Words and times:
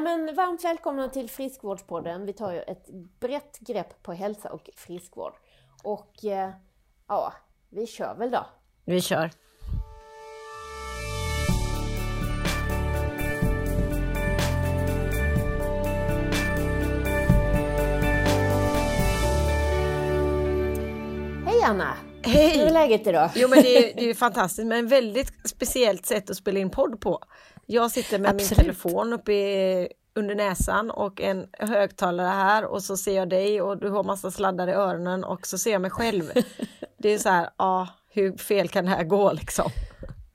Nej 0.00 0.18
men 0.18 0.34
varmt 0.34 0.64
välkomna 0.64 1.08
till 1.08 1.30
Friskvårdspodden. 1.30 2.26
Vi 2.26 2.32
tar 2.32 2.52
ju 2.52 2.60
ett 2.60 2.86
brett 3.20 3.58
grepp 3.58 4.02
på 4.02 4.12
hälsa 4.12 4.52
och 4.52 4.70
friskvård. 4.76 5.32
Och 5.82 6.24
eh, 6.24 6.50
ja, 7.08 7.32
vi 7.70 7.86
kör 7.86 8.14
väl 8.14 8.30
då. 8.30 8.46
Vi 8.84 9.00
kör. 9.00 9.30
Hej 21.46 21.62
Anna! 21.66 21.96
Hej! 22.22 22.58
Hur 22.58 22.66
är 22.66 22.70
läget 22.70 23.06
idag? 23.06 23.30
Jo 23.34 23.48
men 23.48 23.62
det 23.62 23.76
är, 23.76 23.94
det 23.96 24.02
är 24.02 24.06
ju 24.06 24.14
fantastiskt, 24.26 24.66
men 24.66 24.88
väldigt 24.88 25.32
speciellt 25.44 26.06
sätt 26.06 26.30
att 26.30 26.36
spela 26.36 26.58
in 26.58 26.70
podd 26.70 27.00
på. 27.00 27.22
Jag 27.72 27.90
sitter 27.90 28.18
med 28.18 28.30
Absolut. 28.30 28.50
min 28.50 28.64
telefon 28.64 29.12
uppe 29.12 29.32
i, 29.32 29.88
under 30.14 30.34
näsan 30.34 30.90
och 30.90 31.20
en 31.20 31.46
högtalare 31.58 32.26
här 32.26 32.64
och 32.64 32.82
så 32.82 32.96
ser 32.96 33.16
jag 33.16 33.28
dig 33.28 33.62
och 33.62 33.78
du 33.78 33.88
har 33.88 34.04
massa 34.04 34.30
sladdar 34.30 34.68
i 34.68 34.72
öronen 34.72 35.24
och 35.24 35.46
så 35.46 35.58
ser 35.58 35.72
jag 35.72 35.82
mig 35.82 35.90
själv. 35.90 36.32
Det 36.98 37.08
är 37.08 37.18
så 37.18 37.28
här, 37.28 37.50
ja, 37.56 37.88
hur 38.08 38.36
fel 38.36 38.68
kan 38.68 38.84
det 38.84 38.90
här 38.90 39.04
gå 39.04 39.32
liksom? 39.32 39.70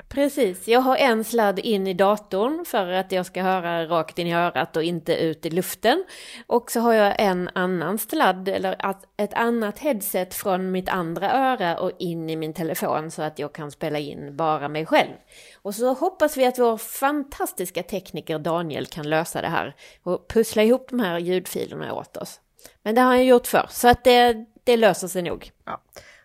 Precis, 0.09 0.68
jag 0.68 0.80
har 0.80 0.98
en 0.98 1.23
sladd 1.23 1.59
in 1.59 1.88
i 1.88 1.94
datorn 1.94 2.66
för 2.66 2.88
att 2.88 3.12
jag 3.12 3.26
ska 3.26 3.41
höra 3.41 3.86
rakt 3.86 4.20
in 4.20 4.27
i 4.27 4.34
örat 4.34 4.76
och 4.76 4.84
inte 4.84 5.16
ut 5.16 5.46
i 5.46 5.50
luften. 5.50 6.05
Och 6.48 6.72
så 6.72 6.80
har 6.80 6.94
jag 6.94 7.16
en 7.18 7.50
annan 7.54 7.98
sladd, 7.98 8.49
eller 8.49 8.96
ett 9.18 9.34
annat 9.34 9.80
headset 9.80 10.34
från 10.34 10.72
mitt 10.72 10.90
andra 10.90 11.32
öra 11.34 11.80
och 11.80 11.91
in 11.99 12.30
i 12.30 12.36
min 12.36 12.54
telefon 12.54 13.12
så 13.12 13.22
att 13.22 13.40
jag 13.40 13.54
kan 13.54 13.72
spela 13.72 13.99
in 13.99 14.36
bara 14.36 14.68
mig 14.68 14.86
själv. 14.86 15.13
Och 15.62 15.76
så 15.76 15.94
hoppas 15.94 16.38
vi 16.38 16.46
att 16.46 16.60
vår 16.60 16.77
fantastiska 16.77 17.84
tekniker 17.84 18.40
Daniel 18.40 18.85
kan 18.85 19.10
lösa 19.10 19.41
det 19.41 19.48
här 19.48 19.76
och 20.04 20.27
pussla 20.27 20.63
ihop 20.63 20.90
de 20.90 20.99
här 20.99 21.20
ljudfilerna 21.20 21.94
åt 21.94 22.18
oss. 22.18 22.40
Men 22.84 22.96
det 22.96 23.02
har 23.02 23.08
han 23.08 23.26
gjort 23.26 23.48
förr, 23.48 23.68
så 23.70 23.88
att 23.88 24.04
det, 24.04 24.46
det 24.63 24.77
löser 24.77 25.07
sig 25.07 25.22
nog. 25.22 25.51
Ja. 25.66 25.82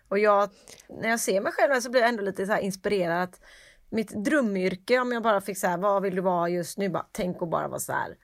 Och 0.07 0.19
jag, 0.19 0.49
när 1.01 1.09
jag 1.09 1.19
ser 1.19 1.41
mig 1.41 1.51
själv 1.51 1.81
så 1.81 1.89
blir 1.89 2.01
jag 2.01 2.09
ändå 2.09 2.23
lite 2.23 2.45
så 2.45 2.51
här 2.51 2.59
inspirerad. 2.59 3.23
Att 3.23 3.39
mitt 3.91 4.25
drömyrke, 4.25 4.99
om 4.99 5.11
jag 5.11 5.23
bara 5.23 5.41
fick 5.41 5.57
så 5.57 5.67
här, 5.67 5.77
vad 5.77 6.03
vill 6.03 6.15
du 6.15 6.21
vara 6.21 6.49
just 6.49 6.77
nu? 6.77 6.89
Bara, 6.89 7.05
tänk 7.11 7.41
att 7.41 7.49
bara 7.49 7.67
vara 7.67 7.79
så 7.79 7.93
här 7.93 8.17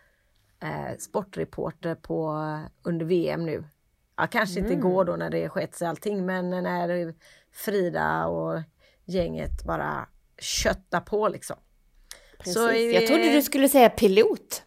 eh, 0.60 0.98
sportreporter 0.98 1.96
på, 1.96 2.44
under 2.84 3.06
VM 3.06 3.46
nu. 3.46 3.64
Ja, 4.18 4.28
kanske 4.28 4.60
inte 4.60 4.74
igår 4.74 5.06
då 5.06 5.16
när 5.16 5.30
det 5.30 5.50
skett 5.50 5.76
sig 5.76 5.88
allting, 5.88 6.26
men 6.26 6.50
när 6.50 7.14
Frida 7.52 8.28
och 8.28 8.62
gänget 9.06 9.64
bara 9.64 10.08
köttar 10.40 11.02
på 11.02 11.28
liksom. 11.28 11.58
Precis. 12.38 12.54
Så 12.54 12.72
Jag 12.72 13.08
trodde 13.08 13.32
du 13.32 13.42
skulle 13.42 13.70
säga 13.70 13.90
pilot. 13.90 14.64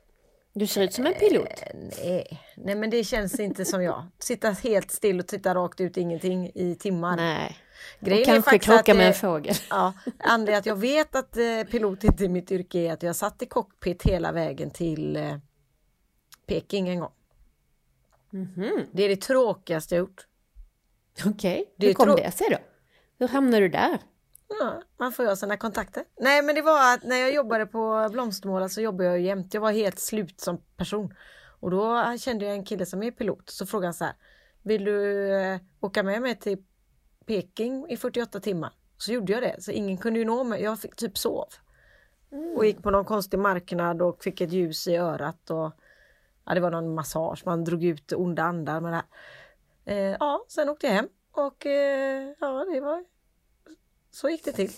Du 0.53 0.67
ser 0.67 0.83
ut 0.83 0.93
som 0.93 1.07
en 1.07 1.15
pilot. 1.15 1.49
Eh, 1.49 1.77
Nej, 2.05 2.41
nej 2.57 2.75
men 2.75 2.91
det 2.91 3.05
känns 3.05 3.41
inte 3.41 3.65
som 3.65 3.83
jag. 3.83 4.07
Sitta 4.19 4.51
helt 4.51 4.91
still 4.91 5.21
och 5.21 5.27
titta 5.27 5.55
rakt 5.55 5.81
ut 5.81 5.97
ingenting 5.97 6.51
i 6.55 6.75
timmar. 6.75 7.17
Nej. 7.17 7.57
Grejen 8.01 8.21
och 8.21 8.27
kanske 8.27 8.59
krocka 8.59 8.95
med 8.95 9.07
en 9.07 9.13
eh, 9.13 9.17
fågel. 9.17 9.55
Ja, 9.71 9.93
anledningen 10.19 10.59
att 10.59 10.67
jag 10.67 10.77
vet 10.77 11.15
att 11.15 11.37
eh, 11.37 11.63
pilot 11.71 12.05
inte 12.05 12.25
är 12.25 12.29
mitt 12.29 12.51
yrke 12.51 12.79
är 12.79 12.93
att 12.93 13.03
jag 13.03 13.17
satt 13.17 13.43
i 13.43 13.47
cockpit 13.47 14.03
hela 14.03 14.33
vägen 14.33 14.71
till 14.71 15.19
Peking 16.47 16.89
en 16.89 17.01
gång. 17.01 17.13
Mhm. 18.31 18.87
Det 18.93 19.03
är 19.03 19.09
det 19.09 19.21
tråkigaste 19.21 19.95
jag 19.95 20.01
gjort. 20.01 20.27
Okej, 21.25 21.75
Det 21.77 21.87
hur 21.87 21.95
kom 21.95 22.17
det 22.17 22.31
sig 22.31 22.47
då? 22.51 22.57
Hur 23.19 23.29
hamnade 23.29 23.61
du 23.61 23.69
där? 23.69 23.99
Ja, 24.59 24.83
man 24.97 25.13
får 25.13 25.25
göra 25.25 25.37
sina 25.37 25.57
kontakter. 25.57 26.05
Nej 26.17 26.43
men 26.43 26.55
det 26.55 26.63
var 26.63 26.95
att 26.95 27.03
när 27.03 27.17
jag 27.17 27.35
jobbade 27.35 27.67
på 27.67 28.09
Blomstermåla 28.13 28.69
så 28.69 28.81
jobbade 28.81 29.09
jag 29.09 29.21
jämt. 29.21 29.55
Jag 29.55 29.61
var 29.61 29.73
helt 29.73 29.99
slut 29.99 30.41
som 30.41 30.59
person. 30.77 31.15
Och 31.61 31.71
då 31.71 32.17
kände 32.19 32.45
jag 32.45 32.55
en 32.55 32.65
kille 32.65 32.87
som 32.87 33.03
är 33.03 33.11
pilot. 33.11 33.51
Så 33.51 33.67
frågade 33.67 33.87
han 33.87 33.95
så 33.95 34.05
här. 34.05 34.15
Vill 34.63 34.85
du 34.85 35.31
eh, 35.35 35.61
åka 35.81 36.03
med 36.03 36.23
mig 36.23 36.39
till 36.39 36.65
Peking 37.27 37.87
i 37.89 37.97
48 37.97 38.41
timmar? 38.41 38.73
Så 38.97 39.13
gjorde 39.13 39.33
jag 39.33 39.43
det. 39.43 39.63
Så 39.63 39.71
ingen 39.71 39.99
kunde 39.99 40.19
ju 40.19 40.25
nå 40.25 40.45
mig. 40.45 40.63
Jag 40.63 40.81
fick 40.81 40.97
typ 40.97 41.19
sov. 41.19 41.49
Och 42.57 42.67
gick 42.67 42.83
på 42.83 42.91
någon 42.91 43.05
konstig 43.05 43.39
marknad 43.39 44.03
och 44.03 44.23
fick 44.23 44.41
ett 44.41 44.53
ljus 44.53 44.89
i 44.89 44.97
örat. 44.97 45.51
Och, 45.51 45.73
ja, 46.45 46.55
det 46.55 46.61
var 46.61 46.71
någon 46.71 46.95
massage. 46.95 47.43
Man 47.47 47.65
drog 47.65 47.85
ut 47.85 48.13
onda 48.13 48.43
andar 48.43 48.81
med 48.81 48.93
det 48.93 48.97
här. 48.97 49.07
Eh, 49.85 50.17
ja, 50.21 50.45
sen 50.49 50.69
åkte 50.69 50.87
jag 50.87 50.95
hem. 50.95 51.09
Och 51.33 51.67
eh, 51.67 52.35
ja, 52.41 52.65
det 52.73 52.81
var 52.81 53.05
så 54.11 54.29
gick 54.29 54.45
det 54.45 54.53
till. 54.53 54.71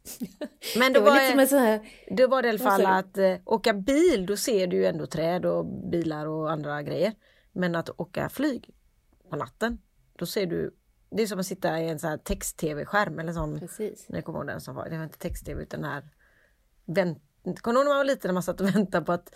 Men 0.76 0.92
Det 0.92 0.98
då 0.98 1.04
var 1.04 1.10
var, 1.10 1.20
lite 1.20 1.30
som 1.30 1.38
en 1.40 1.48
sån 1.48 1.58
här... 1.58 1.88
då 2.10 2.26
var 2.26 2.42
det 2.42 2.48
i 2.48 2.50
alla 2.50 2.58
fall 2.58 2.86
att 2.86 3.18
eh, 3.18 3.36
åka 3.44 3.72
bil, 3.72 4.26
då 4.26 4.36
ser 4.36 4.66
du 4.66 4.76
ju 4.76 4.86
ändå 4.86 5.06
träd 5.06 5.46
och 5.46 5.66
bilar 5.90 6.26
och 6.26 6.50
andra 6.50 6.82
grejer. 6.82 7.12
Men 7.52 7.74
att 7.74 8.00
åka 8.00 8.28
flyg 8.28 8.70
på 9.30 9.36
natten, 9.36 9.78
då 10.18 10.26
ser 10.26 10.46
du, 10.46 10.76
det 11.10 11.22
är 11.22 11.26
som 11.26 11.40
att 11.40 11.46
sitta 11.46 11.80
i 11.80 11.88
en 11.88 11.98
sån 11.98 12.18
text-tv-skärm 12.18 13.18
eller 13.18 13.32
sån, 13.32 13.58
Precis. 13.60 14.06
jag 14.08 14.24
kommer 14.24 14.38
ihåg 14.38 14.46
den 14.46 14.60
som 14.60 14.74
var, 14.74 14.88
det 14.88 14.96
var 14.96 15.04
inte 15.04 15.18
text-tv 15.18 15.62
utan 15.62 15.80
den 15.80 15.90
här, 15.90 16.08
vänt, 16.84 17.22
kommer 17.60 17.74
du 17.74 17.78
ihåg 17.80 17.84
när 17.84 17.90
man 17.90 17.96
var 17.98 18.04
liten 18.04 18.28
när 18.28 18.32
man 18.32 18.42
satt 18.42 18.60
och 18.60 18.66
väntade 18.76 19.06
på 19.06 19.12
att 19.12 19.34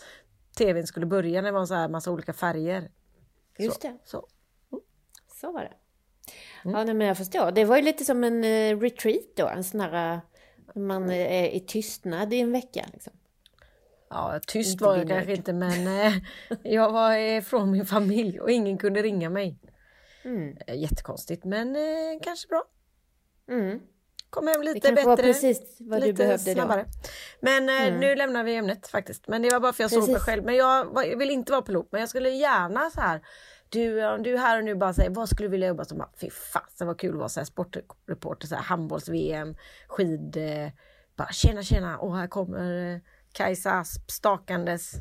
tvn 0.56 0.86
skulle 0.86 1.06
börja 1.06 1.40
när 1.42 1.48
det 1.48 1.52
var 1.52 1.60
en 1.60 1.66
så 1.66 1.74
här 1.74 1.88
massa 1.88 2.10
olika 2.10 2.32
färger? 2.32 2.90
Just 3.58 3.82
så, 3.82 3.88
det, 3.88 3.98
Så. 4.04 4.28
så 5.40 5.52
var 5.52 5.60
det. 5.60 5.72
Mm. 6.64 6.76
Ja, 6.78 6.84
nej, 6.84 6.94
men 6.94 7.06
jag 7.06 7.16
förstår. 7.16 7.50
Det 7.50 7.64
var 7.64 7.76
ju 7.76 7.82
lite 7.82 8.04
som 8.04 8.24
en 8.24 8.44
eh, 8.44 8.78
retreat 8.80 9.36
då, 9.36 9.48
en 9.48 9.64
sån 9.64 9.80
här... 9.80 10.12
eh, 10.14 10.18
Man 10.74 11.10
är 11.10 11.48
i 11.48 11.60
tystnad 11.60 12.32
i 12.34 12.40
en 12.40 12.52
vecka. 12.52 12.84
Liksom. 12.92 13.12
Ja, 14.10 14.40
tyst 14.46 14.72
Inte 14.72 14.84
var 14.84 14.96
jag 14.96 15.08
kanske 15.08 15.34
inte 15.34 15.52
men 15.52 15.86
eh, 16.00 16.12
jag 16.62 16.92
var 16.92 17.16
ifrån 17.16 17.70
min 17.70 17.86
familj 17.86 18.40
och 18.40 18.50
ingen 18.50 18.78
kunde 18.78 19.02
ringa 19.02 19.30
mig. 19.30 19.58
Mm. 20.24 20.56
Eh, 20.66 20.74
Jättekonstigt 20.78 21.44
men 21.44 21.76
eh, 21.76 21.82
kanske 22.22 22.48
bra. 22.48 22.64
Mm. 23.50 23.80
Kom 24.30 24.46
hem 24.46 24.60
Det 24.60 24.74
lite 24.74 24.92
var 24.92 25.16
bättre. 25.16 25.22
precis 25.32 25.76
vad 25.80 26.00
du 26.02 26.06
lite 26.06 26.16
behövde 26.18 26.52
snabbare. 26.54 26.82
då. 26.82 27.08
Men 27.40 27.68
eh, 27.68 27.86
Mm. 27.86 28.00
nu 28.00 28.14
lämnar 28.16 28.44
vi 28.44 28.54
ämnet 28.56 28.88
faktiskt. 28.88 29.28
Men 29.28 29.42
det 29.42 29.50
var 29.50 29.60
bara 29.60 29.72
för 29.72 29.84
jag 29.84 29.90
såg 29.90 30.08
mig 30.08 30.20
själv. 30.20 30.44
Men 30.44 30.54
jag, 30.56 30.84
var, 30.84 31.02
jag 31.02 31.16
vill 31.18 31.30
inte 31.30 31.52
vara 31.52 31.62
pilot 31.62 31.88
men 31.92 32.00
jag 32.00 32.08
skulle 32.08 32.30
gärna 32.30 32.90
så 32.90 33.00
här. 33.00 33.20
Du, 33.68 34.06
om 34.06 34.22
du 34.22 34.36
här 34.36 34.58
och 34.58 34.64
nu 34.64 34.74
bara 34.74 34.92
säger 34.94 35.10
vad 35.10 35.28
skulle 35.28 35.46
du 35.46 35.50
vilja 35.50 35.68
jobba 35.68 35.84
som? 35.84 35.98
Bara, 35.98 36.10
Fy 36.20 36.30
fasen 36.30 36.86
vad 36.86 36.98
kul 37.00 37.12
det 37.12 37.18
var 37.18 37.28
så 37.28 37.40
här 37.40 37.44
sportreporter, 37.44 38.46
så 38.46 38.54
här 38.54 38.62
handbolls-VM, 38.62 39.56
skid. 39.88 40.36
Eh, 40.36 40.68
bara 41.16 41.28
tjena 41.32 41.62
tjena 41.62 41.98
och 41.98 42.16
här 42.16 42.26
kommer 42.26 42.94
eh, 42.94 43.00
Kajsa 43.32 43.72
Asp 43.72 44.10
stakandes. 44.10 44.92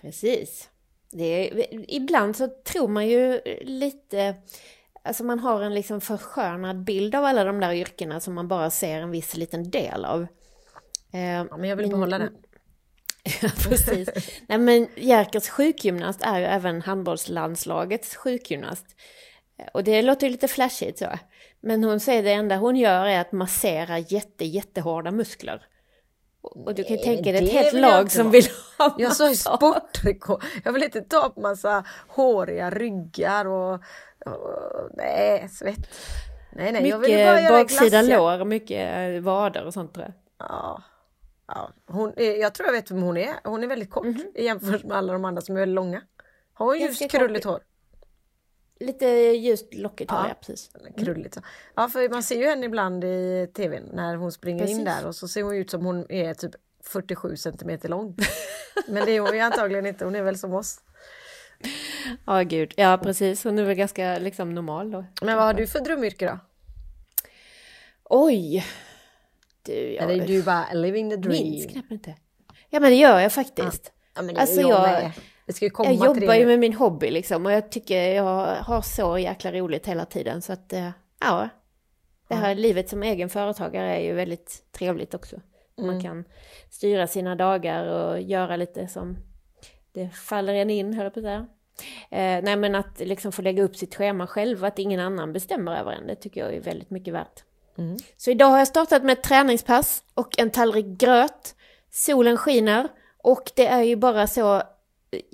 Precis. 0.00 0.70
Det 1.10 1.24
är, 1.24 1.66
ibland 1.94 2.36
så 2.36 2.48
tror 2.64 2.88
man 2.88 3.08
ju 3.08 3.40
lite, 3.60 4.34
alltså 5.02 5.24
man 5.24 5.38
har 5.38 5.62
en 5.62 5.74
liksom 5.74 6.00
förskönad 6.00 6.84
bild 6.84 7.14
av 7.14 7.24
alla 7.24 7.44
de 7.44 7.60
där 7.60 7.72
yrkena 7.72 8.20
som 8.20 8.34
man 8.34 8.48
bara 8.48 8.70
ser 8.70 9.00
en 9.00 9.10
viss 9.10 9.36
liten 9.36 9.70
del 9.70 10.04
av. 10.04 10.26
Eh, 11.12 11.20
Ja, 11.20 11.56
men 11.56 11.68
jag 11.68 11.76
vill 11.76 11.90
behålla 11.90 12.18
den. 12.18 12.36
Precis. 13.68 14.08
Nej, 14.48 14.58
men 14.58 14.88
Jerkers 14.96 15.48
sjukgymnast 15.48 16.22
är 16.22 16.38
ju 16.38 16.44
även 16.44 16.82
handbollslandslagets 16.82 18.16
sjukgymnast. 18.16 18.86
Och 19.72 19.84
det 19.84 20.02
låter 20.02 20.26
ju 20.26 20.30
lite 20.30 20.48
flashigt 20.48 20.98
så. 20.98 21.06
Men 21.60 21.84
hon 21.84 22.00
säger 22.00 22.22
det 22.22 22.32
enda 22.32 22.56
hon 22.56 22.76
gör 22.76 23.06
är 23.06 23.20
att 23.20 23.32
massera 23.32 23.98
jätte, 23.98 24.44
jättehårda 24.44 25.10
muskler. 25.10 25.66
Och 26.42 26.74
du 26.74 26.84
kan 26.84 26.96
ju 26.96 27.04
Nej, 27.04 27.16
tänka 27.16 27.32
dig 27.32 27.44
ett 27.44 27.52
helt 27.52 27.80
lag 27.80 28.12
som 28.12 28.30
vill 28.30 28.44
ha 28.78 28.94
Jag 28.98 29.16
sa 29.16 29.28
ju 29.28 29.36
sportrekord. 29.36 30.44
Jag 30.64 30.72
vill 30.72 30.82
inte 30.82 31.00
ta 31.00 31.28
på 31.30 31.40
massa 31.40 31.84
håriga 32.08 32.70
ryggar 32.70 33.44
och, 33.46 33.74
och 34.26 34.90
nej, 34.94 35.48
svett. 35.48 35.88
Nej, 36.52 36.72
nej, 36.72 36.88
jag 36.88 36.98
vill 36.98 37.24
bara 37.24 37.32
Mycket 37.34 37.50
göra 37.50 37.58
baksida 37.58 37.88
glassiga. 37.88 38.18
lår 38.18 38.44
mycket 38.44 38.98
eh, 39.16 39.22
vader 39.22 39.64
och 39.66 39.74
sånt 39.74 39.94
tror 39.94 40.04
jag. 40.06 40.14
Ja. 40.48 40.82
Ja, 41.46 41.70
hon, 41.86 42.12
jag 42.16 42.54
tror 42.54 42.66
jag 42.66 42.72
vet 42.72 42.90
vem 42.90 43.02
hon 43.02 43.16
är. 43.16 43.34
Hon 43.44 43.62
är 43.62 43.66
väldigt 43.66 43.90
kort 43.90 44.06
i 44.34 44.44
jämförelse 44.44 44.86
med 44.86 44.96
alla 44.96 45.12
de 45.12 45.24
andra 45.24 45.42
som 45.42 45.56
är 45.56 45.60
väldigt 45.60 45.74
långa. 45.74 46.02
Har 46.52 46.66
hon 46.66 46.76
Mhm. 46.76 46.86
Ganska 46.86 47.04
just 47.04 47.14
krulligt 47.14 47.44
hår? 47.44 47.60
Lite 48.80 49.06
ljust 49.06 49.74
lockigt 49.74 50.10
hår, 50.10 50.20
Ja. 50.20 50.28
ja 50.28 50.34
precis. 50.34 50.70
Krulligt. 50.98 51.34
så. 51.34 51.40
Ja, 51.76 51.88
för 51.88 52.08
man 52.08 52.22
ser 52.22 52.36
ju 52.38 52.46
henne 52.46 52.66
ibland 52.66 53.04
i 53.04 53.48
tvn 53.56 53.90
när 53.92 54.16
hon 54.16 54.32
springer 54.32 54.66
in 54.66 54.84
Precis. 54.84 54.84
där 55.02 55.06
och 55.08 55.14
så 55.14 55.28
ser 55.28 55.42
hon 55.42 55.54
ut 55.56 55.70
som 55.70 55.84
hon 55.86 56.12
är 56.12 56.34
typ 56.34 56.50
47 56.84 57.36
centimeter 57.36 57.88
lång. 57.88 58.16
Men 58.88 59.04
det 59.04 59.12
är 59.12 59.20
hon 59.20 59.34
ju 59.34 59.40
antagligen 59.40 59.86
inte. 59.86 60.04
Hon 60.04 60.14
är 60.14 60.22
väl 60.22 60.38
som 60.38 60.54
oss. 60.54 60.80
Ja, 62.26 62.42
gud. 62.42 62.74
Ja, 62.76 63.00
precis. 63.02 63.44
Hon 63.44 63.58
är 63.58 63.62
väl 63.64 63.74
ganska 63.76 64.18
liksom 64.18 64.54
normal 64.54 64.90
då. 64.90 65.04
Men 65.22 65.36
vad 65.36 65.44
har 65.46 65.54
du 65.54 65.66
för 65.66 65.80
drömyrke 65.80 66.26
då? 66.26 66.38
Oj! 68.04 68.64
Du, 69.64 69.72
jag 69.92 70.10
Eller 70.10 70.26
du 70.26 70.42
bara 70.42 70.72
living 70.72 71.10
the 71.10 71.16
dream? 71.16 71.42
minns 71.42 71.66
knappt 71.66 71.90
inte. 71.90 72.14
Ja, 72.70 72.80
men 72.80 72.90
det 72.90 72.96
gör 72.96 73.18
jag 73.20 73.32
faktiskt. 73.32 73.92
Ja, 74.14 74.22
men 74.22 74.34
det 74.34 74.40
Alltså, 74.40 74.60
jag, 74.60 75.02
jag- 75.02 75.12
Jag 75.84 75.94
jobbar 76.06 76.34
ju 76.34 76.46
med 76.46 76.58
min 76.58 76.74
hobby 76.74 77.10
liksom 77.10 77.46
och 77.46 77.52
jag 77.52 77.70
tycker 77.70 78.12
jag 78.14 78.24
har 78.56 78.82
så 78.82 79.18
jäkla 79.18 79.52
roligt 79.52 79.86
hela 79.86 80.04
tiden 80.04 80.42
så 80.42 80.52
att 80.52 80.72
eh, 80.72 80.90
ja. 81.20 81.48
Det 82.28 82.34
här 82.34 82.54
livet 82.54 82.88
som 82.88 83.02
egen 83.02 83.28
företagare 83.28 83.96
är 83.96 84.00
ju 84.00 84.12
väldigt 84.12 84.62
trevligt 84.72 85.14
också. 85.14 85.36
Man 85.76 85.88
Mm. 85.90 86.02
kan 86.02 86.24
styra 86.70 87.06
sina 87.06 87.34
dagar 87.36 87.86
och 87.86 88.20
göra 88.20 88.56
lite 88.56 88.88
som 88.88 89.16
det 89.92 90.08
faller 90.08 90.54
en 90.54 90.70
in, 90.70 90.94
höll 90.94 91.04
jag 91.04 91.14
på 91.14 91.20
att 91.20 91.24
säga. 91.24 91.46
Eh, 92.10 92.42
nej 92.44 92.56
men 92.56 92.74
att 92.74 93.00
liksom 93.00 93.32
få 93.32 93.42
lägga 93.42 93.62
upp 93.62 93.76
sitt 93.76 93.94
schema 93.94 94.26
själv, 94.26 94.64
att 94.64 94.78
ingen 94.78 95.00
annan 95.00 95.32
bestämmer 95.32 95.76
över 95.76 95.92
en, 95.92 96.06
det 96.06 96.14
tycker 96.14 96.40
jag 96.40 96.54
är 96.54 96.60
väldigt 96.60 96.90
mycket 96.90 97.14
värt. 97.14 97.44
Mm. 97.78 97.96
Så 98.16 98.30
idag 98.30 98.46
har 98.46 98.58
jag 98.58 98.68
startat 98.68 99.02
med 99.04 99.12
ett 99.12 99.22
träningspass 99.22 100.04
och 100.14 100.38
en 100.38 100.50
tallrik 100.50 100.86
gröt. 100.86 101.54
Solen 101.90 102.36
skiner 102.36 102.88
och 103.18 103.52
det 103.54 103.66
är 103.66 103.82
ju 103.82 103.96
bara 103.96 104.26
så, 104.26 104.62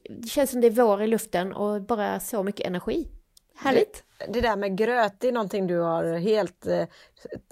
det 0.08 0.28
känns 0.28 0.50
som 0.50 0.60
det 0.60 0.66
är 0.66 0.70
vår 0.70 1.02
i 1.02 1.06
luften 1.06 1.52
och 1.52 1.82
bara 1.82 2.20
så 2.20 2.42
mycket 2.42 2.66
energi. 2.66 3.08
Härligt! 3.56 4.04
Det 4.28 4.40
där 4.40 4.56
med 4.56 4.76
gröt, 4.78 5.14
det 5.18 5.28
är 5.28 5.32
någonting 5.32 5.66
du 5.66 5.78
har 5.78 6.18
helt... 6.18 6.66
Eh, 6.66 6.84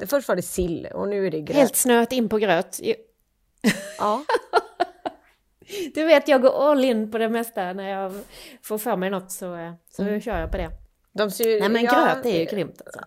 först 0.06 0.29
var 0.29 0.37
det 0.37 0.43
sill 0.43 0.88
och 0.94 1.08
nu 1.08 1.26
är 1.26 1.31
det 1.31 1.40
gröt. 1.40 1.56
Helt 1.56 1.76
snöat 1.76 2.12
in 2.12 2.29
på 2.29 2.38
gröt. 2.38 2.81
Ja. 3.99 4.25
Du 5.94 6.05
vet, 6.05 6.29
jag 6.29 6.43
går 6.43 6.70
all 6.70 6.85
in 6.85 7.11
på 7.11 7.19
det 7.19 7.29
mesta 7.29 7.73
när 7.73 7.88
jag 7.88 8.12
får 8.62 8.79
för 8.79 8.96
mig 8.96 9.11
något 9.11 9.31
så, 9.32 9.55
eh, 9.56 9.73
så 9.90 10.02
Mm. 10.02 10.20
kör 10.20 10.40
jag 10.40 10.50
på 10.50 10.56
det. 10.56 10.70
De 11.12 11.31
ser, 11.31 11.61
Nej 11.61 11.69
men 11.69 11.85
ja, 11.85 12.05
gröt 12.14 12.26
är 12.26 12.38
ju 12.38 12.44
grymt 12.44 12.82
alltså. 12.87 13.00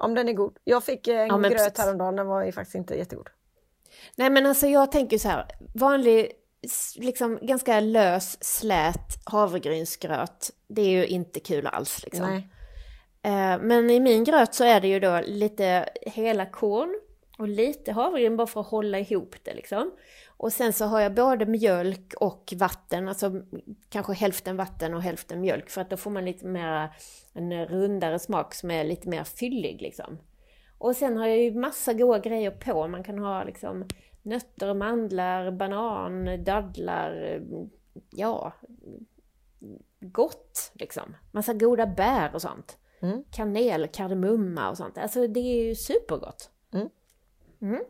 Om 0.00 0.14
den 0.14 0.28
är 0.28 0.32
god. 0.32 0.56
Jag 0.64 0.84
fick 0.84 1.08
en 1.08 1.28
Ja, 1.28 1.36
gröt 1.38 1.52
precis. 1.52 1.78
häromdagen, 1.78 2.16
den 2.16 2.26
var 2.26 2.44
ju 2.44 2.52
faktiskt 2.52 2.74
inte 2.74 2.94
jättegod. 2.94 3.28
Nej 4.16 4.30
men 4.30 4.46
alltså 4.46 4.66
jag 4.66 4.92
tänker 4.92 5.18
så 5.18 5.28
här, 5.28 5.46
vanlig, 5.74 6.32
liksom 6.96 7.38
ganska 7.42 7.80
lös, 7.80 8.44
slät 8.44 9.16
havregrynsgröt, 9.24 10.50
det 10.68 10.82
är 10.82 10.90
ju 10.90 11.06
inte 11.06 11.40
kul 11.40 11.66
alls 11.66 12.04
liksom. 12.04 12.26
Nej. 12.26 12.48
Eh, 13.22 13.58
Men 13.60 13.90
i 13.90 14.00
min 14.00 14.24
gröt 14.24 14.54
så 14.54 14.64
är 14.64 14.80
det 14.80 14.88
ju 14.88 15.00
då 15.00 15.20
lite 15.26 15.88
hela 16.02 16.46
korn 16.46 17.00
och 17.38 17.48
lite 17.48 17.92
havregryn 17.92 18.36
bara 18.36 18.46
för 18.46 18.60
att 18.60 18.66
hålla 18.66 18.98
ihop 18.98 19.34
det 19.42 19.54
liksom. 19.54 19.90
Och 20.42 20.52
sen 20.52 20.72
så 20.72 20.84
har 20.84 21.00
jag 21.00 21.14
både 21.14 21.46
mjölk 21.46 22.14
och 22.20 22.54
vatten, 22.56 23.08
alltså 23.08 23.42
kanske 23.88 24.12
hälften 24.12 24.56
vatten 24.56 24.94
och 24.94 25.02
hälften 25.02 25.40
mjölk 25.40 25.70
för 25.70 25.80
att 25.80 25.90
då 25.90 25.96
får 25.96 26.10
man 26.10 26.24
lite 26.24 26.46
mer 26.46 26.96
en 27.32 27.66
rundare 27.66 28.18
smak 28.18 28.54
som 28.54 28.70
är 28.70 28.84
lite 28.84 29.08
mer 29.08 29.24
fyllig 29.24 29.82
liksom. 29.82 30.18
Och 30.78 30.96
sen 30.96 31.16
har 31.16 31.26
jag 31.26 31.38
ju 31.38 31.54
massa 31.54 31.92
goda 31.92 32.18
grejer 32.18 32.50
på, 32.50 32.88
man 32.88 33.04
kan 33.04 33.18
ha 33.18 33.44
liksom 33.44 33.84
nötter, 34.22 34.74
mandlar, 34.74 35.50
banan, 35.50 36.44
dadlar, 36.44 37.42
ja, 38.10 38.52
gott 40.00 40.72
liksom. 40.74 41.16
Massa 41.30 41.54
goda 41.54 41.86
bär 41.86 42.34
och 42.34 42.42
sånt. 42.42 42.78
Mm. 43.00 43.24
Kanel, 43.30 43.88
kardemumma 43.88 44.70
och 44.70 44.76
sånt. 44.76 44.98
Alltså 44.98 45.26
det 45.26 45.40
är 45.40 45.64
ju 45.64 45.74
supergott. 45.74 46.50
Mm. 46.72 46.88
Mm. 47.60 47.84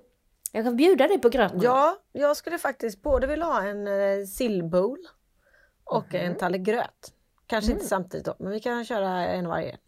Jag 0.53 0.65
kan 0.65 0.77
bjuda 0.77 1.09
dig 1.09 1.19
på 1.19 1.29
gröt. 1.29 1.53
Ja, 1.63 1.97
jag 2.13 2.37
skulle 2.37 2.59
faktiskt 2.59 3.03
både 3.03 3.27
vilja 3.27 3.45
ha 3.45 3.63
en 3.63 3.87
eh, 3.87 4.27
sillbowl 4.27 4.99
och 5.85 6.15
en 6.15 6.37
tallrik 6.37 6.63
gröt. 6.63 7.13
Kanske 7.47 7.73
inte 7.73 7.85
samtidigt 7.85 8.27
då, 8.27 8.35
men 8.39 8.53
vi 8.53 8.61
kan 8.61 8.85
köra 8.85 9.27
en 9.27 9.49
varje. 9.49 9.79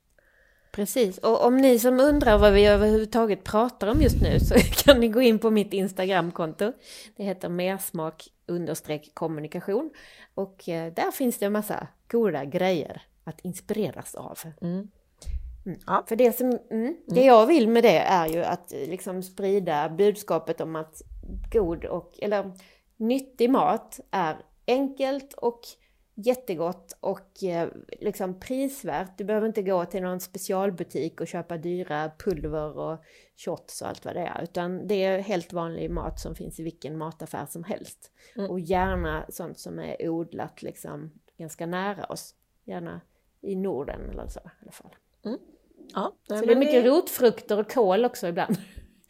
Precis, 0.72 1.18
och 1.18 1.44
om 1.44 1.56
ni 1.56 1.78
som 1.78 2.00
undrar 2.00 2.38
vad 2.38 2.52
vi 2.52 2.66
överhuvudtaget 2.66 3.44
pratar 3.44 3.86
om 3.86 4.00
just 4.00 4.22
nu 4.22 4.40
så 4.40 4.54
kan 4.84 5.00
ni 5.00 5.08
gå 5.08 5.20
in 5.20 5.38
på 5.38 5.50
mitt 5.50 5.72
Instagramkonto. 5.72 6.72
Det 7.16 7.24
heter 7.24 7.48
mersmak 7.48 8.28
understreck 8.46 9.10
kommunikation. 9.14 9.90
Och 10.34 10.68
eh, 10.68 10.92
där 10.92 11.10
finns 11.10 11.38
det 11.38 11.46
en 11.46 11.52
massa 11.52 11.86
goda 12.08 12.44
grejer 12.44 13.02
att 13.24 13.40
inspireras 13.40 14.14
av. 14.14 14.38
Mm. 14.60 14.88
Mm. 15.66 15.78
Ja. 15.86 16.04
För 16.08 16.16
det, 16.16 16.32
som, 16.36 16.58
mm, 16.70 16.96
det 17.06 17.24
jag 17.24 17.46
vill 17.46 17.68
med 17.68 17.82
det 17.82 17.98
är 17.98 18.28
ju 18.28 18.44
att 18.44 18.72
eh, 18.72 18.78
liksom 18.78 19.22
sprida 19.22 19.88
budskapet 19.88 20.60
om 20.60 20.76
att 20.76 21.02
god 21.52 21.84
och, 21.84 22.18
eller 22.22 22.52
nyttig 22.96 23.50
mat 23.50 24.00
är 24.10 24.36
enkelt 24.66 25.32
och 25.32 25.60
jättegott 26.14 26.96
och 27.00 27.44
eh, 27.44 27.68
liksom 28.00 28.40
prisvärt. 28.40 29.18
Du 29.18 29.24
behöver 29.24 29.46
inte 29.46 29.62
gå 29.62 29.84
till 29.84 30.02
någon 30.02 30.20
specialbutik 30.20 31.20
och 31.20 31.26
köpa 31.26 31.56
dyra 31.56 32.10
pulver 32.18 32.78
och 32.78 32.98
shots 33.36 33.82
och 33.82 33.88
allt 33.88 34.04
vad 34.04 34.14
det 34.14 34.20
är. 34.20 34.42
Utan 34.42 34.86
det 34.86 35.04
är 35.04 35.18
helt 35.18 35.52
vanlig 35.52 35.90
mat 35.90 36.20
som 36.20 36.34
finns 36.34 36.60
i 36.60 36.62
vilken 36.62 36.98
mataffär 36.98 37.46
som 37.46 37.64
helst. 37.64 38.10
Mm. 38.36 38.50
Och 38.50 38.60
gärna 38.60 39.26
sånt 39.28 39.58
som 39.58 39.78
är 39.78 40.08
odlat 40.08 40.62
liksom 40.62 41.12
ganska 41.38 41.66
nära 41.66 42.04
oss. 42.04 42.34
Gärna 42.64 43.00
i 43.40 43.56
Norden 43.56 44.10
eller 44.10 44.28
så 44.28 44.40
i 44.40 44.62
alla 44.62 44.72
fall. 44.72 44.96
Ja, 45.94 46.12
Så 46.28 46.34
det 46.46 46.52
är 46.52 46.56
mycket 46.56 46.84
rotfrukter 46.84 47.58
och 47.58 47.70
kål 47.72 48.04
också 48.04 48.26
ibland. 48.28 48.56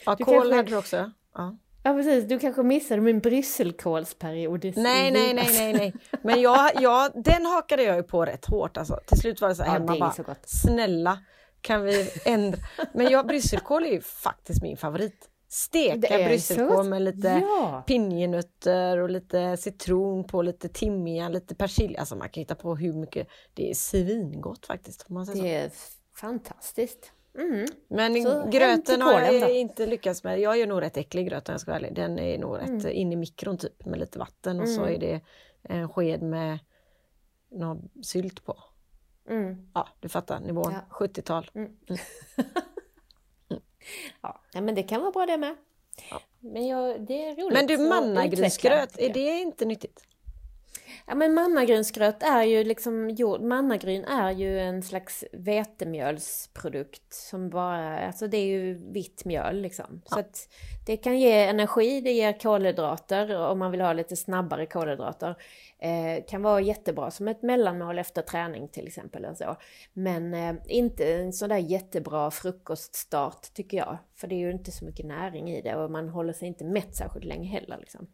Ja, 0.07 0.15
Du 0.19 0.25
kål 0.25 0.35
kanske- 0.35 0.57
hade 0.57 0.71
du 0.71 0.77
också. 0.77 1.11
Ja. 1.35 1.57
Ja 1.85 1.93
precis, 1.95 2.25
du 2.29 2.39
kanske 2.39 2.63
missade 2.63 3.01
min 3.01 3.21
brysselkålsperiod. 3.21 4.65
Nej, 4.65 5.11
nej, 5.11 5.35
nej, 5.35 5.47
nej, 5.59 5.73
nej. 5.73 5.95
Men 6.23 6.41
jag, 6.41 6.71
jag, 6.81 7.11
den 7.25 7.47
hakade 7.47 7.83
jag 7.83 7.97
ju 7.97 8.03
på 8.03 8.25
rätt 8.27 8.45
hårt 8.47 8.77
alltså. 8.77 8.99
Till 9.07 9.19
slut 9.19 9.41
var 9.41 9.49
det 9.49 9.55
så 9.55 9.63
här 9.63 9.69
Ja, 9.73 9.79
hemma 9.79 9.93
det 9.93 9.99
bara, 10.01 10.13
så 10.13 10.25
snälla 10.47 11.19
kan 11.61 11.83
vi 11.83 12.11
ändra? 12.25 12.59
Men 12.95 13.07
jag, 13.11 13.27
brysselkål 13.27 13.85
är 13.85 13.91
ju 13.91 14.01
faktiskt 14.01 14.63
min 14.63 14.77
favorit. 14.77 15.15
Det 15.19 15.55
Steka 15.55 16.17
brysselkål 16.29 16.89
med 16.89 17.03
lite 17.03 17.29
Ja. 17.29 17.85
pinjenötter 17.87 18.99
och 18.99 19.11
lite 19.11 19.57
citron 19.57 20.25
på, 20.25 20.43
lite 20.43 20.69
timjan, 20.69 21.33
lite 21.33 21.55
persilja. 21.55 22.01
Alltså 22.01 22.17
man 22.17 22.29
kan 22.29 22.41
hitta 22.41 22.55
på 22.55 22.77
hur 22.77 22.93
mycket. 22.93 23.29
Det 23.55 23.71
är 23.71 23.75
svingott 23.75 24.67
faktiskt. 24.67 25.07
Det 25.35 25.55
är 25.55 25.71
fantastiskt. 26.27 27.13
Mm. 27.39 27.67
Men 27.89 28.23
Så 28.23 28.49
gröten 28.51 29.03
har 29.03 29.21
jag 29.21 29.51
inte 29.57 29.87
lyckats 29.87 30.25
med. 30.25 30.41
Jag 30.41 30.59
gör 30.59 30.67
nog 30.67 30.83
rätt 30.83 30.97
äcklig 30.97 31.29
gröt 31.29 31.49
om 31.49 31.53
jag 31.53 31.61
ska 31.61 31.71
vara 31.71 31.79
ärlig. 31.79 31.95
Den 31.95 32.19
är 32.19 32.39
nog 32.39 32.59
rätt 32.59 32.69
Mm. 32.69 32.93
in 32.93 33.13
i 33.13 33.17
mikron 33.17 33.59
typ 33.59 33.85
med 33.87 33.99
lite 34.01 34.19
vatten 34.19 34.61
och 34.61 34.69
så 34.69 34.81
Mm. 34.81 34.95
är 34.95 34.99
det 34.99 35.21
en 35.63 35.89
sked 35.89 36.23
med 36.23 36.59
någon 37.51 37.89
sylt 38.03 38.45
på. 38.45 38.59
Mm. 39.29 39.69
Ja, 39.75 39.89
du 40.01 40.09
fattar 40.09 40.41
nivån. 40.41 40.73
Ja. 40.73 40.81
70-tal. 40.91 41.51
Ja. 44.21 44.41
ja, 44.53 44.61
men 44.61 44.75
det 44.75 44.83
kan 44.83 45.01
vara 45.01 45.11
bra 45.13 45.27
det 45.27 45.37
med. 45.39 45.57
Ja. 46.11 46.21
Men 46.41 46.67
jag, 46.67 47.07
det 47.07 47.25
är 47.27 47.37
roligt. 47.37 47.53
Men 47.53 47.67
du 47.67 47.79
mannagrynsgröt, 47.79 48.99
är 48.99 49.13
det 49.15 49.41
inte 49.41 49.65
nyttigt? 49.65 50.05
Ja 51.07 51.15
men 51.15 51.35
mannagrynsgröt 51.35 52.23
är 52.23 52.43
ju 52.43 52.65
liksom 52.65 53.11
jord, 53.11 53.41
mannagryn 53.41 54.05
är 54.05 54.31
ju 54.31 54.61
en 54.61 54.83
slags 54.83 55.25
vetemjölsprodukt 55.33 57.15
som 57.15 57.51
bara, 57.51 58.07
alltså 58.07 58.27
det 58.27 58.37
är 58.37 58.47
ju 58.47 58.93
vitt 58.93 59.25
mjöl 59.25 59.61
liksom. 59.63 60.03
Så 60.05 60.19
Ja. 60.19 60.21
att 60.21 60.49
det 60.87 60.97
kan 60.97 61.19
ge 61.21 61.45
energi, 61.45 62.01
det 62.01 62.13
ger 62.13 62.33
kolhydrater 62.41 63.37
om 63.37 63.59
man 63.59 63.71
vill 63.71 63.81
ha 63.81 63.93
lite 63.93 64.17
snabbare 64.17 64.67
kolhydrater. 64.67 65.37
Eh, 65.79 66.25
kan 66.29 66.43
vara 66.43 66.61
jättebra 66.61 67.11
som 67.11 67.29
ett 67.29 67.43
mellanmål 67.43 67.99
efter 67.99 68.23
träning 68.23 68.69
till 68.69 68.87
exempel. 68.87 69.25
Eller 69.25 69.35
så. 69.35 69.57
Men 69.93 70.35
eh, 70.35 70.55
inte 70.67 71.15
en 71.15 71.33
sån 71.33 71.49
där 71.49 71.57
jättebra 71.59 72.31
frukoststart 72.31 73.55
tycker 73.55 73.77
jag. 73.77 73.99
För 74.17 74.27
det 74.29 74.35
är 74.35 74.39
ju 74.39 74.51
inte 74.53 74.71
så 74.73 74.85
mycket 74.85 75.07
näring 75.07 75.51
i 75.51 75.63
det 75.63 75.75
och 75.77 75.91
man 75.91 76.09
håller 76.09 76.33
sig 76.33 76.49
inte 76.49 76.65
mätt 76.65 76.97
särskilt 76.97 77.25
länge 77.25 77.49
heller. 77.49 77.79
Liksom. 77.81 78.07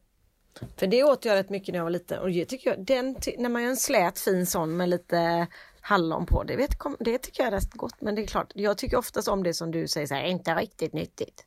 För 0.76 0.86
det 0.86 1.04
åt 1.04 1.24
jag 1.24 1.34
rätt 1.34 1.50
mycket 1.50 1.72
när 1.72 1.78
jag 1.78 1.84
var 1.84 1.90
liten 1.90 2.18
och 2.18 2.30
det 2.30 2.44
tycker 2.44 2.70
jag, 2.70 2.86
den, 2.86 3.16
när 3.38 3.48
man 3.48 3.62
gör 3.62 3.70
en 3.70 3.76
slät 3.76 4.18
fin 4.18 4.46
sån 4.46 4.76
med 4.76 4.88
lite 4.88 5.46
hallon 5.80 6.26
på, 6.26 6.42
det, 6.42 6.56
vet, 6.56 6.70
det 7.00 7.18
tycker 7.18 7.42
jag 7.42 7.52
är 7.52 7.56
rätt 7.56 7.72
gott. 7.72 8.00
Men 8.00 8.14
det 8.14 8.22
är 8.22 8.26
klart, 8.26 8.52
jag 8.54 8.78
tycker 8.78 8.96
oftast 8.96 9.28
om 9.28 9.42
det 9.42 9.54
som 9.54 9.70
du 9.70 9.88
säger 9.88 10.06
så 10.06 10.14
här, 10.14 10.24
inte 10.24 10.54
riktigt 10.54 10.92
nyttigt. 10.92 11.44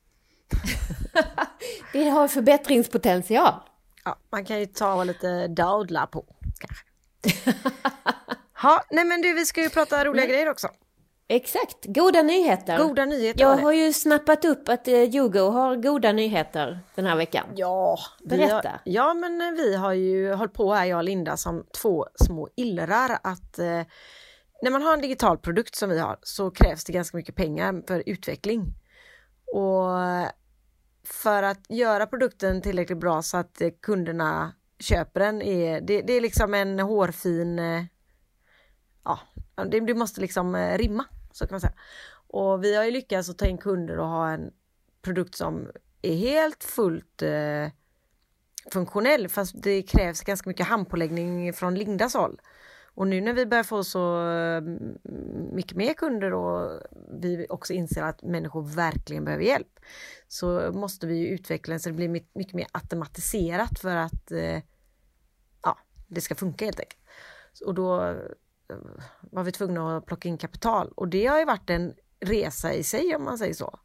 Det 1.94 2.10
har 2.10 2.28
förbättringspotential. 2.28 3.54
Ja, 4.06 4.18
man 4.30 4.46
kan 4.46 4.60
ju 4.60 4.66
ta 4.66 5.04
lite 5.04 5.48
daudlar 5.48 6.06
på 6.06 6.26
kanske. 6.60 6.86
Ja, 8.64 8.84
nej 8.90 9.06
men 9.06 9.22
du 9.22 9.34
vi 9.34 9.46
ska 9.46 9.62
ju 9.62 9.70
prata 9.70 10.06
roliga 10.06 10.26
grejer 10.26 10.50
också. 10.50 10.68
Exakt, 11.34 11.86
goda 11.86 12.22
nyheter. 12.22 12.78
Goda 12.78 13.06
nyheter 13.06 13.42
Jag 13.42 13.58
har 13.58 13.72
ju 13.72 13.94
snappat 13.94 14.46
upp 14.46 14.70
att 14.70 14.88
eh, 14.88 14.94
Yogo 14.94 15.40
har 15.40 15.76
goda 15.76 16.12
nyheter 16.12 16.80
den 16.96 17.06
här 17.06 17.16
veckan. 17.16 17.48
Ja, 17.56 17.98
Berätta. 18.24 18.70
Har, 18.70 18.82
ja 18.86 19.14
men 19.14 19.42
eh, 19.42 19.52
vi 19.52 19.76
har 19.76 19.94
ju 19.94 20.34
hållit 20.34 20.54
på 20.54 20.74
här 20.74 20.86
jag 20.86 20.98
och 20.98 21.04
Linda 21.04 21.38
som 21.38 21.66
två 21.82 22.08
små 22.16 22.50
illrar 22.56 23.18
att 23.24 23.60
eh, 23.60 23.82
när 24.62 24.72
man 24.72 24.82
har 24.82 24.94
en 24.94 25.02
digital 25.02 25.38
produkt 25.38 25.76
som 25.76 25.90
vi 25.90 26.00
har 26.00 26.20
så 26.22 26.52
krävs 26.52 26.84
det 26.84 26.94
ganska 26.94 27.18
mycket 27.18 27.36
pengar 27.36 27.84
för 27.88 28.04
utveckling. 28.06 28.74
Och 29.54 29.90
för 31.04 31.44
att 31.44 31.66
göra 31.70 32.08
produkten 32.08 32.62
tillräckligt 32.62 33.00
bra 33.00 33.22
så 33.22 33.38
att 33.38 33.62
eh, 33.62 33.70
kunderna 33.82 34.54
köper 34.80 35.20
den 35.20 35.42
är 35.42 35.82
det, 35.82 36.02
det 36.02 36.14
är 36.14 36.22
liksom 36.22 36.54
en 36.54 36.80
hårfin 36.80 37.62
ja, 39.06 39.20
det, 39.72 39.80
det 39.80 39.94
måste 39.94 40.22
liksom 40.22 40.56
rimma 40.78 41.06
så 41.32 41.48
kan 41.48 41.54
man 41.54 41.62
säga. 41.62 41.74
Och 42.28 42.64
vi 42.64 42.76
har 42.76 42.84
ju 42.84 42.92
lyckats 42.92 43.30
att 43.30 43.38
ta 43.38 43.46
in 43.46 43.58
kunder 43.58 44.00
och 44.00 44.08
ha 44.08 44.30
en 44.30 44.52
produkt 45.02 45.36
som 45.36 45.72
är 46.02 46.16
helt 46.16 46.64
fullt 46.64 47.22
eh, 47.22 47.68
funktionell 48.72 49.30
fast 49.30 49.64
det 49.64 49.82
krävs 49.82 50.22
ganska 50.22 50.50
mycket 50.50 50.68
handpåläggning 50.68 51.54
från 51.54 51.76
Lindas 51.76 52.14
håll. 52.14 52.42
Och 52.94 53.08
nu 53.08 53.22
när 53.22 53.34
vi 53.34 53.46
börjar 53.46 53.64
få 53.64 53.84
så 53.84 54.32
eh, 54.32 54.62
mycket 55.54 55.78
mer 55.78 55.94
kunder 55.94 56.34
och 56.34 56.82
vi 57.22 57.46
också 57.50 57.74
inser 57.74 58.04
att 58.04 58.24
människor 58.24 58.76
verkligen 58.76 59.26
behöver 59.26 59.44
hjälp 59.44 59.80
så 60.28 60.72
måste 60.74 61.08
vi 61.08 61.28
utveckla 61.28 61.80
så 61.80 61.90
det 61.90 61.96
blir 61.96 62.10
mycket 62.34 62.54
mer 62.54 62.68
automatiserat 62.72 63.80
för 63.80 63.96
att 63.96 64.32
eh, 64.32 64.60
ja, 65.64 65.78
det 66.08 66.22
ska 66.22 66.36
funka 66.36 66.66
helt 66.66 66.80
enkelt. 66.80 67.02
Och 67.66 67.74
då 67.74 68.16
var 69.22 69.44
vi 69.44 69.52
tvungna 69.52 69.98
att 69.98 70.06
plocka 70.06 70.30
in 70.30 70.38
kapital 70.38 70.92
och 70.96 71.08
det 71.08 71.26
har 71.26 71.40
ju 71.40 71.46
varit 71.46 71.70
en 71.70 71.94
resa 72.20 72.74
i 72.74 72.84
sig 72.84 73.16
om 73.16 73.24
man 73.24 73.38
säger 73.38 73.54
så. 73.54 73.80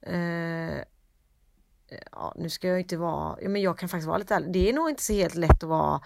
Eh, 0.00 0.82
ja, 2.12 2.34
nu 2.36 2.50
ska 2.50 2.68
jag 2.68 2.80
inte 2.80 2.96
vara, 2.96 3.38
ja, 3.42 3.48
men 3.48 3.62
jag 3.62 3.78
kan 3.78 3.88
faktiskt 3.88 4.08
vara 4.08 4.18
lite 4.18 4.34
ärlig, 4.34 4.52
det 4.52 4.68
är 4.68 4.72
nog 4.72 4.90
inte 4.90 5.02
så 5.02 5.12
helt 5.12 5.34
lätt 5.34 5.62
att 5.62 5.68
vara 5.68 6.00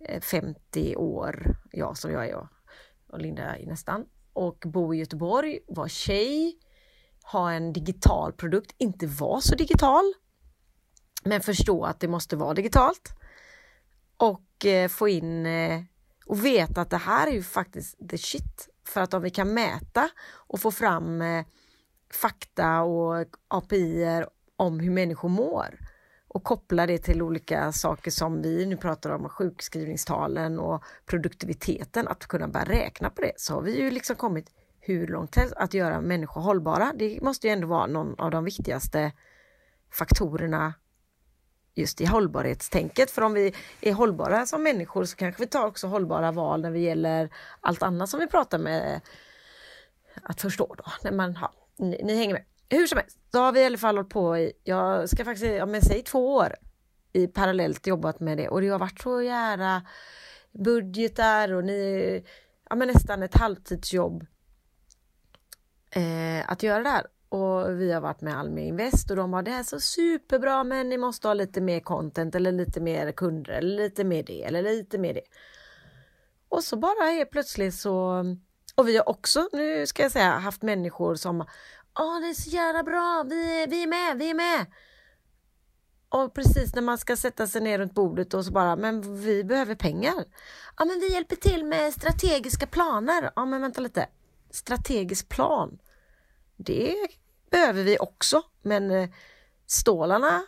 eh, 0.00 0.20
50 0.20 0.96
år, 0.96 1.56
ja 1.72 1.94
som 1.94 2.12
jag 2.12 2.28
är 2.28 2.48
och 3.08 3.18
Linda 3.18 3.56
är 3.56 3.66
nästan, 3.66 4.06
och 4.32 4.64
bo 4.66 4.94
i 4.94 4.98
Göteborg, 4.98 5.58
vara 5.66 5.88
tjej, 5.88 6.58
ha 7.32 7.52
en 7.52 7.72
digital 7.72 8.32
produkt, 8.32 8.74
inte 8.78 9.06
vara 9.06 9.40
så 9.40 9.54
digital, 9.54 10.12
men 11.24 11.40
förstå 11.40 11.84
att 11.84 12.00
det 12.00 12.08
måste 12.08 12.36
vara 12.36 12.54
digitalt. 12.54 13.08
Och 14.16 14.66
eh, 14.66 14.88
få 14.88 15.08
in 15.08 15.46
eh, 15.46 15.82
och 16.26 16.44
veta 16.44 16.80
att 16.80 16.90
det 16.90 16.96
här 16.96 17.26
är 17.26 17.32
ju 17.32 17.42
faktiskt 17.42 18.08
the 18.10 18.18
shit. 18.18 18.68
För 18.84 19.00
att 19.00 19.14
om 19.14 19.22
vi 19.22 19.30
kan 19.30 19.54
mäta 19.54 20.08
och 20.32 20.60
få 20.60 20.70
fram 20.70 21.22
eh, 21.22 21.44
fakta 22.12 22.82
och 22.82 23.26
API 23.48 24.24
om 24.56 24.80
hur 24.80 24.90
människor 24.90 25.28
mår 25.28 25.78
och 26.28 26.44
koppla 26.44 26.86
det 26.86 26.98
till 26.98 27.22
olika 27.22 27.72
saker 27.72 28.10
som 28.10 28.42
vi 28.42 28.66
nu 28.66 28.76
pratar 28.76 29.10
om, 29.10 29.28
sjukskrivningstalen 29.28 30.58
och 30.58 30.84
produktiviteten, 31.06 32.08
att 32.08 32.26
kunna 32.26 32.48
börja 32.48 32.64
räkna 32.64 33.10
på 33.10 33.22
det, 33.22 33.32
så 33.36 33.54
har 33.54 33.62
vi 33.62 33.80
ju 33.80 33.90
liksom 33.90 34.16
kommit 34.16 34.50
hur 34.80 35.06
långt 35.06 35.36
helst 35.36 35.54
att 35.56 35.74
göra 35.74 36.00
människor 36.00 36.40
hållbara. 36.40 36.92
Det 36.98 37.20
måste 37.22 37.46
ju 37.46 37.52
ändå 37.52 37.66
vara 37.66 37.86
någon 37.86 38.20
av 38.20 38.30
de 38.30 38.44
viktigaste 38.44 39.12
faktorerna 39.92 40.74
just 41.76 42.00
i 42.00 42.04
hållbarhetstänket. 42.06 43.10
För 43.10 43.22
om 43.22 43.32
vi 43.32 43.54
är 43.80 43.92
hållbara 43.92 44.46
som 44.46 44.62
människor 44.62 45.04
så 45.04 45.16
kanske 45.16 45.42
vi 45.42 45.46
tar 45.46 45.66
också 45.66 45.86
hållbara 45.86 46.32
val 46.32 46.60
när 46.60 46.70
det 46.70 46.78
gäller 46.78 47.30
allt 47.60 47.82
annat 47.82 48.08
som 48.08 48.20
vi 48.20 48.26
pratar 48.26 48.58
med 48.58 49.00
att 50.22 50.40
förstå 50.40 50.74
då. 50.78 50.84
När 51.02 51.12
man, 51.12 51.38
ja, 51.40 51.52
ni, 51.76 52.00
ni 52.04 52.16
hänger 52.16 52.34
med. 52.34 52.44
Hur 52.68 52.86
som 52.86 52.98
helst, 52.98 53.18
då 53.30 53.38
har 53.38 53.52
vi 53.52 53.60
i 53.60 53.64
alla 53.64 53.78
fall 53.78 53.96
hållit 53.96 54.10
på 54.10 54.38
i, 54.38 54.52
jag 54.64 55.08
ska 55.08 55.24
faktiskt, 55.24 55.54
ja 55.54 55.66
men 55.66 55.82
säg 55.82 56.02
två 56.02 56.34
år 56.34 56.54
i 57.12 57.26
parallellt 57.26 57.86
jobbat 57.86 58.20
med 58.20 58.38
det 58.38 58.48
och 58.48 58.60
det 58.60 58.68
har 58.68 58.78
varit 58.78 59.00
så 59.00 59.22
jävla 59.22 59.82
budgetar 60.52 61.52
och 61.52 61.64
ni, 61.64 62.24
ja 62.70 62.76
men 62.76 62.88
nästan 62.88 63.22
ett 63.22 63.34
halvtidsjobb 63.34 64.26
eh, 65.90 66.50
att 66.50 66.62
göra 66.62 66.82
det 66.82 66.88
här. 66.88 67.06
Och 67.36 67.80
vi 67.80 67.92
har 67.92 68.00
varit 68.00 68.20
med 68.20 68.38
Almi 68.38 68.66
Invest 68.66 69.10
och 69.10 69.16
de 69.16 69.32
har 69.32 69.42
det 69.42 69.50
här 69.50 69.62
så 69.62 69.80
superbra 69.80 70.64
men 70.64 70.88
ni 70.88 70.98
måste 70.98 71.28
ha 71.28 71.34
lite 71.34 71.60
mer 71.60 71.80
content 71.80 72.34
eller 72.34 72.52
lite 72.52 72.80
mer 72.80 73.12
kunder 73.12 73.52
eller 73.52 73.76
lite 73.76 74.04
mer 74.04 74.22
det 74.22 74.44
eller 74.44 74.62
lite 74.62 74.98
mer 74.98 75.14
det. 75.14 75.22
Och 76.48 76.64
så 76.64 76.76
bara 76.76 77.10
helt 77.10 77.30
plötsligt 77.30 77.74
så 77.74 78.24
och 78.74 78.88
vi 78.88 78.96
har 78.96 79.08
också, 79.08 79.48
nu 79.52 79.86
ska 79.86 80.02
jag 80.02 80.12
säga, 80.12 80.30
haft 80.30 80.62
människor 80.62 81.14
som 81.14 81.40
Åh, 81.98 82.20
det 82.20 82.28
är 82.28 82.34
så 82.34 82.50
jävla 82.50 82.82
bra, 82.82 83.24
vi 83.28 83.66
vi 83.68 83.82
är 83.82 83.86
med, 83.86 84.18
vi 84.18 84.30
är 84.30 84.34
med. 84.34 84.66
Och 86.08 86.34
precis 86.34 86.74
när 86.74 86.82
man 86.82 86.98
ska 86.98 87.16
sätta 87.16 87.46
sig 87.46 87.60
ner 87.60 87.78
runt 87.78 87.94
bordet 87.94 88.34
och 88.34 88.44
så 88.44 88.52
bara, 88.52 88.76
men 88.76 89.20
vi 89.20 89.44
behöver 89.44 89.74
pengar. 89.74 90.24
Ja, 90.76 90.84
men 90.84 91.00
vi 91.00 91.12
hjälper 91.12 91.36
till 91.36 91.64
med 91.64 91.92
strategiska 91.92 92.66
planer. 92.66 93.30
Ja, 93.36 93.44
men 93.44 93.62
vänta 93.62 93.80
lite. 93.80 94.08
Strategisk 94.50 95.28
plan. 95.28 95.78
Det 96.56 96.96
behöver 97.50 97.82
vi 97.82 97.98
också, 97.98 98.42
men 98.62 98.90
eh, 98.90 99.10
stålarna 99.66 100.42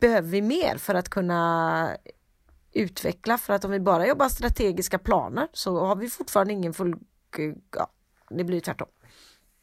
behöver 0.00 0.28
vi 0.28 0.42
mer 0.42 0.76
för 0.76 0.94
att 0.94 1.08
kunna 1.08 1.96
utveckla. 2.72 3.38
För 3.38 3.52
att 3.52 3.64
om 3.64 3.70
vi 3.70 3.80
bara 3.80 4.06
jobbar 4.06 4.28
strategiska 4.28 4.98
planer 4.98 5.48
så 5.52 5.84
har 5.84 5.96
vi 5.96 6.10
fortfarande 6.10 6.52
ingen 6.52 6.74
full... 6.74 6.94
Ja, 7.76 7.90
det 8.30 8.44
blir 8.44 8.60
tvärtom. 8.60 8.88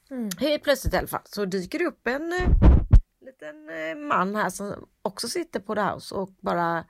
Mm. 0.10 0.30
Helt 0.40 0.64
plötsligt 0.64 0.94
i 0.94 0.98
alla 0.98 1.08
fall 1.08 1.22
så 1.26 1.46
dyker 1.46 1.80
det 1.80 1.86
upp 1.86 2.08
en 2.08 2.34
eh, 2.34 2.50
liten 3.22 3.70
eh, 3.70 3.96
man 4.08 4.36
här 4.36 4.50
som 4.50 4.88
också 5.02 5.28
sitter 5.28 5.60
på 5.60 5.76
The 5.76 5.82
House 5.82 6.16
och 6.16 6.30
bara 6.40 6.86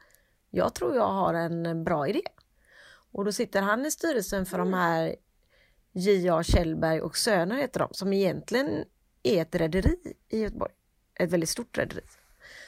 jag 0.50 0.76
tror 0.76 0.96
jag 0.96 1.08
har 1.08 1.34
en 1.34 1.84
bra 1.84 2.08
idé. 2.08 2.22
Och 3.12 3.26
då 3.26 3.32
sitter 3.32 3.62
han 3.62 3.86
i 3.86 3.92
styrelsen 3.92 4.46
för 4.46 4.60
mm. 4.60 4.72
de 4.72 4.78
här 4.78 5.16
J.A. 5.94 6.44
Kjellberg 6.44 7.02
och 7.02 7.18
Söner 7.18 7.56
heter 7.56 7.80
de, 7.80 7.90
som 7.92 8.14
egentligen 8.14 8.86
är 9.24 9.42
ett 9.42 9.56
rederi 9.56 9.98
i 10.30 10.42
Göteborg. 10.42 10.72
Ett 11.20 11.32
väldigt 11.32 11.50
stort 11.50 11.78
rederi. 11.78 12.02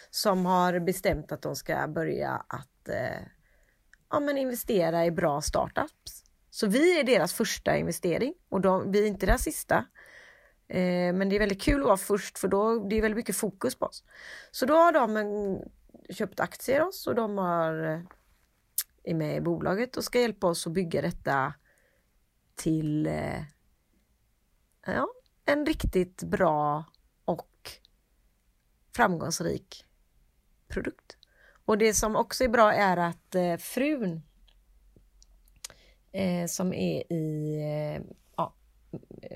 Som 0.10 0.46
har 0.46 0.80
bestämt 0.80 1.32
att 1.32 1.42
de 1.42 1.56
ska 1.56 1.88
börja 1.88 2.32
att 2.32 2.90
eh, 2.90 3.28
ja, 4.10 4.20
men 4.20 4.38
investera 4.38 5.06
i 5.06 5.12
bra 5.12 5.42
startups. 5.42 6.24
Så 6.50 6.68
vi 6.68 7.00
är 7.00 7.04
deras 7.04 7.34
första 7.34 7.78
investering 7.78 8.34
och 8.50 8.62
de, 8.62 8.92
vi 8.92 9.04
är 9.04 9.08
inte 9.08 9.26
deras 9.26 9.44
sista. 9.44 9.86
Eh, 10.68 11.14
men 11.14 11.30
det 11.30 11.36
är 11.36 11.40
väldigt 11.40 11.62
kul 11.62 11.82
att 11.82 11.88
vara 11.88 11.98
först 11.98 12.38
för 12.38 12.48
då 12.48 12.88
det 12.88 12.98
är 12.98 13.02
väldigt 13.02 13.18
mycket 13.18 13.36
fokus 13.36 13.76
på 13.76 13.86
oss. 13.86 14.04
Så 14.52 14.66
då 14.66 14.74
har 14.74 14.92
de 14.92 15.18
en, 15.18 15.60
köpt 16.10 16.40
aktier 16.40 16.88
oss 16.88 17.08
och 17.08 17.16
de 17.16 17.38
har, 17.38 17.84
eh, 17.84 18.00
är 19.04 19.14
med 19.14 19.38
i 19.38 19.42
bolaget 19.42 19.98
och 19.98 20.04
ska 20.04 20.20
hjälpa 20.20 20.48
oss 20.48 20.68
att 20.68 20.74
bygga 20.74 21.02
detta 21.02 21.54
till 22.56 23.08
eh, 23.08 23.42
ja, 24.86 25.08
en 25.46 25.66
riktigt 25.66 26.24
bra 26.24 26.86
och 27.26 27.72
framgångsrik 28.96 29.86
produkt. 30.68 31.18
Och 31.66 31.78
det 31.78 31.94
som 31.94 32.16
också 32.16 32.44
är 32.44 32.50
bra 32.50 32.74
är 32.74 32.98
att 32.98 33.36
eh, 33.36 33.58
frun 33.58 34.22
eh, 36.12 36.48
som 36.48 36.74
är 36.74 37.14
i 37.14 37.56
eh, 37.62 38.16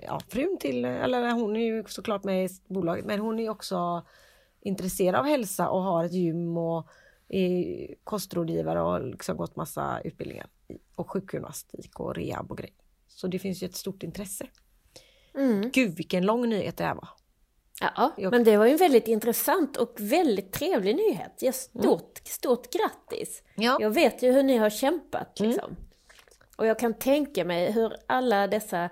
ja, 0.04 0.20
frun 0.28 0.58
till, 0.60 0.86
eller 0.86 1.32
hon 1.32 1.56
är 1.56 1.66
ju 1.66 1.84
såklart 1.88 2.24
med 2.24 2.46
i 2.46 2.50
bolaget, 2.68 3.06
men 3.06 3.20
hon 3.20 3.40
är 3.40 3.50
också 3.50 4.06
intresserad 4.62 5.16
av 5.16 5.26
hälsa 5.26 5.70
och 5.70 5.82
har 5.82 6.06
ett 6.06 6.14
gym 6.14 6.58
och 6.58 6.88
är 7.28 7.96
kostrådgivare 8.04 8.82
och 8.82 9.06
liksom 9.06 9.38
gått 9.38 9.56
massa 9.56 10.02
utbildningar 10.04 10.48
och 10.96 11.12
sjukgymnastik 11.12 12.00
och 12.00 12.16
rehab 12.16 12.52
och 12.52 12.58
grejer. 12.58 12.76
Så 13.22 13.28
det 13.28 13.40
finns 13.40 13.64
ju 13.64 13.66
ett 13.66 13.76
stort 13.76 14.04
intresse. 14.04 14.48
Mm. 15.36 15.72
Gud 15.72 15.98
vilken 15.98 16.26
lång 16.26 16.50
nyhet 16.50 16.78
det 16.78 16.84
här 16.84 16.96
var. 16.96 17.10
Ja, 17.82 18.14
jag... 18.18 18.32
men 18.32 18.44
det 18.44 18.58
var 18.58 18.66
ju 18.66 18.72
en 18.72 18.78
väldigt 18.78 19.08
intressant 19.08 19.78
och 19.78 19.96
väldigt 20.00 20.52
trevlig 20.52 20.96
nyhet. 20.96 21.38
Ja, 21.40 21.52
stort, 21.52 22.20
mm. 22.20 22.26
stort 22.26 22.74
grattis! 22.74 23.44
Ja. 23.56 23.78
Jag 23.82 23.90
vet 23.90 24.24
ju 24.24 24.32
hur 24.32 24.44
ni 24.44 24.58
har 24.58 24.70
kämpat 24.70 25.40
liksom. 25.40 25.70
Mm. 25.70 25.84
Och 26.58 26.66
jag 26.66 26.80
kan 26.80 26.94
tänka 26.94 27.46
mig 27.46 27.72
hur 27.72 27.96
alla 28.08 28.48
dessa 28.48 28.90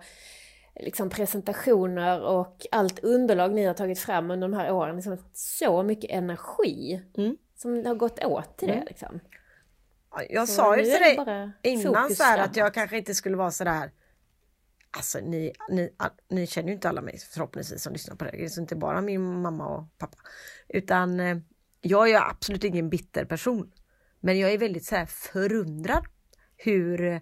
liksom 0.79 1.09
presentationer 1.09 2.21
och 2.21 2.65
allt 2.71 2.99
underlag 2.99 3.53
ni 3.53 3.65
har 3.65 3.73
tagit 3.73 3.99
fram 3.99 4.31
under 4.31 4.47
de 4.47 4.57
här 4.57 4.71
åren, 4.71 4.95
liksom 4.95 5.17
så 5.33 5.83
mycket 5.83 6.11
energi 6.11 7.01
mm. 7.17 7.37
som 7.55 7.85
har 7.85 7.95
gått 7.95 8.23
åt 8.23 8.57
till 8.57 8.67
det. 8.67 8.73
Mm. 8.73 8.87
Liksom. 8.87 9.19
Jag 10.29 10.47
så 10.47 10.53
sa 10.53 10.77
ju 10.77 10.83
till 10.83 11.25
dig 11.25 11.51
innan 11.63 12.15
så 12.15 12.23
här 12.23 12.37
att 12.37 12.55
jag 12.55 12.73
kanske 12.73 12.97
inte 12.97 13.15
skulle 13.15 13.37
vara 13.37 13.51
så 13.51 13.63
där 13.63 13.91
Alltså 14.91 15.19
ni, 15.19 15.53
ni, 15.69 15.89
ni 16.29 16.47
känner 16.47 16.67
ju 16.67 16.73
inte 16.73 16.89
alla 16.89 17.01
mig 17.01 17.17
förhoppningsvis 17.17 17.83
som 17.83 17.93
lyssnar 17.93 18.15
på 18.15 18.23
det. 18.25 18.31
här. 18.31 18.37
Det 18.37 18.57
är 18.57 18.59
inte 18.59 18.75
bara 18.75 19.01
min 19.01 19.41
mamma 19.41 19.67
och 19.67 19.97
pappa. 19.97 20.17
Utan 20.69 21.19
eh, 21.19 21.37
jag 21.81 22.09
är 22.09 22.29
absolut 22.29 22.63
ingen 22.63 22.89
bitter 22.89 23.25
person. 23.25 23.71
Men 24.19 24.39
jag 24.39 24.53
är 24.53 24.57
väldigt 24.57 24.85
så 24.85 24.95
här 24.95 25.05
förundrad 25.05 26.05
hur 26.57 27.01
eh, 27.01 27.19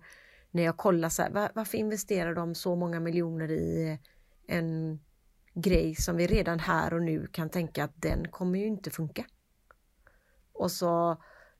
när 0.51 0.63
jag 0.63 0.77
kollar 0.77 1.09
så 1.09 1.21
här, 1.21 1.29
var, 1.29 1.51
varför 1.55 1.77
investerar 1.77 2.35
de 2.35 2.55
så 2.55 2.75
många 2.75 2.99
miljoner 2.99 3.51
i 3.51 3.89
eh, 3.89 4.57
en 4.57 4.99
grej 5.53 5.95
som 5.95 6.17
vi 6.17 6.27
redan 6.27 6.59
här 6.59 6.93
och 6.93 7.01
nu 7.01 7.27
kan 7.27 7.49
tänka 7.49 7.83
att 7.83 8.01
den 8.01 8.27
kommer 8.27 8.59
ju 8.59 8.65
inte 8.65 8.91
funka. 8.91 9.25
Och 10.53 10.71
så 10.71 11.11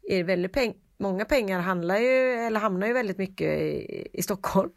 är 0.03 0.17
det 0.17 0.23
väldigt 0.23 0.53
peng 0.53 0.73
många 0.97 1.25
pengar 1.25 1.59
handlar 1.59 1.97
ju, 1.97 2.31
eller 2.31 2.59
hamnar 2.59 2.87
ju 2.87 2.93
väldigt 2.93 3.17
mycket 3.17 3.61
i, 3.61 4.07
i 4.13 4.23
Stockholm. 4.23 4.71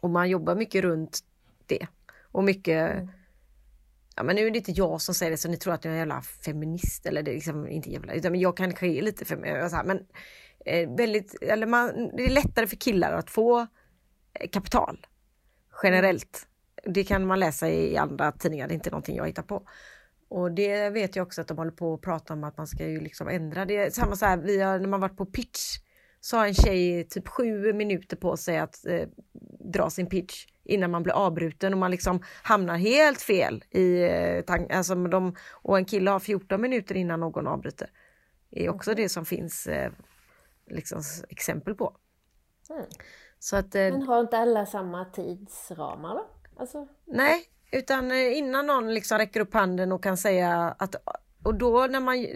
Och 0.00 0.10
man 0.10 0.28
jobbar 0.28 0.54
mycket 0.54 0.82
runt 0.82 1.18
det. 1.66 1.86
Och 2.32 2.44
mycket 2.44 2.92
mm. 2.92 3.08
Ja 4.18 4.24
men 4.24 4.36
nu 4.36 4.46
är 4.46 4.50
det 4.50 4.58
inte 4.58 4.72
jag 4.72 5.00
som 5.00 5.14
säger 5.14 5.30
det 5.30 5.36
så 5.36 5.48
ni 5.48 5.56
tror 5.56 5.74
att 5.74 5.84
jag 5.84 5.92
är 5.92 5.94
en 5.94 5.98
jävla 5.98 6.22
feminist 6.22 7.06
eller 7.06 7.22
det 7.22 7.30
är 7.30 7.34
liksom 7.34 7.68
inte 7.68 7.90
jävla, 7.90 8.12
utan 8.12 8.40
jag 8.40 8.56
kanske 8.56 8.86
är 8.86 9.02
lite 9.02 9.24
feminist. 9.24 9.76
Men 9.84 10.06
eh, 10.64 10.96
väldigt, 10.96 11.34
eller 11.42 11.66
man, 11.66 12.10
det 12.16 12.24
är 12.24 12.30
lättare 12.30 12.66
för 12.66 12.76
killar 12.76 13.12
att 13.12 13.30
få 13.30 13.60
eh, 14.34 14.48
kapital 14.52 15.06
generellt. 15.82 16.46
Det 16.84 17.04
kan 17.04 17.26
man 17.26 17.40
läsa 17.40 17.70
i 17.70 17.96
andra 17.96 18.32
tidningar, 18.32 18.68
det 18.68 18.72
är 18.72 18.74
inte 18.74 18.90
någonting 18.90 19.16
jag 19.16 19.26
hittar 19.26 19.42
på. 19.42 19.62
Och 20.28 20.52
det 20.52 20.90
vet 20.90 21.16
jag 21.16 21.26
också 21.26 21.40
att 21.40 21.48
de 21.48 21.58
håller 21.58 21.70
på 21.70 21.94
att 21.94 22.00
prata 22.00 22.32
om 22.32 22.44
att 22.44 22.56
man 22.56 22.66
ska 22.66 22.88
ju 22.88 23.00
liksom 23.00 23.28
ändra. 23.28 23.64
Det 23.64 23.94
samma 23.94 24.16
så 24.16 24.26
här, 24.26 24.36
vi 24.36 24.60
har, 24.60 24.78
när 24.78 24.88
man 24.88 25.00
varit 25.00 25.16
på 25.16 25.26
pitch 25.26 25.78
så 26.20 26.36
har 26.36 26.46
en 26.46 26.54
tjej 26.54 27.04
typ 27.04 27.28
sju 27.28 27.72
minuter 27.72 28.16
på 28.16 28.36
sig 28.36 28.58
att 28.58 28.86
eh, 28.86 29.08
dra 29.72 29.90
sin 29.90 30.06
pitch 30.06 30.46
innan 30.64 30.90
man 30.90 31.02
blir 31.02 31.14
avbruten 31.14 31.72
och 31.72 31.78
man 31.78 31.90
liksom 31.90 32.22
hamnar 32.42 32.76
helt 32.76 33.22
fel 33.22 33.64
i 33.70 34.02
eh, 34.02 34.76
alltså 34.76 34.94
de, 34.94 35.36
och 35.52 35.78
en 35.78 35.84
kille 35.84 36.10
har 36.10 36.18
14 36.20 36.60
minuter 36.60 36.94
innan 36.94 37.20
någon 37.20 37.46
avbryter. 37.46 37.90
Det 38.50 38.64
är 38.64 38.70
också 38.70 38.94
det 38.94 39.08
som 39.08 39.24
finns 39.24 39.66
eh, 39.66 39.92
liksom 40.70 41.02
exempel 41.28 41.74
på. 41.74 41.96
Mm. 42.70 42.84
Så 43.38 43.56
att, 43.56 43.74
eh, 43.74 43.80
Men 43.80 44.02
har 44.02 44.20
inte 44.20 44.38
alla 44.38 44.66
samma 44.66 45.04
tidsramar 45.04 46.14
då? 46.14 46.26
Alltså... 46.56 46.88
Nej, 47.04 47.44
utan 47.72 48.10
eh, 48.10 48.38
innan 48.38 48.66
någon 48.66 48.94
liksom 48.94 49.18
räcker 49.18 49.40
upp 49.40 49.54
handen 49.54 49.92
och 49.92 50.02
kan 50.02 50.16
säga 50.16 50.76
att 50.78 50.94
och 51.44 51.54
då 51.54 51.86
när 51.86 52.00
man, 52.00 52.26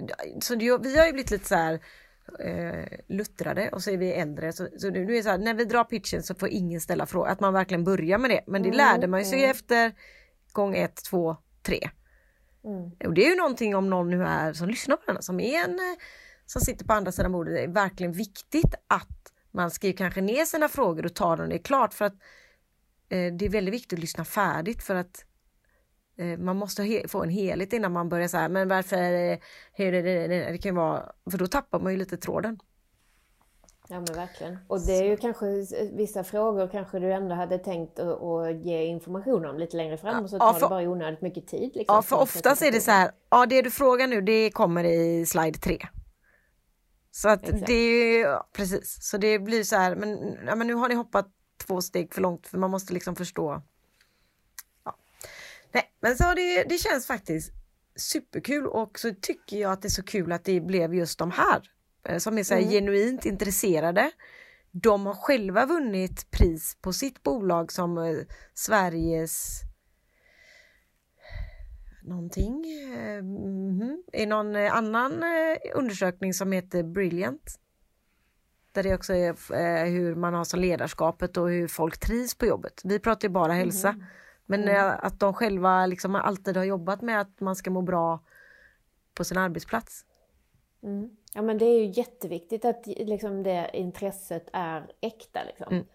så 0.41 0.55
det, 0.55 0.79
vi 0.79 0.99
har 0.99 1.07
ju 1.07 1.12
blivit 1.12 1.31
lite 1.31 1.49
så 1.49 1.55
här 1.55 1.81
eh, 2.41 2.99
luttrade 3.09 3.69
och 3.69 3.83
så 3.83 3.91
är 3.91 3.97
vi 3.97 4.12
äldre. 4.12 4.53
Så, 4.53 4.69
så 4.79 4.91
nu 4.91 5.03
är 5.03 5.07
det 5.07 5.23
så 5.23 5.29
här, 5.29 5.39
när 5.39 5.55
vi 5.55 5.65
drar 5.65 5.85
pitchen 5.85 6.23
så 6.23 6.35
får 6.35 6.49
ingen 6.49 6.81
ställa 6.81 7.07
frågor, 7.07 7.29
att 7.29 7.41
man 7.41 7.53
verkligen 7.53 7.85
börjar 7.85 8.19
med 8.19 8.31
det. 8.31 8.45
Men 8.47 8.62
det 8.62 8.69
mm, 8.69 8.77
lärde 8.77 9.07
man 9.07 9.25
sig 9.25 9.39
mm. 9.39 9.51
efter 9.51 9.93
gång 10.53 10.77
ett, 10.77 11.05
två, 11.05 11.37
tre. 11.62 11.91
Mm. 12.65 12.91
Och 13.07 13.15
det 13.15 13.27
är 13.27 13.31
ju 13.31 13.37
någonting 13.37 13.77
om 13.77 13.91
någon 13.91 14.11
nu 14.11 14.23
är 14.23 14.53
som 14.53 14.69
lyssnar 14.69 14.97
på 14.97 15.12
den 15.12 15.23
som 15.23 15.41
är 15.41 15.65
en 15.65 15.71
eh, 15.71 15.99
som 16.47 16.61
sitter 16.61 16.85
på 16.85 16.93
andra 16.93 17.12
sidan 17.12 17.33
bordet, 17.33 17.55
det 17.55 17.62
är 17.62 17.69
verkligen 17.69 18.12
viktigt 18.12 18.75
att 18.87 19.33
man 19.51 19.71
skriver 19.71 19.97
kanske 19.97 20.21
ner 20.21 20.45
sina 20.45 20.69
frågor 20.69 21.07
och 21.07 21.15
tar 21.15 21.37
dem 21.37 21.49
det 21.49 21.55
är 21.55 21.62
klart 21.62 21.95
för 21.95 22.05
att 22.05 22.15
eh, 23.09 23.33
det 23.33 23.45
är 23.45 23.49
väldigt 23.49 23.75
viktigt 23.75 23.93
att 23.93 24.01
lyssna 24.01 24.25
färdigt 24.25 24.83
för 24.83 24.95
att 24.95 25.25
man 26.38 26.57
måste 26.57 27.02
få 27.09 27.23
en 27.23 27.31
helhet 27.31 27.73
innan 27.73 27.93
man 27.93 28.09
börjar 28.09 28.29
så 28.29 28.37
här, 28.37 28.49
men 28.49 28.69
varför, 28.69 28.97
eh, 28.97 29.38
hur 29.73 29.95
är 29.95 30.02
det, 30.02 30.52
det 30.52 30.59
kan 30.59 30.75
vara, 30.75 31.12
för 31.31 31.38
då 31.38 31.47
tappar 31.47 31.81
man 31.81 31.93
ju 31.93 31.99
lite 31.99 32.17
tråden. 32.17 32.59
Ja 33.88 34.00
men 34.00 34.14
verkligen. 34.17 34.59
Och 34.69 34.81
det 34.87 34.93
är 34.93 35.05
ju 35.05 35.17
kanske 35.17 35.47
vissa 35.93 36.25
frågor 36.25 36.69
kanske 36.69 36.99
du 36.99 37.12
ändå 37.12 37.35
hade 37.35 37.59
tänkt 37.59 37.99
att 37.99 38.64
ge 38.64 38.85
information 38.85 39.47
om 39.47 39.59
lite 39.59 39.76
längre 39.76 39.97
fram 39.97 40.25
och 40.25 40.31
så 40.31 40.38
tar 40.38 40.47
ja, 40.47 40.52
för, 40.52 40.61
det 40.61 40.69
bara 40.69 40.88
onödigt 40.88 41.23
mycket 41.23 41.47
tid. 41.47 41.71
Liksom, 41.75 41.95
ja 41.95 42.02
för 42.02 42.17
oftast 42.17 42.62
är 42.62 42.73
det 42.73 42.81
så 42.81 42.91
här, 42.91 43.11
ja 43.31 43.47
det 43.47 43.62
du 43.62 43.71
frågar 43.71 44.07
nu 44.07 44.21
det 44.21 44.50
kommer 44.50 44.85
i 44.85 45.26
slide 45.26 45.59
3. 45.59 45.79
Så 47.11 47.29
att 47.29 47.43
Exakt. 47.43 47.67
det 47.67 47.73
är 47.73 48.19
ju, 48.19 48.37
precis, 48.52 48.99
så 49.00 49.17
det 49.17 49.38
blir 49.38 49.64
så 49.64 49.76
här, 49.76 49.97
men, 49.97 50.38
ja, 50.47 50.55
men 50.55 50.67
nu 50.67 50.75
har 50.75 50.88
ni 50.88 50.95
hoppat 50.95 51.26
två 51.67 51.81
steg 51.81 52.14
för 52.14 52.21
långt 52.21 52.47
för 52.47 52.59
man 52.59 52.71
måste 52.71 52.95
liksom 52.95 53.17
förstå. 53.17 53.62
Nej, 55.73 55.93
men 56.00 56.17
så 56.17 56.35
det, 56.35 56.64
det 56.64 56.79
känns 56.79 57.07
faktiskt 57.07 57.52
superkul 57.97 58.67
och 58.67 58.99
så 58.99 59.14
tycker 59.21 59.57
jag 59.57 59.73
att 59.73 59.83
det 59.83 59.88
är 59.88 59.91
så 59.91 60.02
kul 60.02 60.33
att 60.33 60.45
det 60.45 60.61
blev 60.61 60.95
just 60.95 61.19
de 61.19 61.31
här 61.31 61.71
eh, 62.09 62.19
som 62.19 62.38
är 62.38 62.45
så 62.45 62.55
mm. 62.55 62.71
genuint 62.71 63.26
intresserade. 63.26 64.11
De 64.71 65.07
har 65.07 65.14
själva 65.14 65.67
vunnit 65.67 66.31
pris 66.31 66.76
på 66.81 66.93
sitt 66.93 67.23
bolag 67.23 67.73
som 67.73 67.99
eh, 67.99 68.17
Sveriges 68.55 69.61
någonting 72.02 72.64
mm, 72.95 74.02
i 74.12 74.26
någon 74.26 74.57
eh, 74.57 74.75
annan 74.75 75.12
eh, 75.12 75.59
undersökning 75.75 76.35
som 76.35 76.52
heter 76.52 76.83
Brilliant. 76.83 77.59
Där 78.73 78.83
det 78.83 78.95
också 78.95 79.12
är 79.14 79.87
hur 79.87 80.14
man 80.14 80.35
har 80.35 80.45
som 80.45 80.61
ledarskapet 80.61 81.37
och 81.37 81.49
hur 81.50 81.69
folk 81.69 81.99
trivs 81.99 82.35
på 82.35 82.47
jobbet. 82.47 82.81
Vi 82.85 82.99
pratar 82.99 83.29
ju 83.29 83.33
bara 83.33 83.52
hälsa. 83.52 83.88
Mm. 83.88 84.05
Men 84.52 84.68
mm. 84.68 84.99
att 85.02 85.21
de 85.21 85.35
själva 85.35 85.87
liksom 85.87 86.14
alltid 86.14 86.56
har 86.56 86.64
jobbat 86.64 87.02
med 87.02 87.21
att 87.21 87.40
man 87.40 87.56
ska 87.56 87.71
må 87.71 87.82
bra 87.82 88.21
på 89.14 89.25
sin 89.25 89.38
arbetsplats. 89.38 90.04
Mm. 90.82 91.16
Ja 91.35 91.42
men 91.42 91.59
det 91.59 91.64
är 91.64 91.78
ju 91.78 91.87
jätteviktigt 91.87 92.64
att 92.64 92.87
liksom 92.87 93.42
det 93.42 93.71
intresset 93.73 94.49
är 94.52 94.92
äkta. 95.00 95.40
Liksom. 95.44 95.73
Mm. 95.73 95.87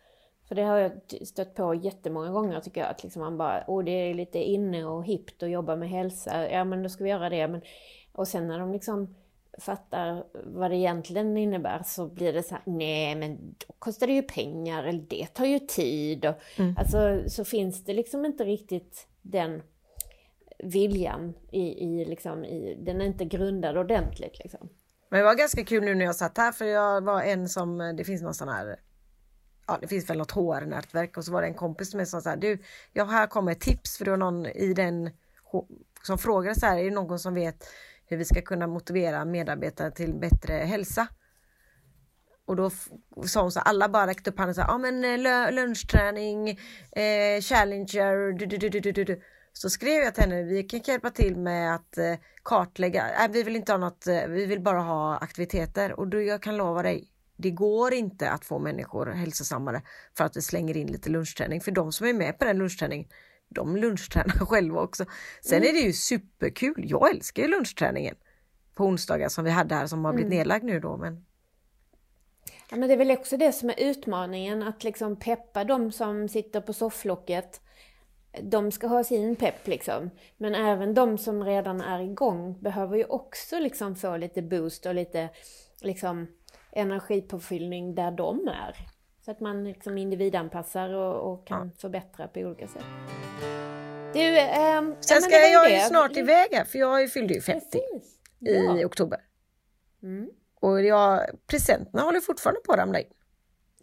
För 0.47 0.55
det 0.55 0.63
har 0.63 0.77
jag 0.77 0.91
stött 1.27 1.55
på 1.55 1.73
jättemånga 1.73 2.29
gånger 2.29 2.59
tycker 2.59 2.81
jag. 2.81 2.89
Att 2.89 3.03
liksom 3.03 3.21
man 3.21 3.37
bara, 3.37 3.63
åh 3.67 3.83
det 3.83 3.91
är 3.91 4.13
lite 4.13 4.39
inne 4.39 4.85
och 4.85 5.05
hippt 5.05 5.43
att 5.43 5.49
jobba 5.49 5.75
med 5.75 5.89
hälsa. 5.89 6.49
Ja 6.51 6.63
men 6.63 6.83
då 6.83 6.89
ska 6.89 7.03
vi 7.03 7.09
göra 7.09 7.29
det. 7.29 7.47
Men, 7.47 7.61
och 8.11 8.27
sen 8.27 8.47
när 8.47 8.59
de 8.59 8.71
liksom 8.71 9.15
fattar 9.57 10.23
vad 10.43 10.71
det 10.71 10.77
egentligen 10.77 11.37
innebär 11.37 11.83
så 11.85 12.07
blir 12.07 12.33
det 12.33 12.43
så 12.43 12.55
här, 12.55 12.63
nej 12.65 13.15
men 13.15 13.55
då 13.67 13.73
kostar 13.79 14.07
det 14.07 14.13
ju 14.13 14.21
pengar 14.21 14.83
eller 14.83 15.05
det 15.09 15.25
tar 15.25 15.45
ju 15.45 15.59
tid. 15.59 16.25
Och, 16.25 16.35
mm. 16.59 16.75
Alltså 16.77 17.23
så 17.27 17.45
finns 17.45 17.83
det 17.83 17.93
liksom 17.93 18.25
inte 18.25 18.43
riktigt 18.43 19.07
den 19.21 19.61
viljan 20.59 21.33
i, 21.51 21.61
i, 21.61 22.05
liksom, 22.05 22.45
i 22.45 22.77
den 22.85 23.01
är 23.01 23.05
inte 23.05 23.25
grundad 23.25 23.77
ordentligt 23.77 24.39
liksom. 24.39 24.69
Men 25.09 25.19
det 25.19 25.25
var 25.25 25.35
ganska 25.35 25.65
kul 25.65 25.83
nu 25.83 25.95
när 25.95 26.05
jag 26.05 26.15
satt 26.15 26.37
här 26.37 26.51
för 26.51 26.65
jag 26.65 27.03
var 27.03 27.21
en 27.21 27.49
som, 27.49 27.77
det 27.97 28.03
finns 28.03 28.21
någon 28.21 28.33
sån 28.33 28.49
här 28.49 28.79
ja, 29.67 29.77
det 29.81 29.87
finns 29.87 30.09
väl 30.09 30.17
något 30.17 30.31
HR-nätverk 30.31 31.17
och 31.17 31.25
så 31.25 31.31
var 31.31 31.41
det 31.41 31.47
en 31.47 31.53
kompis 31.53 31.91
som 31.91 32.05
sa 32.05 32.21
så 32.21 32.29
här, 32.29 32.37
du, 32.37 32.57
ja 32.93 33.03
här 33.03 33.27
kommer 33.27 33.51
ett 33.51 33.59
tips 33.59 33.97
för 33.97 34.05
det 34.05 34.11
var 34.11 34.17
någon 34.17 34.45
i 34.45 34.73
den 34.73 35.09
som 36.03 36.17
frågade 36.17 36.59
så 36.59 36.65
här, 36.65 36.77
är 36.77 36.83
det 36.83 36.91
någon 36.91 37.19
som 37.19 37.33
vet 37.33 37.63
hur 38.07 38.17
vi 38.17 38.25
ska 38.25 38.41
kunna 38.41 38.67
motivera 38.67 39.25
medarbetare 39.25 39.91
till 39.91 40.13
bättre 40.13 40.53
hälsa? 40.53 41.07
Och 42.45 42.55
då 42.55 42.69
sa 43.25 43.41
hon 43.41 43.51
så 43.51 43.59
alla 43.59 43.89
bara 43.89 44.07
räckte 44.07 44.29
upp 44.29 44.37
handen 44.37 44.55
så 44.55 44.61
ja 44.61 44.67
ja 44.67 44.77
men 44.77 45.25
eh, 45.25 45.51
lunchträning, 45.51 46.49
eh, 46.91 47.41
challenger, 47.41 48.33
du, 48.33 48.45
du, 48.45 48.69
du, 48.69 48.91
du, 48.91 49.03
du. 49.03 49.21
Så 49.53 49.69
skrev 49.69 50.03
jag 50.03 50.15
till 50.15 50.23
henne, 50.23 50.43
vi 50.43 50.63
kan 50.63 50.79
hjälpa 50.79 51.09
till 51.09 51.35
med 51.35 51.75
att 51.75 51.97
eh, 51.97 52.15
kartlägga, 52.43 53.23
äh, 53.23 53.31
vi 53.31 53.43
vill 53.43 53.55
inte 53.55 53.71
ha 53.71 53.77
något, 53.77 54.07
eh, 54.07 54.27
vi 54.27 54.45
vill 54.45 54.61
bara 54.61 54.79
ha 54.79 55.17
aktiviteter 55.17 55.99
och 55.99 56.07
då, 56.07 56.21
jag 56.21 56.41
kan 56.41 56.57
lova 56.57 56.83
dig, 56.83 57.07
det 57.37 57.51
går 57.51 57.93
inte 57.93 58.29
att 58.29 58.45
få 58.45 58.59
människor 58.59 59.05
hälsosammare 59.05 59.81
för 60.17 60.23
att 60.23 60.37
vi 60.37 60.41
slänger 60.41 60.77
in 60.77 60.87
lite 60.87 61.09
lunchträning. 61.09 61.61
För 61.61 61.71
de 61.71 61.91
som 61.91 62.07
är 62.07 62.13
med 62.13 62.39
på 62.39 62.45
den 62.45 62.57
lunchträningen, 62.57 63.07
de 63.49 63.77
lunchtränar 63.77 64.45
själva 64.45 64.81
också. 64.81 65.05
Sen 65.41 65.57
mm. 65.57 65.69
är 65.69 65.73
det 65.73 65.79
ju 65.79 65.93
superkul. 65.93 66.83
Jag 66.87 67.11
älskar 67.11 67.43
ju 67.43 67.49
lunchträningen 67.49 68.15
på 68.75 68.85
onsdagar 68.85 69.29
som 69.29 69.43
vi 69.43 69.51
hade 69.51 69.75
här 69.75 69.87
som 69.87 70.05
har 70.05 70.13
blivit 70.13 70.31
mm. 70.31 70.37
nedlagd 70.37 70.63
nu 70.63 70.79
då. 70.79 70.97
Men... 70.97 71.25
Ja, 72.69 72.77
men 72.77 72.87
det 72.87 72.93
är 72.93 72.97
väl 72.97 73.11
också 73.11 73.37
det 73.37 73.51
som 73.51 73.69
är 73.69 73.79
utmaningen, 73.79 74.63
att 74.63 74.83
liksom 74.83 75.15
peppa 75.15 75.63
de 75.63 75.91
som 75.91 76.29
sitter 76.29 76.61
på 76.61 76.73
sofflocket. 76.73 77.61
De 78.41 78.71
ska 78.71 78.87
ha 78.87 79.03
sin 79.03 79.35
pepp 79.35 79.67
liksom. 79.67 80.09
Men 80.37 80.55
även 80.55 80.93
de 80.93 81.17
som 81.17 81.43
redan 81.43 81.81
är 81.81 81.99
igång 81.99 82.61
behöver 82.61 82.97
ju 82.97 83.05
också 83.05 83.59
liksom 83.59 83.95
få 83.95 84.17
lite 84.17 84.41
boost 84.41 84.85
och 84.85 84.95
lite 84.95 85.29
liksom 85.81 86.27
energipåfyllning 86.71 87.95
där 87.95 88.11
de 88.11 88.47
är. 88.47 88.96
Så 89.27 89.31
att 89.31 89.39
man 89.39 89.63
liksom 89.63 89.97
individanpassar 89.97 90.93
och, 90.93 91.33
och 91.33 91.47
kan 91.47 91.71
ja. 91.73 91.79
förbättra 91.81 92.27
på 92.27 92.39
olika 92.39 92.67
sätt. 92.67 92.83
Du, 94.13 94.37
eh, 94.37 94.81
Sen 94.99 95.21
ska 95.21 95.31
ja, 95.31 95.47
jag 95.47 95.71
ju 95.71 95.79
snart 95.79 96.17
iväg 96.17 96.47
här 96.51 96.63
för 96.63 96.79
jag 96.79 97.11
fyllde 97.11 97.33
ju 97.33 97.41
50 97.41 97.65
Precis. 97.71 98.19
i 98.39 98.55
ja. 98.55 98.85
oktober. 98.85 99.19
Mm. 100.03 100.29
Och 100.59 100.81
jag, 100.81 101.29
presenterna 101.47 102.01
håller 102.01 102.19
fortfarande 102.19 102.61
på 102.61 102.73
att 102.73 102.79
ramla 102.79 102.99
in. 102.99 103.07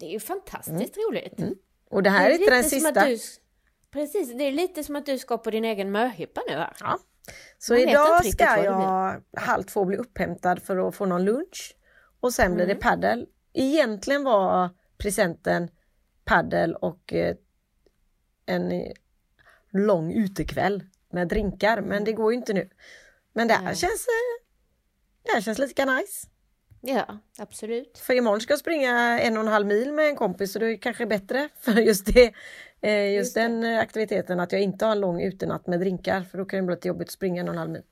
Det 0.00 0.07
är 0.07 0.11
ju 0.11 0.20
fantastiskt 0.20 0.96
mm. 0.96 1.09
roligt. 1.09 1.38
Mm. 1.38 1.54
Och 1.90 2.02
det 2.02 2.11
här 2.11 2.20
det 2.20 2.35
är, 2.35 2.38
är 2.38 2.40
inte 2.40 2.54
den 2.54 2.64
sista. 2.64 3.07
Du, 3.07 3.18
precis, 3.90 4.35
det 4.38 4.44
är 4.44 4.52
lite 4.52 4.85
som 4.85 4.96
att 4.96 5.07
du 5.07 5.18
ska 5.18 5.38
på 5.38 5.50
din 5.50 5.64
egen 5.64 5.92
möhippa 5.92 6.40
nu 6.48 6.54
här. 6.54 6.76
Ja. 6.80 6.98
Så 7.59 7.72
Man 7.72 7.83
idag 7.83 8.26
ska 8.26 8.64
jag 8.64 9.22
halv 9.37 9.62
två 9.62 9.85
bli 9.85 9.96
upphämtad 9.96 10.62
för 10.62 10.88
att 10.88 10.94
få 10.94 11.07
någon 11.07 11.24
lunch. 11.24 11.76
Och 12.20 12.35
sen 12.35 12.46
mm. 12.46 12.57
blir 12.57 12.66
det 12.66 12.72
mm. 12.72 12.83
paddel. 12.83 13.26
Egentligen 13.52 14.24
var 14.24 14.70
presenten 15.04 15.70
paddel 16.24 16.74
och 16.74 17.12
eh, 17.12 17.36
en 18.46 18.92
lång 19.70 20.12
utekväll 20.12 20.82
med 21.10 21.28
drinkar 21.28 21.80
men 21.80 22.04
det 22.04 22.12
går 22.12 22.32
ju 22.32 22.38
inte 22.38 22.52
nu. 22.52 22.68
Men 23.32 23.48
det 23.48 23.54
här 23.54 23.60
mm. 23.60 23.74
känns, 23.74 24.06
eh, 24.06 24.44
det 25.22 25.30
här 25.34 25.40
känns 25.40 25.58
lika 25.58 25.84
nice. 25.84 26.28
Ja, 26.80 27.18
absolut. 27.38 27.98
För 27.98 28.14
imorgon 28.14 28.40
ska 28.40 28.52
jag 28.52 28.60
springa 28.60 29.20
en 29.20 29.36
och 29.36 29.42
en 29.42 29.48
halv 29.48 29.66
mil 29.66 29.92
med 29.92 30.08
en 30.08 30.16
kompis 30.16 30.56
och 30.56 30.60
det 30.60 30.72
är 30.72 30.76
kanske 30.76 31.06
bättre 31.06 31.48
för 31.60 31.72
just 31.72 32.14
det. 32.14 32.34
Eh, 32.80 33.14
just, 33.14 33.18
just 33.18 33.34
den 33.34 33.64
aktiviteten 33.64 34.40
att 34.40 34.52
jag 34.52 34.60
inte 34.60 34.84
har 34.84 34.92
en 34.92 35.00
lång 35.00 35.22
utenatt 35.22 35.66
med 35.66 35.80
drinkar 35.80 36.22
för 36.22 36.38
då 36.38 36.44
kan 36.44 36.58
det 36.58 36.62
bli 36.62 36.74
lite 36.74 36.88
jobbigt 36.88 37.08
att 37.08 37.12
springa 37.12 37.40
en 37.40 37.48
och 37.48 37.54
en 37.54 37.58
halv 37.58 37.70
mil. 37.70 37.82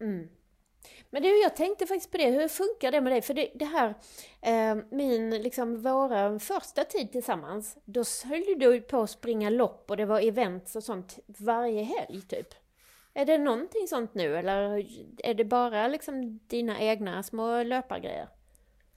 Mm. 0.00 0.28
Men 1.10 1.22
du, 1.22 1.42
jag 1.42 1.56
tänkte 1.56 1.86
faktiskt 1.86 2.10
på 2.10 2.18
det, 2.18 2.30
hur 2.30 2.48
funkar 2.48 2.92
det 2.92 3.00
med 3.00 3.12
dig? 3.12 3.22
För 3.22 3.34
det, 3.34 3.50
det 3.54 3.64
här, 3.64 3.94
eh, 4.40 4.82
min, 4.90 5.30
liksom 5.30 5.82
våra 5.82 6.38
första 6.38 6.84
tid 6.84 7.12
tillsammans, 7.12 7.76
då 7.84 8.04
höll 8.24 8.58
du 8.58 8.80
på 8.80 9.02
att 9.02 9.10
springa 9.10 9.50
lopp 9.50 9.90
och 9.90 9.96
det 9.96 10.04
var 10.04 10.20
events 10.20 10.76
och 10.76 10.82
sånt 10.82 11.18
varje 11.26 11.82
helg 11.82 12.22
typ. 12.22 12.48
Är 13.14 13.26
det 13.26 13.38
någonting 13.38 13.86
sånt 13.88 14.14
nu 14.14 14.36
eller 14.36 14.86
är 15.24 15.34
det 15.34 15.44
bara 15.44 15.88
liksom 15.88 16.40
dina 16.46 16.80
egna 16.80 17.22
små 17.22 17.62
löpargrejer? 17.62 18.28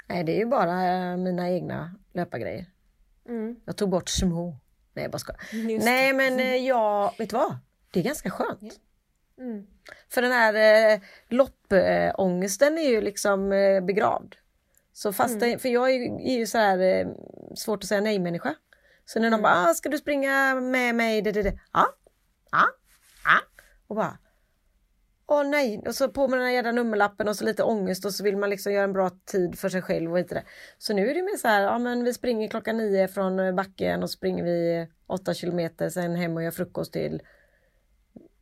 Nej, 0.08 0.24
det 0.24 0.32
är 0.32 0.38
ju 0.38 0.46
bara 0.46 1.12
eh, 1.12 1.18
mina 1.18 1.50
egna 1.50 1.96
löpargrejer. 2.14 2.66
Mm. 3.28 3.56
Jag 3.66 3.78
tog 3.78 3.90
bort 3.90 4.10
små. 4.10 4.58
Nej, 4.94 5.04
jag 5.04 5.12
bara 5.12 5.20
skojar. 5.20 5.40
Nej, 5.86 6.14
men 6.14 6.40
eh, 6.40 6.56
jag, 6.56 7.14
vet 7.18 7.30
du 7.30 7.36
vad? 7.36 7.58
Det 7.92 8.00
är 8.00 8.04
ganska 8.04 8.30
skönt. 8.30 8.80
Mm. 9.40 9.68
För 10.10 10.22
den 10.22 10.32
här 10.32 10.54
eh, 10.94 11.00
loppångesten 11.30 12.78
är 12.78 12.90
ju 12.90 13.02
liksom 13.02 13.52
eh, 13.52 13.82
begravd. 13.82 14.36
Så 14.94 15.14
fasta, 15.14 15.60
för 15.60 15.70
jag 15.70 15.90
är 15.90 15.94
ju, 15.94 16.06
är 16.06 16.38
ju 16.38 16.46
så 16.46 16.58
här 16.58 16.80
eh, 16.80 17.08
svårt 17.56 17.84
att 17.84 17.90
säga 17.90 18.02
nej 18.02 18.20
människa. 18.20 18.56
Så 19.06 19.20
när 19.20 19.32
de 19.32 19.42
bara, 19.42 19.70
ah, 19.70 19.74
ska 19.74 19.90
du 19.90 19.98
springa 19.98 20.56
med 20.56 20.96
mig? 20.96 21.22
Det, 21.22 21.32
det, 21.32 21.44
det. 21.44 21.60
Ja, 21.74 21.86
ja, 22.52 22.66
ja. 23.26 23.40
Och 23.88 23.96
bara, 23.96 24.18
åh 25.28 25.44
nej. 25.44 25.84
Och 25.88 25.96
så 25.96 26.10
på 26.10 26.28
med 26.28 26.40
den 26.40 26.46
här 26.46 26.54
jävla 26.54 26.72
nummerlappen 26.72 27.28
och 27.28 27.36
så 27.36 27.46
lite 27.46 27.64
ångest 27.64 28.06
och 28.06 28.14
så 28.14 28.24
vill 28.24 28.38
man 28.38 28.50
liksom 28.50 28.74
göra 28.74 28.84
en 28.84 28.94
bra 28.94 29.10
tid 29.26 29.60
för 29.60 29.70
sig 29.70 29.82
själv 29.82 30.12
och 30.12 30.20
inte 30.20 30.36
det. 30.36 30.44
Så 30.78 30.94
nu 30.94 31.10
är 31.10 31.14
det 31.14 31.22
mer 31.22 31.38
så 31.38 31.48
här, 31.48 31.62
ja 31.62 31.80
men 31.80 32.04
vi 32.04 32.14
springer 32.14 32.48
klockan 32.48 32.78
nio 32.78 33.08
från 33.08 33.40
eh, 33.40 33.54
backen 33.54 34.04
och 34.04 34.10
springer 34.10 34.44
vi 34.44 34.88
åtta 35.08 35.34
kilometer, 35.34 35.90
sen 35.90 36.16
hem 36.16 36.38
och 36.38 36.44
gör 36.44 36.52
frukost 36.52 36.94
till 36.94 37.22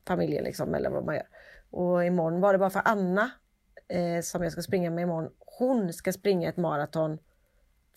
familjen 0.07 0.43
liksom 0.43 0.75
eller 0.75 0.89
vad 0.89 1.05
man 1.05 1.15
gör. 1.15 1.27
Och 1.69 2.05
imorgon 2.05 2.41
var 2.41 2.53
det 2.53 2.59
bara 2.59 2.69
för 2.69 2.81
Anna 2.85 3.31
eh, 3.87 4.21
som 4.21 4.43
jag 4.43 4.51
ska 4.51 4.61
springa 4.61 4.89
med 4.89 5.01
imorgon. 5.01 5.31
Hon 5.39 5.93
ska 5.93 6.13
springa 6.13 6.49
ett 6.49 6.57
maraton. 6.57 7.17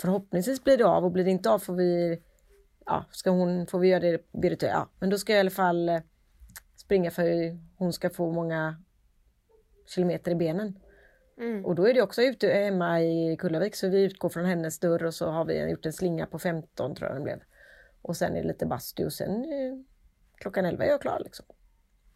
Förhoppningsvis 0.00 0.64
blir 0.64 0.78
det 0.78 0.86
av 0.86 1.04
och 1.04 1.12
blir 1.12 1.24
det 1.24 1.30
inte 1.30 1.50
av 1.50 1.58
får 1.58 1.74
vi 1.74 2.22
ja, 2.86 3.04
ska 3.10 3.30
hon, 3.30 3.66
får 3.66 3.78
vi 3.78 3.88
göra 3.88 4.00
det 4.00 4.24
virtuellt. 4.32 4.62
Ja, 4.62 4.88
men 4.98 5.10
då 5.10 5.18
ska 5.18 5.32
jag 5.32 5.38
i 5.38 5.40
alla 5.40 5.50
fall 5.50 5.88
eh, 5.88 6.00
springa 6.76 7.10
för 7.10 7.58
hon 7.76 7.92
ska 7.92 8.10
få 8.10 8.32
många 8.32 8.82
kilometer 9.86 10.30
i 10.30 10.34
benen. 10.34 10.78
Mm. 11.38 11.64
Och 11.64 11.74
då 11.74 11.88
är 11.88 11.94
det 11.94 12.02
också 12.02 12.22
ute 12.22 12.48
hemma 12.48 13.00
i 13.00 13.36
Kullavik 13.36 13.76
så 13.76 13.88
vi 13.88 14.02
utgår 14.02 14.28
från 14.28 14.44
hennes 14.44 14.78
dörr 14.78 15.04
och 15.04 15.14
så 15.14 15.30
har 15.30 15.44
vi 15.44 15.70
gjort 15.70 15.86
en 15.86 15.92
slinga 15.92 16.26
på 16.26 16.38
15 16.38 16.94
tror 16.94 17.08
jag 17.08 17.16
den 17.16 17.24
blev. 17.24 17.40
Och 18.02 18.16
sen 18.16 18.36
är 18.36 18.42
det 18.42 18.48
lite 18.48 18.66
bastu 18.66 19.04
och 19.04 19.12
sen 19.12 19.30
eh, 19.30 19.78
klockan 20.34 20.64
11 20.64 20.84
är 20.84 20.88
jag 20.88 21.00
klar 21.00 21.20
liksom. 21.24 21.46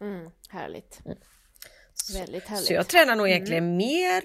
Mm, 0.01 0.31
härligt. 0.49 1.01
Väldigt 2.13 2.43
härligt. 2.43 2.65
Så 2.65 2.73
jag 2.73 2.87
tränar 2.87 3.15
nog 3.15 3.29
egentligen 3.29 3.77
mer. 3.77 4.23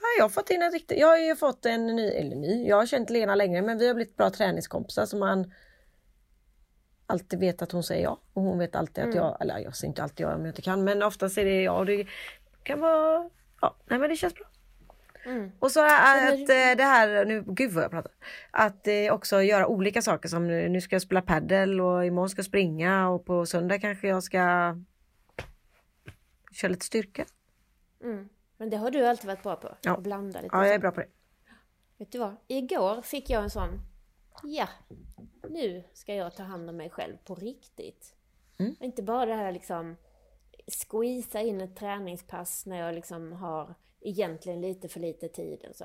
Ja, 0.00 0.06
jag 0.18 0.24
har 0.24 0.28
fått 0.28 0.50
in 0.50 0.62
en 0.62 0.72
riktig, 0.72 0.98
jag 0.98 1.06
har 1.06 1.18
ju 1.18 1.36
fått 1.36 1.66
en 1.66 1.86
ny, 1.86 2.08
eller 2.08 2.36
ny, 2.36 2.68
jag 2.68 2.76
har 2.76 2.86
känt 2.86 3.10
Lena 3.10 3.34
längre 3.34 3.62
men 3.62 3.78
vi 3.78 3.86
har 3.86 3.94
blivit 3.94 4.16
bra 4.16 4.30
träningskompisar 4.30 5.06
så 5.06 5.16
man 5.16 5.52
alltid 7.06 7.40
vet 7.40 7.62
att 7.62 7.72
hon 7.72 7.82
säger 7.82 8.02
ja 8.02 8.20
och 8.32 8.42
hon 8.42 8.58
vet 8.58 8.74
alltid 8.74 9.04
att 9.04 9.14
jag, 9.14 9.36
eller 9.40 9.58
jag 9.58 9.76
säger 9.76 9.88
inte 9.88 10.02
alltid 10.02 10.26
ja 10.26 10.34
om 10.34 10.40
jag 10.40 10.50
inte 10.50 10.62
kan 10.62 10.84
men 10.84 11.02
oftast 11.02 11.38
är 11.38 11.44
det 11.44 11.62
ja 11.62 11.72
och 11.72 11.86
det 11.86 12.06
kan 12.62 12.80
vara, 12.80 13.30
ja 13.60 13.76
nej 13.84 13.98
men 13.98 14.10
det 14.10 14.16
känns 14.16 14.34
bra. 14.34 14.46
Mm. 15.26 15.50
Och 15.58 15.72
så 15.72 15.84
att 15.84 16.40
eh, 16.40 16.76
det 16.76 16.82
här, 16.82 17.24
nu, 17.24 17.44
gud 17.46 17.72
vad 17.72 17.84
jag 17.84 17.90
pratar. 17.90 18.12
Att 18.50 18.86
eh, 18.86 19.12
också 19.12 19.42
göra 19.42 19.66
olika 19.66 20.02
saker 20.02 20.28
som 20.28 20.46
nu, 20.46 20.68
nu 20.68 20.80
ska 20.80 20.94
jag 20.94 21.02
spela 21.02 21.22
paddel 21.22 21.80
och 21.80 22.06
imorgon 22.06 22.28
ska 22.28 22.38
jag 22.38 22.46
springa 22.46 23.08
och 23.08 23.24
på 23.24 23.46
söndag 23.46 23.78
kanske 23.78 24.08
jag 24.08 24.22
ska 24.22 24.76
köra 26.52 26.68
lite 26.68 26.86
styrka. 26.86 27.24
Mm. 28.02 28.28
Men 28.56 28.70
det 28.70 28.76
har 28.76 28.90
du 28.90 29.06
alltid 29.06 29.26
varit 29.26 29.42
bra 29.42 29.56
på. 29.56 29.74
Ja. 29.82 29.92
Att 29.92 30.02
blanda 30.02 30.40
lite. 30.40 30.56
Ja, 30.56 30.66
jag 30.66 30.74
är 30.74 30.78
bra 30.78 30.90
på 30.90 31.00
det. 31.00 31.08
Vet 31.98 32.12
du 32.12 32.18
vad? 32.18 32.36
Igår 32.46 33.02
fick 33.02 33.30
jag 33.30 33.42
en 33.42 33.50
sån, 33.50 33.80
ja, 34.42 34.68
nu 35.48 35.84
ska 35.92 36.14
jag 36.14 36.36
ta 36.36 36.42
hand 36.42 36.70
om 36.70 36.76
mig 36.76 36.90
själv 36.90 37.16
på 37.24 37.34
riktigt. 37.34 38.14
Mm. 38.58 38.76
Inte 38.80 39.02
bara 39.02 39.26
det 39.26 39.34
här 39.34 39.52
liksom 39.52 39.96
squeeza 40.66 41.40
in 41.40 41.60
ett 41.60 41.76
träningspass 41.76 42.66
när 42.66 42.78
jag 42.78 42.94
liksom 42.94 43.32
har 43.32 43.74
egentligen 44.08 44.60
lite 44.60 44.88
för 44.88 45.00
lite 45.00 45.28
tid 45.28 45.66
och 45.68 45.76
så. 45.76 45.84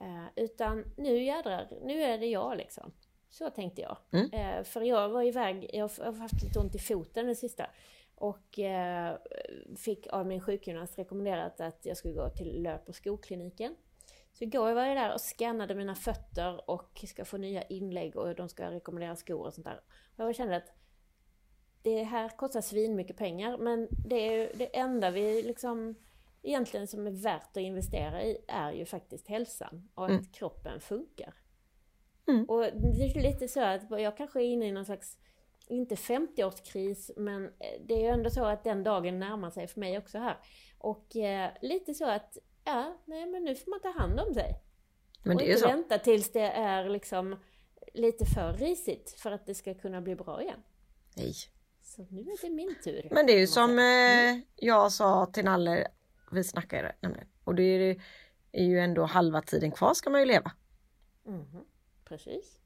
Eh, 0.00 0.26
utan 0.36 0.84
nu 0.96 1.22
jädrar, 1.22 1.68
nu 1.82 2.02
är 2.02 2.18
det 2.18 2.26
jag 2.26 2.56
liksom. 2.56 2.92
Så 3.30 3.50
tänkte 3.50 3.82
jag. 3.82 3.96
Mm. 4.12 4.30
Eh, 4.32 4.64
för 4.64 4.82
jag 4.82 5.08
var 5.08 5.22
iväg, 5.22 5.70
jag 5.72 5.90
har 5.98 6.12
haft 6.12 6.42
lite 6.42 6.58
ont 6.58 6.74
i 6.74 6.78
foten 6.78 7.26
det 7.26 7.34
sista. 7.34 7.70
Och 8.14 8.58
eh, 8.58 9.16
fick 9.76 10.06
av 10.06 10.26
min 10.26 10.40
sjukgymnast 10.40 10.98
rekommenderat 10.98 11.60
att 11.60 11.86
jag 11.86 11.96
skulle 11.96 12.14
gå 12.14 12.28
till 12.28 12.62
löp 12.62 12.88
och 12.88 12.94
skokliniken. 12.94 13.76
Så 14.32 14.44
igår 14.44 14.72
var 14.72 14.84
jag 14.84 14.96
där 14.96 15.14
och 15.14 15.20
scannade 15.20 15.74
mina 15.74 15.94
fötter 15.94 16.70
och 16.70 17.04
ska 17.06 17.24
få 17.24 17.36
nya 17.36 17.62
inlägg 17.62 18.16
och 18.16 18.34
de 18.34 18.48
ska 18.48 18.70
rekommendera 18.70 19.16
skor 19.16 19.46
och 19.46 19.54
sånt 19.54 19.66
där. 19.66 19.80
Och 20.16 20.24
jag 20.24 20.34
kände 20.34 20.56
att 20.56 20.72
det 21.82 22.02
här 22.02 22.28
kostar 22.28 22.60
svin 22.60 22.96
mycket 22.96 23.16
pengar 23.16 23.58
men 23.58 23.88
det, 23.90 24.16
är 24.16 24.32
ju 24.32 24.52
det 24.54 24.76
enda 24.76 25.10
vi 25.10 25.42
liksom 25.42 25.94
egentligen 26.46 26.86
som 26.86 27.06
är 27.06 27.10
värt 27.10 27.56
att 27.56 27.62
investera 27.62 28.22
i 28.22 28.38
är 28.48 28.72
ju 28.72 28.84
faktiskt 28.84 29.28
hälsan 29.28 29.88
och 29.94 30.04
att 30.04 30.10
Mm. 30.10 30.24
kroppen 30.24 30.80
funkar. 30.80 31.34
Mm. 32.28 32.44
Och 32.44 32.60
det 32.60 32.88
är 32.88 33.22
lite 33.22 33.48
så 33.48 33.60
att 33.60 33.82
jag 33.90 34.16
kanske 34.16 34.40
är 34.40 34.44
inne 34.44 34.66
i 34.66 34.72
någon 34.72 34.84
slags, 34.84 35.18
inte 35.68 35.94
50-årskris, 35.94 37.10
men 37.16 37.44
eh, 37.44 37.50
det 37.86 37.94
är 37.94 37.98
ju 38.00 38.06
ändå 38.06 38.30
så 38.30 38.44
att 38.44 38.64
den 38.64 38.82
dagen 38.84 39.18
närmar 39.18 39.50
sig 39.50 39.66
för 39.68 39.80
mig 39.80 39.98
också 39.98 40.18
här. 40.18 40.36
Och 40.78 41.16
eh, 41.16 41.50
lite 41.62 41.94
så 41.94 42.10
att, 42.10 42.38
ja, 42.64 42.96
nej 43.04 43.26
men 43.26 43.44
nu 43.44 43.54
får 43.56 43.70
man 43.70 43.80
ta 43.80 44.00
hand 44.00 44.20
om 44.20 44.34
sig. 44.34 44.62
Men 45.22 45.32
och 45.36 45.38
det 45.38 45.44
är 45.44 45.46
ju 45.46 45.52
inte 45.52 45.60
så. 45.62 45.68
vänta 45.68 45.98
tills 45.98 46.32
det 46.32 46.50
är 46.50 46.88
liksom 46.88 47.36
lite 47.94 48.24
för 48.26 48.52
risigt 48.52 49.20
för 49.20 49.30
att 49.30 49.46
det 49.46 49.54
ska 49.54 49.74
kunna 49.74 50.00
bli 50.00 50.16
bra 50.16 50.42
igen. 50.42 50.62
Nej. 51.16 51.32
Så 51.82 52.06
nu 52.10 52.20
är 52.20 52.42
det 52.46 52.50
min 52.50 52.74
tur. 52.84 53.08
Men 53.10 53.26
det 53.26 53.32
är 53.32 53.38
ju 53.38 53.46
som 53.46 53.78
eh, 53.78 54.42
jag 54.56 54.92
sa 54.92 55.26
till 55.26 55.44
Nalle, 55.44 55.88
vi 56.36 56.44
snackade 56.44 56.92
nämligen. 57.00 57.26
Och 57.44 57.54
det 57.54 57.62
är, 57.62 58.02
är 58.52 58.64
ju 58.64 58.80
ändå 58.80 59.04
halva 59.04 59.42
tiden 59.42 59.70
kvar 59.70 59.94
ska 59.94 60.10
man 60.10 60.20
ju 60.20 60.26
leva. 60.26 60.52
Mhm, 61.24 61.64
Precis. 62.04 62.58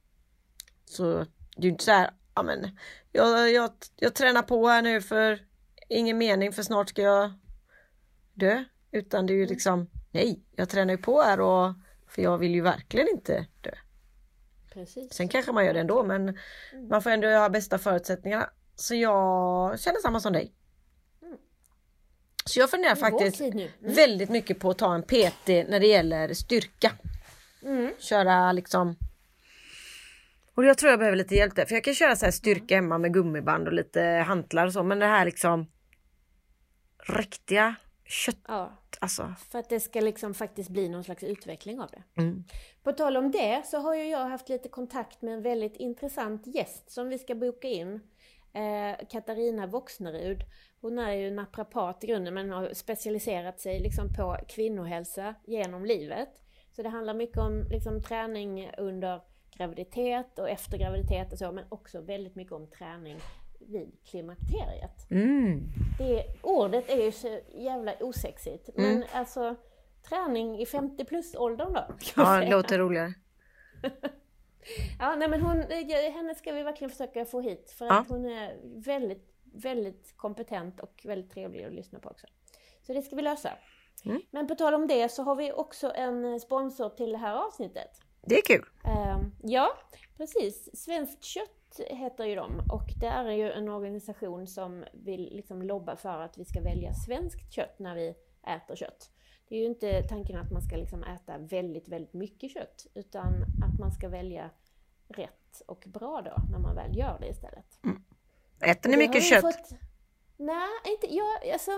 Så 0.85 1.19
det 1.57 1.61
är 1.61 1.63
ju 1.63 1.69
inte 1.69 1.85
så 1.85 1.91
här, 1.91 2.11
ja 2.35 2.43
men 2.43 2.79
jag, 3.13 3.53
jag, 3.53 3.71
jag 3.97 4.15
tränar 4.15 4.43
på 4.43 4.69
här 4.69 4.83
nu 4.83 5.01
för 5.01 5.47
ingen 5.89 6.19
mening 6.19 6.53
för 6.53 6.63
snart 6.63 6.89
ska 6.89 7.03
jag 7.03 7.33
dö. 8.35 8.65
Utan 8.91 9.27
det 9.27 9.33
är 9.33 9.37
ju 9.37 9.47
liksom, 9.47 9.91
nej, 10.11 10.45
jag 10.57 10.69
tränar 10.69 10.95
ju 10.95 10.99
på 10.99 11.23
här 11.23 11.41
och 11.41 11.75
för 12.07 12.23
jag 12.23 12.39
vill 12.39 12.55
ju 12.55 12.61
verkligen 12.61 13.09
inte 13.09 13.47
dö. 13.61 13.71
Precis. 14.73 15.13
Sen 15.13 15.29
kanske 15.29 15.53
man 15.53 15.67
gör 15.67 15.75
det 15.75 15.81
ändå 15.81 16.03
men 16.03 16.39
man 16.89 17.03
får 17.03 17.11
ändå 17.11 17.29
ha 17.29 17.49
bästa 17.49 17.79
förutsättningarna. 17.79 18.51
Så 18.75 18.95
jag 18.95 19.81
känner 19.81 19.99
samma 20.01 20.21
som 20.21 20.33
dig. 20.33 20.55
Så 22.51 22.61
jag 22.61 22.71
funderar 22.71 22.95
faktiskt. 22.95 23.41
Mm. 23.41 23.69
väldigt 23.79 24.31
mycket 24.31 24.59
på 24.59 24.71
att 24.71 24.79
ta 24.79 24.95
en 24.95 25.03
PT 25.03 25.49
när 25.49 25.81
det 25.81 25.87
gäller 25.87 26.35
styrka. 26.35 26.93
Mm. 27.63 27.93
Köra 27.99 28.53
liksom 28.53 28.97
och 30.55 30.65
jag 30.65 30.79
tror 30.79 30.91
jag 30.91 30.99
behöver 30.99 31.17
lite 31.17 31.35
hjälp 31.35 31.57
där 31.57 31.65
för 31.65 31.75
jag 31.75 31.85
kan 31.85 31.95
köra 31.95 32.17
så 32.17 32.25
här 32.25 32.33
styrka 32.33 32.75
hemma 32.75 32.99
med 32.99 33.15
gummiband 33.15 33.67
och 33.67 33.73
lite 33.73 34.03
hantlar 34.03 34.67
och 34.67 34.73
så 34.73 34.83
men 34.83 34.99
det 34.99 35.07
här 35.07 35.25
liksom 35.25 35.67
riktiga 37.09 37.75
kött 38.05 38.37
Ja, 38.49 38.73
alltså. 38.99 39.35
för 39.51 39.59
att 39.59 39.69
det 39.69 39.81
ska 39.81 40.01
liksom 40.01 40.35
faktiskt 40.35 40.71
bli 40.71 40.89
någon 40.89 41.05
slags 41.05 41.23
utveckling 41.23 41.81
av 41.81 41.91
det. 41.91 42.23
Mm. 42.23 42.45
På 42.83 42.93
tal 42.93 43.17
om 43.17 43.31
det 43.31 43.63
så 43.67 43.79
har 43.79 43.95
ju 43.95 44.09
jag 44.09 44.29
haft 44.29 44.49
lite 44.49 44.69
kontakt 44.69 45.23
med 45.23 45.35
en 45.35 45.43
väldigt 45.43 45.77
intressant 45.77 46.47
gäst 46.47 46.91
som 46.91 47.09
vi 47.09 47.19
ska 47.19 47.35
boka 47.35 47.69
in. 47.69 48.01
Eh, 48.53 49.07
Katarina 49.11 49.67
Voxnerud. 49.67 50.45
Hon 50.81 50.99
är 50.99 51.13
ju 51.13 51.31
naprapat 51.31 52.05
i 52.05 52.07
grunden 52.07 52.35
men 52.35 52.51
har 52.51 52.75
specialiserat 52.75 53.61
sig 53.61 53.81
liksom 53.81 54.15
på 54.15 54.37
kvinnohälsa 54.49 55.35
genom 55.47 55.85
livet. 55.85 56.29
Så 56.73 56.83
det 56.83 56.89
handlar 56.89 57.15
mycket 57.15 57.39
om 57.39 57.67
liksom, 57.71 58.03
träning 58.03 58.71
under 58.79 59.21
graviditet 59.57 60.39
och 60.39 60.51
efter 60.51 60.79
graviditet 60.79 61.33
och 61.33 61.39
så 61.39 61.53
men 61.53 61.65
också 61.69 62.01
väldigt 62.01 62.35
mycket 62.37 62.53
om 62.53 62.67
träning 62.67 63.17
vid 63.61 63.97
klimakteriet. 64.05 65.11
Mm. 65.11 65.61
Det, 65.99 66.25
ordet 66.43 66.89
är 66.91 67.05
ju 67.05 67.13
så 67.13 67.41
jävla 67.55 67.95
osexigt. 68.01 68.71
Men 68.75 68.87
Mm. 68.97 69.03
alltså 69.13 69.57
träning 70.09 70.61
i 70.61 70.67
50 70.67 71.05
plus 71.05 71.35
åldern 71.35 71.73
då. 71.73 71.85
Ja, 72.17 72.41
det 72.41 72.51
låter 72.51 72.79
roligare. 72.79 73.15
Ja, 74.99 75.15
nej 75.17 75.29
men 75.29 75.41
hon, 75.41 75.61
eh, 75.61 76.13
henne 76.13 76.35
ska 76.35 76.53
vi 76.53 76.63
verkligen 76.63 76.91
försöka 76.91 77.25
få 77.25 77.41
hit. 77.41 77.71
För 77.79 77.87
Ja. 77.87 78.01
att 78.01 78.09
hon 78.09 78.25
är 78.27 78.59
väldigt, 78.63 79.35
väldigt 79.53 80.17
kompetent 80.17 80.81
och 80.81 81.01
väldigt 81.05 81.31
trevlig 81.31 81.65
att 81.65 81.73
lyssna 81.73 81.99
på 81.99 82.09
också. 82.09 82.27
Så 82.83 82.93
det 82.93 83.03
ska 83.03 83.17
vi 83.17 83.23
lösa. 83.23 83.51
Mm. 84.05 84.23
Men 84.31 84.47
på 84.47 84.55
tal 84.55 84.75
om 84.75 84.87
det 84.87 85.09
så 85.09 85.23
har 85.23 85.37
vi 85.37 85.53
också 85.53 85.93
en 85.95 86.41
sponsor 86.41 86.89
till 86.89 87.13
det 87.13 87.19
här 87.19 87.37
avsnittet. 87.47 87.91
Det 88.27 88.35
är 88.35 88.43
kul. 88.43 88.65
Ehm, 88.85 89.33
ja, 89.43 89.69
precis. 90.17 90.83
Svenskt 90.85 91.25
kött 91.25 91.81
heter 91.91 92.25
ju 92.25 92.35
de 92.35 92.61
och 92.73 92.89
det 93.01 93.07
är 93.07 93.31
ju 93.31 93.53
en 93.53 93.69
organisation 93.69 94.47
som 94.47 94.85
vill 94.93 95.37
liksom 95.37 95.63
lobba 95.63 95.97
för 95.97 96.21
att 96.21 96.39
vi 96.39 96.45
ska 96.45 96.61
välja 96.61 96.95
svenskt 96.95 97.53
kött 97.53 97.79
när 97.79 97.95
vi 97.95 98.15
äter 98.47 98.77
kött. 98.77 99.11
Det 99.49 99.55
är 99.55 99.59
ju 99.59 99.67
inte 99.67 100.03
tanken 100.03 100.37
att 100.37 100.51
man 100.53 100.63
ska 100.63 100.77
liksom 100.77 101.05
äta 101.05 101.39
väldigt, 101.39 101.89
väldigt 101.89 102.13
mycket 102.15 102.51
kött 102.51 102.87
utan 102.95 103.45
man 103.81 103.93
ska 103.93 104.09
välja 104.09 104.51
rätt 105.09 105.63
och 105.67 105.85
bra 105.87 106.23
då 106.25 106.43
när 106.51 106.59
man 106.59 106.75
väl 106.75 106.97
gör 106.97 107.19
det 107.21 107.29
istället. 107.29 107.81
Äter 108.61 108.91
ni 108.91 108.97
mycket 108.97 109.25
kött? 109.25 109.41
Fått... 109.41 109.79
Nej, 110.37 110.69
inte 110.87 111.15
jag. 111.15 111.53
Alltså, 111.53 111.71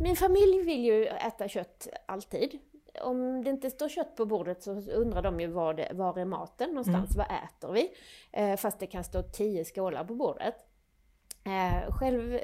min 0.00 0.16
familj 0.16 0.62
vill 0.62 0.84
ju 0.84 1.06
äta 1.06 1.48
kött 1.48 1.88
alltid. 2.06 2.58
Om 3.02 3.44
det 3.44 3.50
inte 3.50 3.70
står 3.70 3.88
kött 3.88 4.16
på 4.16 4.26
bordet 4.26 4.62
så 4.62 4.70
undrar 4.72 5.22
de 5.22 5.40
ju 5.40 5.46
var, 5.46 5.74
det, 5.74 5.88
var 5.92 6.18
är 6.18 6.24
maten 6.24 6.70
någonstans, 6.70 7.16
vad 7.16 7.26
äter 7.26 7.72
vi? 7.72 7.88
Eh, 8.32 8.56
fast 8.56 8.78
det 8.78 8.86
kan 8.86 9.04
stå 9.04 9.22
tio 9.22 9.64
skålar 9.64 10.04
på 10.04 10.14
bordet. 10.14 10.54
Eh, 11.44 11.92
själv 11.92 12.40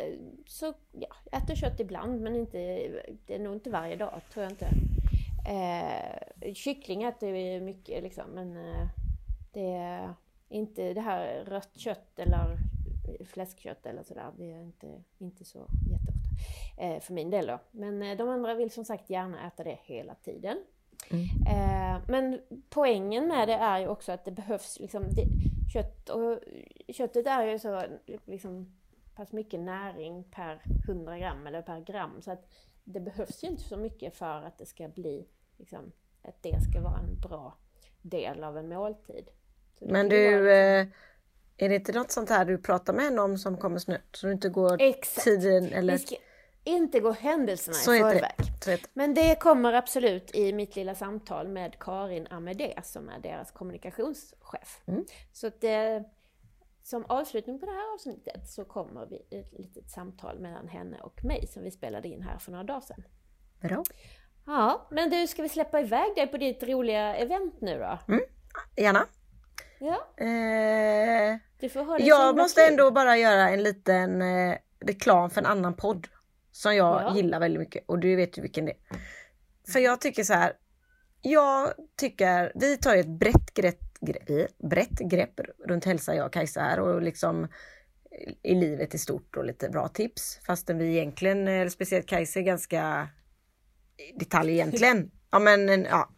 så 0.46 0.74
ja, 0.92 1.08
äter 1.32 1.54
kött 1.54 1.80
ibland 1.80 2.20
men 2.20 2.36
inte, 2.36 2.58
det 3.26 3.34
är 3.34 3.38
nog 3.38 3.54
inte 3.54 3.70
varje 3.70 3.96
dag 3.96 4.20
tror 4.32 4.42
jag 4.42 4.52
inte. 4.52 4.68
Eh, 5.48 6.54
kyckling 6.54 7.02
äter 7.02 7.32
vi 7.32 7.60
mycket 7.60 8.02
liksom, 8.02 8.30
men 8.30 8.56
eh, 8.56 8.88
det 9.58 9.72
är 9.72 10.14
inte 10.48 10.94
det 10.94 11.00
här 11.00 11.44
rött 11.44 11.78
kött 11.78 12.18
eller 12.18 12.58
fläskkött 13.24 13.86
eller 13.86 14.02
sådär. 14.02 14.32
Det 14.38 14.52
är 14.52 14.62
inte, 14.62 15.02
inte 15.18 15.44
så 15.44 15.58
jätteofta. 15.90 16.28
Eh, 16.78 17.00
för 17.00 17.14
min 17.14 17.30
del 17.30 17.46
då. 17.46 17.58
Men 17.70 18.02
eh, 18.02 18.16
de 18.16 18.28
andra 18.28 18.54
vill 18.54 18.70
som 18.70 18.84
sagt 18.84 19.10
gärna 19.10 19.46
äta 19.46 19.64
det 19.64 19.78
hela 19.82 20.14
tiden. 20.14 20.64
Mm. 21.10 21.24
Eh, 21.46 22.02
men 22.08 22.40
poängen 22.68 23.28
med 23.28 23.48
det 23.48 23.54
är 23.54 23.78
ju 23.78 23.88
också 23.88 24.12
att 24.12 24.24
det 24.24 24.30
behövs 24.30 24.78
liksom 24.80 25.02
det, 25.10 25.24
kött 25.72 26.08
och 26.08 26.40
köttet 26.88 27.26
är 27.26 27.46
ju 27.46 27.58
så 27.58 27.82
liksom 28.24 28.72
pass 29.14 29.32
mycket 29.32 29.60
näring 29.60 30.24
per 30.24 30.62
100 30.88 31.18
gram 31.18 31.46
eller 31.46 31.62
per 31.62 31.80
gram 31.80 32.22
så 32.22 32.32
att 32.32 32.52
det 32.84 33.00
behövs 33.00 33.44
ju 33.44 33.48
inte 33.48 33.62
så 33.62 33.76
mycket 33.76 34.16
för 34.16 34.42
att 34.42 34.58
det 34.58 34.66
ska 34.66 34.88
bli 34.88 35.26
liksom, 35.56 35.92
att 36.22 36.42
det 36.42 36.60
ska 36.60 36.80
vara 36.80 36.98
en 36.98 37.20
bra 37.20 37.56
del 38.02 38.44
av 38.44 38.58
en 38.58 38.68
måltid. 38.68 39.30
Det 39.80 39.92
Men 39.92 40.08
du, 40.08 40.16
liksom- 40.30 40.46
eh, 40.46 40.86
är 41.56 41.68
det 41.68 41.74
inte 41.74 41.92
något 41.92 42.10
sånt 42.10 42.30
här 42.30 42.44
du 42.44 42.58
pratar 42.58 42.92
med 42.92 43.04
henne 43.04 43.20
om 43.20 43.38
som 43.38 43.56
kommer 43.56 43.78
snart? 43.78 44.16
Så 44.16 44.26
du 44.26 44.32
inte 44.32 44.48
går 44.48 44.80
Exakt. 44.82 45.24
tiden 45.24 45.72
eller... 45.72 45.92
Vi 45.92 45.98
ska 45.98 46.16
inte 46.64 47.00
gå 47.00 47.10
händelserna 47.10 47.74
Så 47.74 47.94
i 47.94 47.98
det. 47.98 48.04
förväg. 48.04 48.34
Heter 48.66 48.80
Men 48.92 49.14
det 49.14 49.40
kommer 49.40 49.72
absolut 49.72 50.34
i 50.34 50.52
mitt 50.52 50.76
lilla 50.76 50.94
samtal 50.94 51.48
med 51.48 51.78
Karin 51.78 52.26
Amedé 52.30 52.74
som 52.82 53.08
är 53.08 53.18
deras 53.18 53.50
kommunikationschef. 53.50 54.80
Mm. 54.86 55.04
Så 55.32 55.46
att 55.46 55.60
det, 55.60 56.04
som 56.82 57.04
avslutning 57.04 57.58
på 57.60 57.66
det 57.66 57.72
här 57.72 57.94
avsnittet 57.94 58.48
så 58.48 58.64
kommer 58.64 59.06
vi 59.06 59.38
ett 59.38 59.52
litet 59.58 59.90
samtal 59.90 60.38
mellan 60.38 60.68
henne 60.68 61.00
och 61.00 61.24
mig 61.24 61.46
som 61.46 61.62
vi 61.62 61.70
spelade 61.70 62.08
in 62.08 62.22
här 62.22 62.38
för 62.38 62.50
några 62.52 62.64
dagar 62.64 62.80
sedan. 62.80 63.04
det. 63.60 63.68
Bra. 63.68 63.84
Ja, 64.46 64.88
men 64.90 65.10
du, 65.10 65.26
ska 65.26 65.42
vi 65.42 65.48
släppa 65.48 65.80
iväg 65.80 66.14
dig 66.16 66.26
på 66.26 66.36
ditt 66.36 66.62
roliga 66.62 67.16
event 67.16 67.60
nu 67.60 67.78
då? 67.78 67.98
Gärna. 68.76 69.06
Ja, 69.80 70.08
Eh, 70.16 71.36
du 71.60 71.68
får 71.68 71.84
så 71.98 72.06
jag 72.06 72.36
måste 72.36 72.66
ändå 72.66 72.90
bara 72.90 73.16
göra 73.16 73.48
en 73.48 73.62
liten 73.62 74.22
eh, 74.22 74.56
reklam 74.80 75.30
för 75.30 75.40
en 75.40 75.46
annan 75.46 75.74
podd. 75.74 76.08
Som 76.52 76.76
jag 76.76 77.02
Ja. 77.02 77.16
gillar 77.16 77.40
väldigt 77.40 77.60
mycket 77.60 77.84
och 77.86 77.98
du 77.98 78.16
vet 78.16 78.38
ju 78.38 78.42
vilken 78.42 78.64
det 78.64 78.70
är. 78.72 78.98
För 79.72 79.80
jag 79.80 80.00
tycker 80.00 80.24
så 80.24 80.32
här. 80.34 80.52
Jag 81.22 81.72
tycker, 81.96 82.52
vi 82.54 82.76
tar 82.76 82.94
ju 82.94 83.00
ett 83.00 83.06
brett 83.20 83.54
grepp, 83.54 83.80
gre- 84.00 84.48
brett 84.68 84.98
grepp 84.98 85.40
runt 85.68 85.84
hälsa 85.84 86.14
jag 86.14 86.26
och 86.26 86.32
Kajsa 86.32 86.60
här 86.60 86.80
och 86.80 87.02
liksom 87.02 87.48
i 88.42 88.54
livet 88.54 88.94
i 88.94 88.98
stort 88.98 89.36
och 89.36 89.44
lite 89.44 89.68
bra 89.68 89.88
tips. 89.88 90.40
Fastän 90.46 90.78
vi 90.78 90.88
egentligen, 90.96 91.48
eller 91.48 91.68
speciellt 91.70 92.06
Kajsa 92.06 92.38
är 92.40 92.42
ganska 92.44 93.08
i 93.96 94.18
detalj 94.18 94.52
egentligen. 94.52 95.10
Ja 95.30 95.38
men 95.38 95.84
ja. 95.84 96.08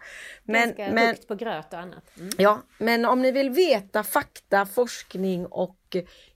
Men, 0.45 0.67
Ganska 0.69 0.93
men, 0.95 1.07
högt 1.07 1.29
på 1.29 1.35
gröt 1.35 1.73
och 1.73 1.79
annat. 1.79 2.05
Mm. 2.19 2.31
Ja, 2.39 2.63
men 2.79 3.05
om 3.05 3.23
ni 3.23 3.31
vill 3.31 3.51
veta 3.51 4.03
fakta, 4.03 4.67
forskning 4.67 5.47
och 5.47 5.77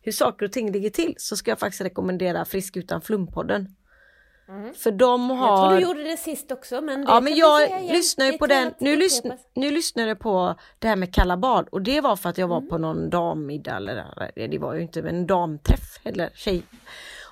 hur 0.02 0.12
saker 0.12 0.46
och 0.46 0.52
ting 0.52 0.72
ligger 0.72 0.90
till 0.90 1.14
så 1.18 1.36
ska 1.36 1.50
jag 1.50 1.58
faktiskt 1.58 1.80
rekommendera 1.80 2.44
Frisk 2.44 2.76
utan 2.76 3.00
flumpodden. 3.02 3.76
Mm. 4.48 4.74
För 4.74 4.90
de 4.90 5.30
Jag 5.30 5.36
har... 5.36 5.68
tror 5.68 5.76
du 5.76 5.82
gjorde 5.82 6.04
det 6.04 6.16
sist 6.16 6.52
också 6.52 6.80
men 6.80 7.04
Ja 7.08 7.20
men 7.20 7.36
jag 7.36 7.66
igen. 7.68 7.86
lyssnar 7.86 8.26
ju 8.26 8.38
på 8.38 8.46
den, 8.46 8.74
nu, 8.80 8.96
lyssn, 8.96 9.30
nu 9.54 9.70
lyssnade 9.70 10.08
jag 10.08 10.18
på 10.18 10.54
det 10.78 10.88
här 10.88 10.96
med 10.96 11.14
kalla 11.14 11.36
bad 11.36 11.68
och 11.68 11.82
det 11.82 12.00
var 12.00 12.16
för 12.16 12.28
att 12.28 12.38
jag 12.38 12.50
Mm. 12.50 12.62
var 12.64 12.70
på 12.70 12.78
någon 12.78 13.10
dammiddag 13.10 13.76
eller 13.76 14.48
det 14.48 14.58
var 14.58 14.74
ju 14.74 14.82
inte 14.82 15.02
men 15.02 15.14
en 15.16 15.26
damträff 15.26 15.98
eller 16.04 16.30
tjej. 16.34 16.62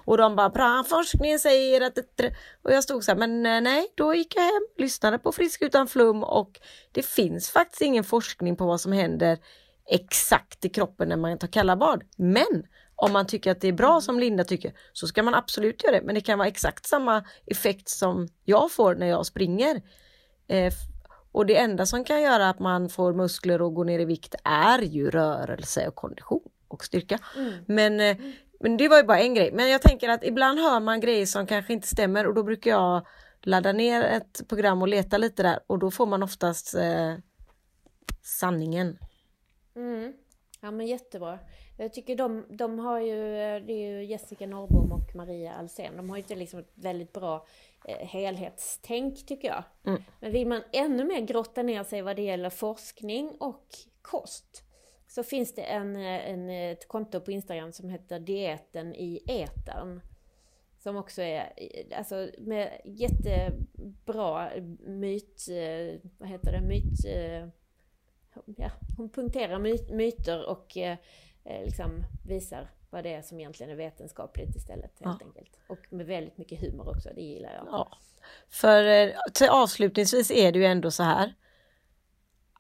Och 0.04 0.16
de 0.16 0.36
bara 0.36 0.50
bra 0.50 0.84
forskningen 0.88 1.38
säger 1.38 1.80
att 1.80 1.98
det, 2.16 2.32
och 2.62 2.72
jag 2.72 2.84
stod 2.84 3.04
så 3.04 3.10
här 3.10 3.18
men 3.18 3.46
eh, 3.46 3.60
nej 3.60 3.86
då 3.94 4.14
gick 4.14 4.36
jag 4.36 4.42
hem, 4.42 4.62
lyssnade 4.78 5.18
på 5.18 5.32
Frisk 5.32 5.62
utan 5.62 5.86
flum 5.86 6.24
och 6.24 6.60
det 6.92 7.06
finns 7.06 7.50
faktiskt 7.50 7.82
ingen 7.82 8.04
forskning 8.04 8.56
på 8.56 8.66
vad 8.66 8.80
som 8.80 8.92
händer 8.92 9.38
exakt 9.88 10.64
i 10.64 10.68
kroppen 10.68 11.08
när 11.08 11.16
man 11.16 11.38
tar 11.38 11.48
kalla 11.48 11.76
bad. 11.76 12.02
Men 12.16 12.66
om 12.96 13.12
man 13.12 13.26
tycker 13.26 13.50
att 13.50 13.60
det 13.60 13.68
är 13.68 13.72
bra 13.72 14.00
som 14.00 14.20
Linda 14.20 14.44
tycker 14.44 14.72
så 14.92 15.06
ska 15.06 15.22
man 15.22 15.34
absolut 15.34 15.84
göra 15.84 15.96
det. 15.96 16.02
Men 16.06 16.14
det 16.14 16.20
kan 16.20 16.38
vara 16.38 16.48
exakt 16.48 16.86
samma 16.86 17.24
effekt 17.46 17.88
som 17.88 18.28
jag 18.44 18.72
får 18.72 18.94
när 18.94 19.06
jag 19.06 19.26
springer. 19.26 19.82
Eh, 20.48 20.72
och 21.32 21.46
det 21.46 21.56
enda 21.56 21.86
som 21.86 22.04
kan 22.04 22.22
göra 22.22 22.48
att 22.48 22.58
man 22.58 22.88
får 22.88 23.12
muskler 23.12 23.62
och 23.62 23.74
går 23.74 23.84
ner 23.84 23.98
i 23.98 24.04
vikt 24.04 24.34
är 24.44 24.78
ju 24.78 25.10
rörelse 25.10 25.88
och 25.88 25.94
kondition 25.94 26.48
och 26.68 26.84
styrka. 26.84 27.18
Mm. 27.36 27.52
Men, 27.66 28.00
eh, 28.00 28.16
men 28.62 28.76
det 28.76 28.88
var 28.88 28.96
ju 28.96 29.02
bara 29.02 29.20
en 29.20 29.34
grej. 29.34 29.52
Men 29.52 29.70
jag 29.70 29.82
tänker 29.82 30.08
att 30.08 30.24
ibland 30.24 30.58
hör 30.58 30.80
man 30.80 31.00
grejer 31.00 31.26
som 31.26 31.46
kanske 31.46 31.72
inte 31.72 31.88
stämmer 31.88 32.26
och 32.26 32.34
då 32.34 32.42
brukar 32.42 32.70
jag 32.70 33.06
ladda 33.42 33.72
ner 33.72 34.02
ett 34.02 34.48
program 34.48 34.82
och 34.82 34.88
leta 34.88 35.18
lite 35.18 35.42
där 35.42 35.60
och 35.66 35.78
då 35.78 35.90
får 35.90 36.06
man 36.06 36.22
oftast 36.22 36.74
eh, 36.74 37.14
sanningen. 38.22 38.98
Mm. 39.76 40.12
Ja 40.60 40.70
men 40.70 40.86
jättebra. 40.86 41.38
Jag 41.78 41.92
tycker 41.92 42.16
de, 42.16 42.46
de 42.50 42.78
har 42.78 43.00
ju, 43.00 43.16
det 43.60 43.72
är 43.72 43.90
ju 43.90 44.04
Jessica 44.04 44.46
Norrbom 44.46 44.92
och 44.92 45.14
Maria 45.14 45.52
Alsen, 45.52 45.96
de 45.96 46.10
har 46.10 46.16
ju 46.16 46.36
liksom 46.36 46.60
ett 46.60 46.72
väldigt 46.74 47.12
bra 47.12 47.46
eh, 47.84 48.06
helhetstänk 48.06 49.26
tycker 49.26 49.48
jag. 49.48 49.64
Mm. 49.86 50.02
Men 50.20 50.32
vill 50.32 50.48
man 50.48 50.62
ännu 50.72 51.04
mer 51.04 51.20
grotta 51.20 51.62
ner 51.62 51.84
sig 51.84 52.02
vad 52.02 52.16
det 52.16 52.22
gäller 52.22 52.50
forskning 52.50 53.36
och 53.40 53.66
kost 54.02 54.64
så 55.14 55.22
finns 55.22 55.54
det 55.54 55.62
en, 55.62 55.96
en, 55.96 56.50
ett 56.50 56.88
konto 56.88 57.20
på 57.20 57.32
Instagram 57.32 57.72
som 57.72 57.88
heter 57.88 58.20
Dieten 58.20 58.94
i 58.94 59.22
etern. 59.26 60.00
Som 60.78 60.96
också 60.96 61.22
är 61.22 61.52
alltså, 61.96 62.28
med 62.38 62.80
jättebra 62.84 64.50
myt, 64.80 65.46
vad 66.18 66.28
heter 66.28 66.52
det, 66.52 66.60
myt, 66.60 67.04
ja, 68.56 68.70
hon 68.96 69.08
punkterar 69.10 69.58
my- 69.58 69.90
myter 69.90 70.48
och 70.48 70.76
eh, 70.76 70.96
eh, 71.44 71.64
liksom 71.64 72.04
visar 72.26 72.70
vad 72.90 73.04
det 73.04 73.14
är 73.14 73.22
som 73.22 73.40
egentligen 73.40 73.72
är 73.72 73.76
vetenskapligt 73.76 74.56
istället 74.56 75.00
helt 75.00 75.20
Ja. 75.20 75.26
enkelt. 75.26 75.58
Och 75.68 75.92
med 75.92 76.06
väldigt 76.06 76.38
mycket 76.38 76.60
humor 76.60 76.88
också, 76.88 77.10
det 77.14 77.22
gillar 77.22 77.54
jag. 77.54 77.66
Ja. 77.70 77.88
För 78.48 78.84
eh, 78.84 79.10
till 79.34 79.48
avslutningsvis 79.48 80.30
är 80.30 80.52
det 80.52 80.58
ju 80.58 80.64
ändå 80.64 80.90
så 80.90 81.02
här 81.02 81.34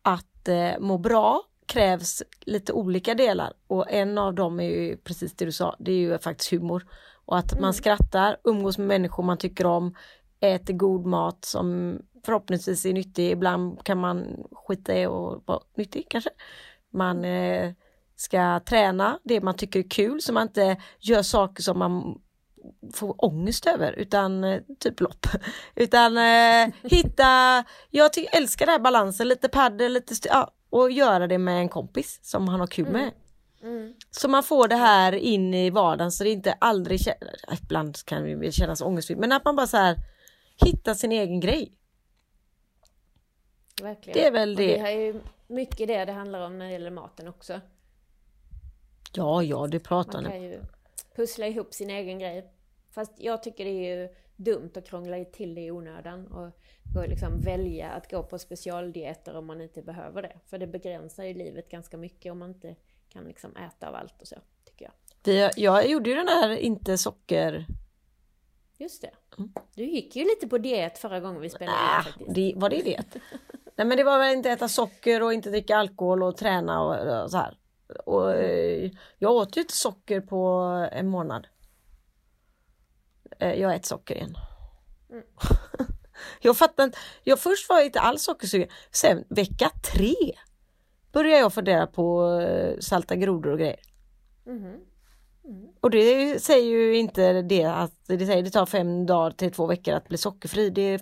att 0.02 0.48
eh, 0.48 0.78
må 0.78 0.98
bra 0.98 1.42
krävs 1.66 2.22
lite 2.40 2.72
olika 2.72 3.14
delar 3.14 3.52
och 3.66 3.90
en 3.90 4.18
av 4.18 4.34
dem 4.34 4.60
är 4.60 4.64
ju 4.64 4.96
precis 4.96 5.36
det 5.36 5.44
du 5.44 5.52
sa, 5.52 5.76
det 5.78 5.92
är 5.92 5.96
ju 5.96 6.18
faktiskt 6.18 6.52
humor. 6.52 6.86
Och 7.24 7.38
att 7.38 7.60
man 7.60 7.74
skrattar, 7.74 8.36
umgås 8.44 8.78
med 8.78 8.86
människor 8.86 9.22
man 9.22 9.38
tycker 9.38 9.66
om, 9.66 9.94
äter 10.40 10.74
god 10.74 11.06
mat 11.06 11.44
som 11.44 11.98
förhoppningsvis 12.24 12.86
är 12.86 12.92
nyttig. 12.92 13.30
Ibland 13.30 13.84
kan 13.84 13.98
man 13.98 14.46
skita 14.52 14.98
i 14.98 15.06
och 15.06 15.42
vara 15.46 15.60
nyttig 15.76 16.06
kanske. 16.08 16.30
Man 16.92 17.24
eh, 17.24 17.72
ska 18.16 18.60
träna 18.60 19.18
det 19.24 19.40
man 19.40 19.56
tycker 19.56 19.80
är 19.80 19.90
kul 19.90 20.20
så 20.20 20.32
man 20.32 20.42
inte 20.42 20.76
gör 20.98 21.22
saker 21.22 21.62
som 21.62 21.78
man 21.78 22.20
får 22.94 23.24
ångest 23.24 23.66
över 23.66 23.92
utan 23.92 24.44
eh, 24.44 24.60
typ 24.78 25.00
lopp. 25.00 25.26
Utan 25.74 26.18
eh, 26.18 26.74
hitta, 26.82 27.64
jag 27.90 28.10
älskar 28.32 28.66
den 28.66 28.72
här 28.72 28.78
balansen, 28.80 29.28
lite 29.28 29.48
paddel, 29.48 29.92
lite 29.92 30.14
ja, 30.28 30.50
och 30.72 30.90
göra 30.90 31.26
det 31.26 31.38
med 31.38 31.58
en 31.58 31.68
kompis 31.68 32.18
som 32.22 32.48
han 32.48 32.60
har 32.60 32.66
kul 32.66 32.88
med. 32.88 33.10
Mm. 33.62 33.94
Så 34.10 34.28
man 34.28 34.42
får 34.42 34.68
det 34.68 34.76
här 34.76 35.12
in 35.12 35.54
i 35.54 35.70
vardagen 35.70 36.12
så 36.12 36.24
det 36.24 36.30
inte 36.30 36.52
aldrig 36.52 37.00
känns, 37.00 37.18
ibland 37.62 38.04
kan 38.04 38.40
det 38.40 38.52
kännas 38.52 38.82
ångestfyllt 38.82 39.20
men 39.20 39.32
att 39.32 39.44
man 39.44 39.56
bara 39.56 39.66
så 39.66 39.76
här 39.76 39.96
hittar 40.64 40.94
sin 40.94 41.12
egen 41.12 41.40
grej. 41.40 41.72
Verkligen. 43.82 44.18
Det 44.18 44.26
är 44.26 44.30
väl 44.30 44.50
Och 44.50 44.56
det. 44.56 44.66
det 44.66 44.78
är 44.78 45.00
ju 45.00 45.20
mycket 45.46 45.88
det 45.88 46.04
det 46.04 46.12
handlar 46.12 46.40
om 46.40 46.58
när 46.58 46.66
det 46.66 46.72
gäller 46.72 46.90
maten 46.90 47.28
också. 47.28 47.60
Ja, 49.14 49.42
ja, 49.42 49.66
det 49.66 49.80
pratar 49.80 50.22
Man 50.22 50.30
kan 50.30 50.42
ju 50.42 50.60
pussla 51.16 51.46
ihop 51.46 51.74
sin 51.74 51.90
egen 51.90 52.18
grej. 52.18 52.52
Fast 52.90 53.12
jag 53.16 53.42
tycker 53.42 53.64
det 53.64 53.70
är 53.70 53.96
ju 53.96 54.08
dumt 54.44 54.70
att 54.76 54.86
krångla 54.86 55.24
till 55.24 55.54
det 55.54 55.60
i 55.60 55.70
onödan 55.70 56.26
och 56.26 56.50
gå, 56.94 57.06
liksom 57.06 57.40
välja 57.40 57.90
att 57.90 58.10
gå 58.10 58.22
på 58.22 58.38
specialdieter 58.38 59.36
om 59.36 59.46
man 59.46 59.60
inte 59.60 59.82
behöver 59.82 60.22
det. 60.22 60.32
För 60.46 60.58
det 60.58 60.66
begränsar 60.66 61.24
ju 61.24 61.34
livet 61.34 61.68
ganska 61.68 61.96
mycket 61.96 62.32
om 62.32 62.38
man 62.38 62.50
inte 62.50 62.76
kan 63.08 63.24
liksom 63.24 63.56
äta 63.56 63.88
av 63.88 63.94
allt 63.94 64.22
och 64.22 64.28
så, 64.28 64.36
tycker 64.64 64.84
jag. 64.84 64.92
Vi, 65.24 65.50
jag 65.56 65.88
gjorde 65.88 66.10
ju 66.10 66.16
den 66.16 66.28
här 66.28 66.56
inte 66.56 66.98
socker... 66.98 67.66
Just 68.78 69.02
det. 69.02 69.10
Mm. 69.38 69.52
Du 69.74 69.84
gick 69.84 70.16
ju 70.16 70.24
lite 70.24 70.48
på 70.48 70.58
diet 70.58 70.98
förra 70.98 71.20
gången 71.20 71.40
vi 71.40 71.50
spelade 71.50 71.76
in 71.76 71.84
Ah, 71.98 72.02
faktiskt. 72.02 72.34
det, 72.34 72.52
var 72.56 72.70
det 72.70 72.82
det? 72.82 73.04
Nej 73.76 73.86
men 73.86 73.96
det 73.96 74.04
var 74.04 74.18
väl 74.18 74.36
inte 74.36 74.50
äta 74.50 74.68
socker 74.68 75.22
och 75.22 75.32
inte 75.34 75.50
dricka 75.50 75.76
alkohol 75.76 76.22
och 76.22 76.36
träna 76.36 76.82
och, 76.82 77.22
och 77.22 77.30
så 77.30 77.36
här. 77.36 77.58
Och, 78.06 78.34
eh, 78.34 78.90
jag 79.18 79.32
åt 79.32 79.56
ju 79.56 79.60
inte 79.60 79.76
socker 79.76 80.20
på 80.20 80.38
en 80.92 81.08
månad. 81.08 81.46
Eh, 83.42 83.60
jag 83.60 83.74
äter 83.74 83.86
socker 83.86 84.14
igen. 84.14 84.36
Mm. 85.10 85.24
jag 86.40 86.56
fattar 86.56 86.84
inte. 86.84 86.98
Jag 87.24 87.38
först 87.38 87.68
var 87.68 87.76
jag 87.76 87.86
inte 87.86 88.00
alls 88.00 88.22
sockersugen. 88.22 88.68
Sen 88.90 89.24
vecka 89.28 89.70
tre 89.92 90.14
började 91.12 91.38
jag 91.38 91.54
fundera 91.54 91.86
på 91.86 92.38
eh, 92.40 92.78
salta 92.78 93.16
grodor 93.16 93.50
och 93.50 93.58
grejer. 93.58 93.80
Mhm. 94.46 94.80
Och 95.80 95.90
det 95.90 96.42
säger 96.42 96.66
ju 96.66 96.96
inte 96.96 97.42
det 97.42 97.64
att 97.64 97.92
det 98.06 98.26
säger 98.26 98.42
det 98.42 98.50
tar 98.50 98.66
fem 98.66 99.06
dagar 99.06 99.30
till 99.30 99.52
två 99.52 99.66
veckor 99.66 99.94
att 99.94 100.08
bli 100.08 100.18
sockerfri. 100.18 100.70
Det 100.70 101.00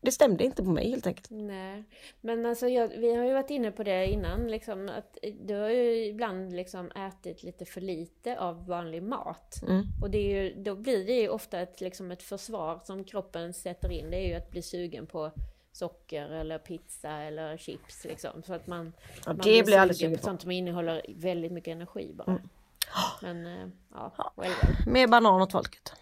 det 0.00 0.12
stämde 0.12 0.44
inte 0.44 0.62
på 0.64 0.70
mig 0.70 0.90
helt 0.90 1.06
enkelt. 1.06 1.28
Nej, 1.30 1.84
men 2.20 2.46
alltså 2.46 2.68
jag, 2.68 2.88
vi 2.88 3.14
har 3.14 3.24
ju 3.24 3.32
varit 3.32 3.50
inne 3.50 3.70
på 3.70 3.82
det 3.82 4.06
innan, 4.06 4.48
liksom, 4.48 4.88
att 4.88 5.18
du 5.40 5.54
har 5.54 5.68
ju 5.70 6.06
ibland 6.06 6.52
liksom 6.52 6.90
ätit 6.90 7.42
lite 7.42 7.64
för 7.64 7.80
lite 7.80 8.38
av 8.38 8.66
vanlig 8.66 9.02
mat. 9.02 9.62
Mm. 9.68 9.82
Och 10.02 10.10
det 10.10 10.18
är 10.18 10.42
ju, 10.42 10.62
då 10.62 10.74
blir 10.74 11.06
det 11.06 11.20
ju 11.20 11.28
ofta 11.28 11.60
ett, 11.60 11.80
liksom 11.80 12.10
ett 12.10 12.22
försvar 12.22 12.80
som 12.84 13.04
kroppen 13.04 13.54
sätter 13.54 13.92
in, 13.92 14.10
det 14.10 14.16
är 14.16 14.28
ju 14.28 14.34
att 14.34 14.50
bli 14.50 14.62
sugen 14.62 15.06
på 15.06 15.30
socker 15.72 16.28
eller 16.30 16.58
pizza 16.58 17.10
eller 17.10 17.56
chips 17.56 18.04
liksom. 18.04 18.42
Så 18.42 18.54
att 18.54 18.66
man, 18.66 18.92
Ja, 19.26 19.32
man 19.32 19.36
det 19.36 19.42
blir 19.42 19.70
jag 19.72 19.80
alldeles 19.80 19.98
sugen 19.98 20.16
på 20.18 20.22
sånt 20.24 20.42
som 20.42 20.50
innehåller 20.50 21.02
väldigt 21.08 21.52
mycket 21.52 21.72
energi 21.72 22.12
bara. 22.14 22.30
Mm. 22.30 22.42
Men 23.22 23.46
eh, 23.46 23.68
ja, 23.94 24.32
well, 24.36 24.50
well. 24.62 24.92
Mer 24.92 25.06
banan 25.08 25.42
åt 25.42 25.52
folket. 25.52 25.92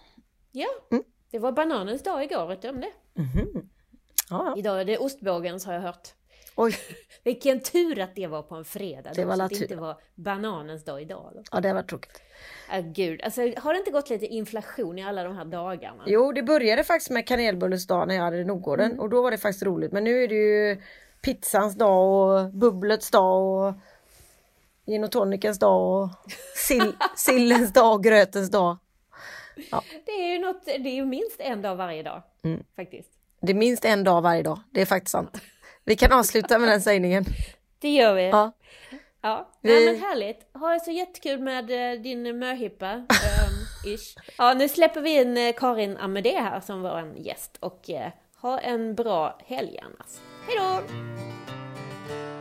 Ja, 0.52 0.68
Mm. 0.90 1.04
det 1.30 1.38
var 1.38 1.52
bananens 1.52 2.02
dag 2.02 2.24
igår, 2.24 2.46
vet 2.46 2.62
du 2.62 2.68
om 2.68 2.80
det? 2.80 2.92
Mhm. 3.14 3.48
Ja, 3.54 3.60
ja. 4.30 4.54
Idag 4.56 4.80
är 4.80 4.84
det 4.84 4.98
ostbågens 4.98 5.66
har 5.66 5.72
jag 5.74 5.80
hört. 5.80 6.08
Oj, 6.56 6.74
Vilken 7.24 7.60
tur 7.60 7.98
att 8.00 8.14
det 8.14 8.26
var 8.26 8.42
på 8.42 8.54
en 8.54 8.64
fredag 8.64 9.10
Det 9.14 9.24
var 9.24 9.36
så 9.36 9.42
att 9.42 9.50
det 9.50 9.56
inte 9.62 9.76
var 9.76 9.96
bananens 10.14 10.84
dag 10.84 11.02
idag. 11.02 11.32
Då. 11.34 11.42
ja 11.52 11.60
det 11.60 11.72
var 11.72 11.82
tråkigt. 11.82 12.22
Ah, 12.70 12.80
gud, 12.80 13.22
alltså 13.22 13.40
har 13.40 13.72
det 13.72 13.78
inte 13.78 13.90
gått 13.90 14.10
lite 14.10 14.26
inflation 14.26 14.98
i 14.98 15.04
alla 15.04 15.24
de 15.24 15.36
här 15.36 15.44
dagarna? 15.44 16.02
Jo, 16.06 16.32
det 16.32 16.42
började 16.42 16.84
faktiskt 16.84 17.10
med 17.10 17.26
kanelbullens 17.26 17.86
dag 17.86 18.08
när 18.08 18.14
jag 18.14 18.22
hade 18.22 18.44
Nordgården 18.44 18.86
Mm. 18.86 19.00
och 19.00 19.10
då 19.10 19.22
var 19.22 19.30
det 19.30 19.38
faktiskt 19.38 19.62
roligt. 19.62 19.92
Men 19.92 20.04
nu 20.04 20.22
är 20.24 20.28
det 20.28 20.34
ju 20.34 20.82
pizzans 21.22 21.74
dag 21.74 22.06
och 22.44 22.52
bubblets 22.52 23.10
dag 23.10 23.42
och 23.68 23.74
gin 24.86 25.04
och 25.04 25.12
tonicens 25.12 25.58
dag 25.58 26.02
och 26.02 26.08
sill, 26.56 26.92
sillens 27.16 27.72
dag 27.72 27.94
och 27.94 28.04
grötens 28.04 28.50
dag. 28.50 28.76
Det 30.06 30.12
är 30.12 30.32
ju 30.32 30.38
något, 30.38 30.64
det 30.64 30.98
är 30.98 31.04
minst 31.04 31.40
en 31.40 31.62
dag 31.62 31.76
varje 31.76 32.02
dag. 32.02 32.22
Mm. 32.42 32.64
Faktiskt. 32.76 33.10
Det 33.40 33.52
är 33.52 33.54
minst 33.56 33.84
en 33.84 34.04
dag 34.04 34.22
varje 34.22 34.42
dag. 34.42 34.60
Det 34.70 34.80
är 34.80 34.86
faktiskt 34.86 35.12
sant. 35.12 35.40
Vi 35.84 35.96
kan 35.96 36.12
avsluta 36.12 36.58
med 36.58 36.68
den 36.68 36.80
sägningen. 36.82 37.24
Det 37.78 37.88
gör 37.90 38.14
vi. 38.14 38.28
Ja. 38.28 38.52
Ja, 39.22 39.50
Vi- 39.62 39.70
Nej, 39.74 39.86
men 39.92 40.00
härligt. 40.02 40.50
Ha 40.54 40.68
det 40.72 40.80
så 40.80 40.90
jättekul 40.90 41.38
med 41.40 41.92
eh, 41.94 42.00
din 42.02 42.38
möhippa. 42.38 42.86
ehm, 42.90 43.04
ish. 43.94 44.16
Ja, 44.38 44.54
nu 44.54 44.68
släpper 44.68 45.00
vi 45.00 45.20
in 45.20 45.36
eh, 45.36 45.52
Karin 45.56 45.96
Amedé 45.96 46.38
här 46.40 46.60
som 46.60 46.82
var 46.82 46.98
en 46.98 47.16
gäst 47.22 47.56
och 47.60 47.90
eh, 47.90 48.10
ha 48.40 48.58
en 48.58 48.94
bra 48.94 49.38
helg 49.46 49.78
annars. 49.82 50.10
Hej 50.46 50.56
då! 50.58 50.82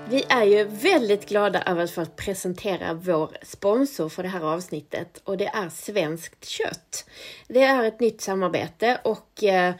Vi 0.09 0.23
är 0.29 0.43
ju 0.43 0.63
väldigt 0.63 1.29
glada 1.29 1.61
över 1.63 1.83
att 1.83 1.91
få 1.91 2.05
presentera 2.05 2.93
vår 2.93 3.37
sponsor 3.43 4.09
för 4.09 4.23
det 4.23 4.29
här 4.29 4.41
avsnittet 4.53 5.21
och 5.23 5.37
det 5.37 5.47
är 5.47 5.69
Svenskt 5.69 6.45
Kött. 6.45 7.05
Det 7.47 7.63
är 7.63 7.83
ett 7.83 7.99
nytt 7.99 8.21
samarbete 8.21 8.99
och 9.03 9.43
eh, 9.43 9.73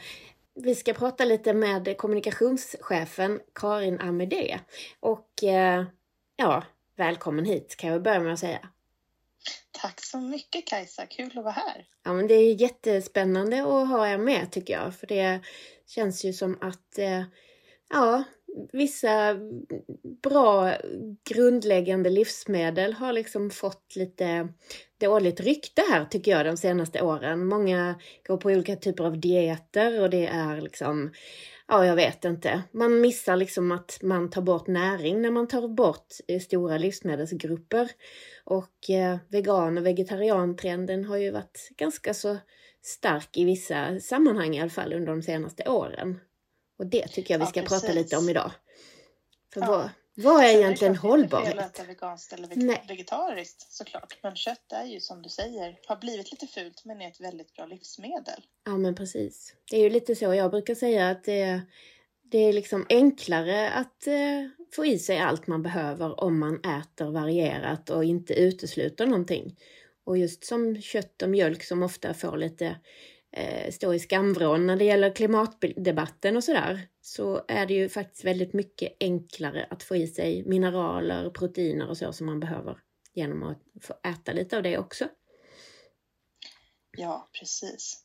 vi 0.62 0.74
ska 0.74 0.92
prata 0.92 1.24
lite 1.24 1.52
med 1.52 1.96
kommunikationschefen 1.96 3.40
Karin 3.54 4.00
Amedé. 4.00 4.58
Och 5.00 5.44
eh, 5.44 5.84
ja, 6.36 6.64
välkommen 6.96 7.44
hit 7.44 7.76
kan 7.76 7.90
jag 7.90 8.02
börja 8.02 8.20
med 8.20 8.32
att 8.32 8.38
säga. 8.38 8.68
Tack 9.70 10.00
så 10.00 10.18
mycket 10.20 10.66
Kajsa, 10.66 11.06
kul 11.06 11.38
att 11.38 11.44
vara 11.44 11.50
här. 11.50 11.86
Ja, 12.04 12.12
men 12.12 12.26
det 12.26 12.34
är 12.34 12.60
jättespännande 12.60 13.60
att 13.60 13.88
ha 13.88 14.08
er 14.08 14.18
med 14.18 14.52
tycker 14.52 14.74
jag. 14.74 14.94
För 14.94 15.06
det 15.06 15.40
känns 15.86 16.24
ju 16.24 16.32
som 16.32 16.58
att 16.60 16.98
eh, 16.98 17.22
ja, 17.90 18.24
vissa 18.72 19.36
bra 20.22 20.72
grundläggande 21.28 22.10
livsmedel 22.10 22.92
har 22.92 23.12
liksom 23.12 23.50
fått 23.50 23.96
lite 23.96 24.48
dåligt 25.00 25.40
rykte 25.40 25.82
här 25.90 26.04
tycker 26.04 26.30
jag 26.30 26.46
de 26.46 26.56
senaste 26.56 27.02
åren. 27.02 27.46
Många 27.46 28.00
går 28.26 28.36
på 28.36 28.48
olika 28.48 28.76
typer 28.76 29.04
av 29.04 29.20
dieter 29.20 30.02
och 30.02 30.10
det 30.10 30.26
är 30.26 30.60
liksom 30.60 31.10
Ja, 31.70 31.86
jag 31.86 31.96
vet 31.96 32.24
inte. 32.24 32.62
Man 32.72 33.00
missar 33.00 33.36
liksom 33.36 33.72
att 33.72 33.98
man 34.02 34.30
tar 34.30 34.42
bort 34.42 34.66
näring 34.66 35.22
när 35.22 35.30
man 35.30 35.48
tar 35.48 35.68
bort 35.68 36.06
eh, 36.28 36.40
stora 36.40 36.78
livsmedelsgrupper. 36.78 37.90
Och 38.44 38.90
eh, 38.90 39.18
vegan 39.28 39.78
och 39.78 39.86
vegetariantrenden 39.86 41.04
har 41.04 41.16
ju 41.16 41.30
varit 41.30 41.68
ganska 41.76 42.14
så 42.14 42.36
stark 42.82 43.36
i 43.36 43.44
vissa 43.44 44.00
sammanhang 44.00 44.56
i 44.56 44.60
alla 44.60 44.70
fall 44.70 44.92
under 44.92 45.12
de 45.12 45.22
senaste 45.22 45.68
åren. 45.68 46.20
Och 46.78 46.86
det 46.86 47.06
tycker 47.08 47.34
jag 47.34 47.38
vi 47.38 47.44
Ja, 47.44 47.48
ska 47.48 47.62
precis. 47.62 47.80
prata 47.82 47.92
lite 47.94 48.16
om 48.16 48.28
idag. 48.28 48.50
För 49.54 49.60
Ja. 49.60 49.66
vad, 49.66 49.90
vad 50.14 50.44
är 50.44 50.48
Sen 50.48 50.60
egentligen 50.60 50.92
det 50.92 50.98
klart 50.98 51.14
att 51.14 51.30
det 51.30 51.36
är 51.36 51.40
fel 51.40 51.48
hållbarhet? 51.58 51.80
att 51.80 51.88
veganskt 51.88 52.32
eller 52.32 52.48
Nej. 52.48 52.56
veg- 52.66 52.88
vegetariskt 52.88 53.72
såklart. 53.72 54.18
Men 54.22 54.36
kött 54.36 54.72
är 54.72 54.84
ju 54.84 55.00
som 55.00 55.22
du 55.22 55.28
säger, 55.28 55.78
har 55.86 55.96
blivit 55.96 56.30
lite 56.32 56.46
fult 56.46 56.84
men 56.84 57.00
är 57.02 57.08
ett 57.08 57.20
väldigt 57.20 57.54
bra 57.54 57.66
livsmedel. 57.66 58.42
Ja 58.64 58.76
men 58.76 58.94
precis. 58.94 59.54
Det 59.70 59.76
är 59.76 59.80
ju 59.80 59.90
lite 59.90 60.14
så 60.16 60.24
jag 60.34 60.50
brukar 60.50 60.74
säga 60.74 61.10
att 61.10 61.24
det, 61.24 61.60
det 62.22 62.38
är 62.38 62.52
liksom 62.52 62.86
enklare 62.88 63.70
att 63.70 64.06
eh, 64.06 64.14
få 64.74 64.86
i 64.86 64.98
sig 64.98 65.18
allt 65.18 65.46
man 65.46 65.62
behöver 65.62 66.20
om 66.24 66.38
man 66.38 66.60
äter 66.60 67.10
varierat 67.10 67.90
och 67.90 68.04
inte 68.04 68.34
utesluter 68.34 69.06
någonting. 69.06 69.56
Och 70.04 70.18
just 70.18 70.44
som 70.44 70.80
kött 70.82 71.22
och 71.22 71.30
mjölk 71.30 71.64
som 71.64 71.82
ofta 71.82 72.14
får 72.14 72.36
lite 72.36 72.76
eh, 73.32 73.70
stå 73.72 73.94
i 73.94 73.98
skamvrån 73.98 74.66
när 74.66 74.76
det 74.76 74.84
gäller 74.84 75.14
klimatdebatten 75.14 76.36
och 76.36 76.44
sådär 76.44 76.88
så 77.00 77.44
är 77.48 77.66
det 77.66 77.74
ju 77.74 77.88
faktiskt 77.88 78.24
väldigt 78.24 78.52
mycket 78.52 78.96
enklare 79.00 79.66
att 79.70 79.82
få 79.82 79.96
i 79.96 80.06
sig 80.06 80.44
mineraler, 80.46 81.30
proteiner 81.30 81.88
och 81.88 81.96
så 81.96 82.12
som 82.12 82.26
man 82.26 82.40
behöver 82.40 82.78
genom 83.14 83.42
att 83.42 83.62
få 83.82 83.94
äta 84.08 84.32
lite 84.32 84.56
av 84.56 84.62
det 84.62 84.78
också. 84.78 85.08
Ja, 86.96 87.28
precis. 87.40 88.04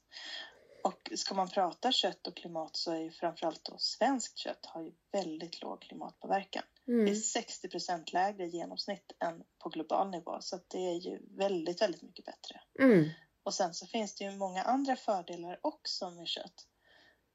Och 0.84 1.12
ska 1.16 1.36
man 1.36 1.50
prata 1.50 1.92
kött 1.92 2.28
och 2.28 2.38
klimat 2.38 2.76
så 2.76 2.92
är 2.92 3.00
ju 3.00 3.12
framförallt 3.12 3.66
då 3.66 3.76
svenskt 3.78 4.38
kött 4.38 4.66
har 4.66 4.82
ju 4.82 4.92
väldigt 5.12 5.62
låg 5.62 5.82
klimatpåverkan. 5.82 6.64
Det 6.86 6.92
Mm. 6.92 7.08
är 7.12 7.16
60 7.16 7.70
procent 7.70 8.14
lägre 8.14 8.44
i 8.46 8.50
genomsnitt 8.50 9.12
än 9.24 9.44
på 9.64 9.70
global 9.70 10.10
nivå 10.10 10.38
så 10.40 10.56
att 10.56 10.70
det 10.70 10.78
är 10.78 11.00
ju 11.00 11.20
väldigt, 11.38 11.82
väldigt 11.82 12.02
mycket 12.02 12.26
bättre. 12.26 12.62
Mm. 12.80 13.10
Och 13.44 13.54
sen 13.54 13.74
så 13.74 13.88
finns 13.88 14.16
det 14.16 14.24
ju 14.24 14.32
många 14.32 14.64
andra 14.64 14.96
fördelar 14.96 15.60
också 15.62 16.12
med 16.12 16.28
kött. 16.28 16.68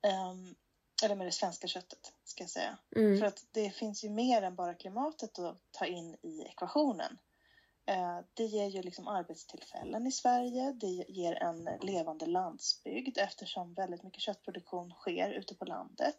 Ehm, 0.02 0.54
eller 1.04 1.14
med 1.14 1.26
det 1.26 1.32
svenska 1.32 1.66
köttet 1.66 2.12
ska 2.24 2.42
jag 2.42 2.50
säga. 2.50 2.78
Mm. 2.96 3.18
För 3.18 3.26
att 3.26 3.44
det 3.50 3.70
finns 3.70 4.04
ju 4.04 4.10
mer 4.10 4.42
än 4.42 4.54
bara 4.54 4.74
klimatet 4.74 5.38
att 5.38 5.60
ta 5.70 5.86
in 5.86 6.16
i 6.22 6.42
ekvationen. 6.42 7.18
Eh, 7.86 8.20
Det 8.34 8.44
ger 8.44 8.66
ju 8.66 8.82
liksom 8.82 9.08
arbetstillfällen 9.08 10.06
i 10.06 10.12
Sverige. 10.12 10.72
Det 10.72 11.04
ger 11.08 11.34
en 11.42 11.68
levande 11.80 12.26
landsbygd 12.26 13.18
eftersom 13.18 13.74
väldigt 13.74 14.02
mycket 14.02 14.22
köttproduktion 14.22 14.90
sker 14.90 15.30
ute 15.30 15.54
på 15.54 15.64
landet. 15.64 16.16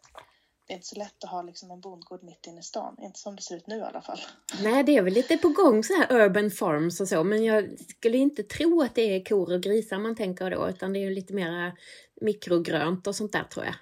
Det 0.70 0.74
är 0.74 0.76
inte 0.76 0.88
så 0.88 0.96
lätt 0.98 1.24
att 1.24 1.30
ha 1.30 1.42
liksom 1.42 1.70
en 1.70 1.80
bondgård 1.80 2.22
mitt 2.22 2.46
inne 2.46 2.60
i 2.60 2.62
stan. 2.62 2.96
Inte 3.02 3.18
som 3.18 3.36
det 3.36 3.42
ser 3.42 3.56
ut 3.56 3.66
nu 3.66 3.78
i 3.78 3.82
alla 3.82 4.02
fall. 4.02 4.18
Nej, 4.62 4.84
det 4.84 4.96
är 4.96 5.02
väl 5.02 5.12
lite 5.12 5.36
på 5.36 5.48
gång 5.48 5.84
så 5.84 5.92
här 5.94 6.12
urban 6.12 6.50
farms 6.50 7.00
och 7.00 7.08
så, 7.08 7.24
men 7.24 7.44
jag 7.44 7.78
skulle 7.80 8.18
inte 8.18 8.42
tro 8.42 8.82
att 8.82 8.94
det 8.94 9.02
är 9.16 9.24
kor 9.24 9.52
och 9.54 9.62
grisar 9.62 9.98
man 9.98 10.16
tänker 10.16 10.50
då, 10.50 10.68
utan 10.68 10.92
det 10.92 10.98
är 10.98 11.00
ju 11.00 11.10
lite 11.14 11.34
mer 11.34 11.72
mikrogrönt 12.20 13.06
och 13.06 13.16
sånt 13.16 13.32
där 13.32 13.44
tror 13.44 13.64
jag. 13.64 13.74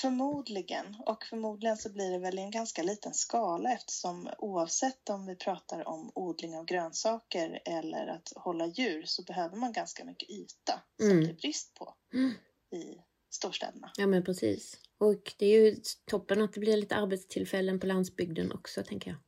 Förmodligen. 0.00 0.96
Och 1.06 1.24
förmodligen 1.24 1.76
så 1.76 1.92
blir 1.92 2.10
det 2.10 2.18
väl 2.18 2.38
i 2.38 2.42
en 2.42 2.50
ganska 2.50 2.82
liten 2.82 3.14
skala 3.14 3.72
eftersom 3.72 4.28
oavsett 4.38 5.08
om 5.10 5.26
vi 5.26 5.36
pratar 5.36 5.88
om 5.88 6.12
odling 6.14 6.56
av 6.58 6.64
grönsaker 6.64 7.60
eller 7.64 8.06
att 8.06 8.32
hålla 8.36 8.66
djur 8.66 9.02
så 9.06 9.22
behöver 9.22 9.56
man 9.56 9.72
ganska 9.72 10.04
mycket 10.04 10.30
yta 10.30 10.82
som 10.98 11.10
Mm. 11.10 11.24
det 11.24 11.30
är 11.30 11.34
brist 11.34 11.74
på 11.74 11.94
Mm. 12.14 12.30
i 12.72 12.96
storstäderna. 13.30 13.90
Ja, 13.96 14.06
men 14.06 14.24
precis. 14.24 14.78
Och 14.98 15.34
det 15.38 15.46
är 15.46 15.60
ju 15.60 15.76
toppen 16.06 16.42
att 16.42 16.52
det 16.52 16.60
blir 16.60 16.76
lite 16.76 16.96
arbetstillfällen 16.96 17.80
på 17.80 17.86
landsbygden 17.86 18.52
också, 18.52 18.82
tänker 18.82 19.10
jag. 19.10 19.18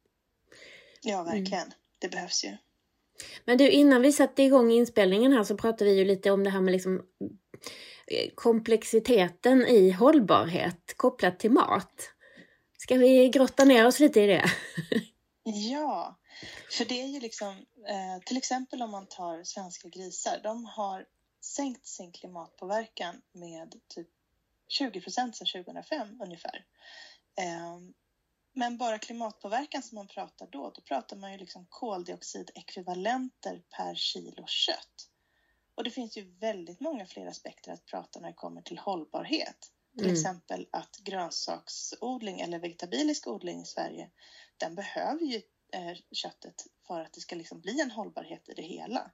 Ja, 1.03 1.23
verkligen. 1.23 1.73
Det 1.99 2.09
behövs 2.09 2.45
ju. 2.45 2.57
Men 3.45 3.59
du, 3.59 3.71
innan 3.71 4.03
vi 4.03 4.13
satte 4.13 4.43
igång 4.43 4.71
inspelningen 4.71 5.33
här 5.33 5.45
så 5.45 5.57
pratade 5.57 5.91
vi 5.91 5.97
ju 5.97 6.05
lite 6.05 6.31
om 6.31 6.45
det 6.45 6.51
här 6.51 6.61
med 6.61 6.73
liksom 6.73 6.97
eh, 8.07 8.31
komplexiteten 8.35 9.67
i 9.67 9.91
hållbarhet 9.91 10.95
kopplat 10.97 11.39
till 11.39 11.51
mat. 11.51 12.11
Ska 12.79 12.97
vi 12.97 13.29
grotta 13.29 13.65
ner 13.65 13.87
oss 13.87 14.01
lite 14.01 14.21
i 14.21 14.27
det? 14.27 14.45
Ja, 15.45 16.19
för 16.71 16.85
det 16.85 17.03
är 17.03 17.07
ju 17.07 17.21
liksom, 17.21 17.49
eh, 17.89 18.23
till 18.27 18.37
exempel 18.37 18.83
om 18.83 18.91
man 18.91 19.07
tar 19.07 19.45
svenska 19.45 19.89
grisar, 19.89 20.41
de 20.43 20.65
har 20.65 21.07
sänkt 21.45 21.87
sin 21.87 22.13
klimatpåverkan 22.13 23.23
med 23.33 23.75
typ 23.89 24.09
20 24.69 25.01
procent 25.01 25.37
sedan 25.37 25.65
2005 25.65 26.21
ungefär. 26.23 26.67
Eh, 27.39 27.79
men 28.55 28.79
bara 28.79 28.99
klimatpåverkan 28.99 29.83
som 29.83 29.97
man 29.97 30.07
pratar 30.07 30.47
då, 30.47 30.71
då 30.71 30.81
pratar 30.81 31.17
man 31.17 31.33
ju 31.33 31.39
liksom 31.39 31.67
koldioxidekvivalenter 31.69 33.63
per 33.77 33.95
kilo 33.95 34.47
kött. 34.47 35.09
Och 35.75 35.85
det 35.85 35.91
finns 35.91 36.17
ju 36.17 36.23
väldigt 36.39 36.81
många 36.81 37.07
fler 37.07 37.27
aspekter 37.27 37.73
att 37.73 37.85
prata 37.87 38.21
när 38.21 38.29
det 38.29 38.35
kommer 38.35 38.63
till 38.63 38.79
hållbarhet. 38.79 39.73
Till 39.97 40.07
Mm. 40.07 40.13
exempel 40.13 40.67
att 40.73 40.97
grönsaksodling 40.99 42.41
eller 42.41 42.59
vegetabilisk 42.59 43.27
odling 43.27 43.61
i 43.63 43.65
Sverige, 43.67 44.11
den 44.57 44.75
behöver 44.75 45.25
ju 45.25 45.43
eh, 45.73 45.97
köttet 46.13 46.67
för 46.87 47.01
att 47.01 47.13
det 47.13 47.21
ska 47.21 47.37
liksom 47.37 47.61
bli 47.61 47.81
en 47.81 47.91
hållbarhet 47.91 48.49
i 48.49 48.55
det 48.55 48.63
hela. 48.63 49.11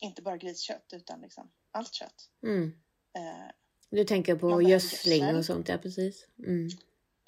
Inte 0.00 0.22
bara 0.22 0.36
griskött 0.36 0.90
utan 0.92 1.20
liksom 1.20 1.50
allt 1.72 1.94
kött. 1.94 2.30
Mm. 2.42 2.72
Eh, 3.18 3.50
Du 3.90 4.04
tänker 4.04 4.36
på 4.36 4.62
gödsling 4.62 5.36
och 5.36 5.44
sånt, 5.44 5.68
ja 5.68 5.78
precis. 5.78 6.26
Mm. 6.38 6.68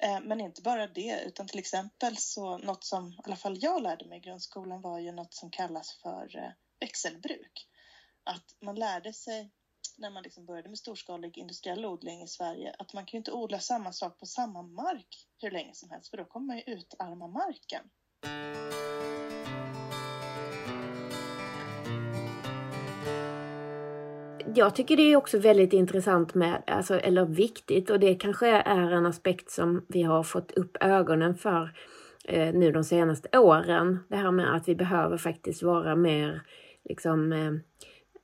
Eh, 0.03 0.21
men 0.23 0.41
inte 0.41 0.61
bara 0.61 0.87
det, 0.87 1.23
utan 1.25 1.47
till 1.47 1.59
exempel 1.59 2.17
så 2.17 2.57
något 2.57 2.83
som 2.83 3.07
i 3.07 3.17
alla 3.23 3.35
fall 3.35 3.57
jag 3.61 3.81
lärde 3.81 4.05
mig 4.05 4.17
i 4.17 4.21
grundskolan 4.21 4.81
var 4.81 4.99
ju 4.99 5.11
något 5.11 5.33
som 5.33 5.49
kallas 5.49 5.99
för 6.01 6.37
eh, 6.37 6.51
växelbruk. 6.79 7.67
Att 8.23 8.45
man 8.61 8.75
lärde 8.75 9.13
sig 9.13 9.51
när 9.97 10.09
man 10.09 10.23
liksom 10.23 10.45
började 10.45 10.69
med 10.69 10.77
storskalig 10.77 11.37
industriell 11.37 11.85
odling 11.85 12.21
i 12.21 12.27
Sverige 12.27 12.75
att 12.79 12.93
man 12.93 13.05
kan 13.05 13.17
ju 13.17 13.19
inte 13.19 13.31
odla 13.31 13.59
samma 13.59 13.93
sak 13.93 14.19
på 14.19 14.25
samma 14.25 14.61
mark 14.61 15.27
hur 15.41 15.51
länge 15.51 15.73
som 15.73 15.89
helst 15.89 16.09
för 16.09 16.17
då 16.17 16.25
kommer 16.25 16.47
man 16.47 16.57
ju 16.57 16.63
utarma 16.63 17.27
marken. 17.27 17.89
Jag 24.53 24.75
tycker 24.75 24.97
det 24.97 25.03
är 25.03 25.15
också 25.15 25.37
väldigt 25.39 25.73
intressant 25.73 26.35
med, 26.35 26.63
alltså, 26.67 26.99
eller 26.99 27.25
viktigt, 27.25 27.89
och 27.89 27.99
det 27.99 28.15
kanske 28.15 28.47
är 28.47 28.91
en 28.91 29.05
aspekt 29.05 29.51
som 29.51 29.85
vi 29.87 30.03
har 30.03 30.23
fått 30.23 30.51
upp 30.51 30.77
ögonen 30.79 31.35
för 31.35 31.71
eh, 32.25 32.53
nu 32.53 32.71
de 32.71 32.83
senaste 32.83 33.39
åren. 33.39 33.99
Det 34.09 34.15
här 34.15 34.31
med 34.31 34.55
att 34.55 34.67
vi 34.67 34.75
behöver 34.75 35.17
faktiskt 35.17 35.63
vara 35.63 35.95
mer 35.95 36.41
liksom, 36.89 37.31
eh, 37.31 37.53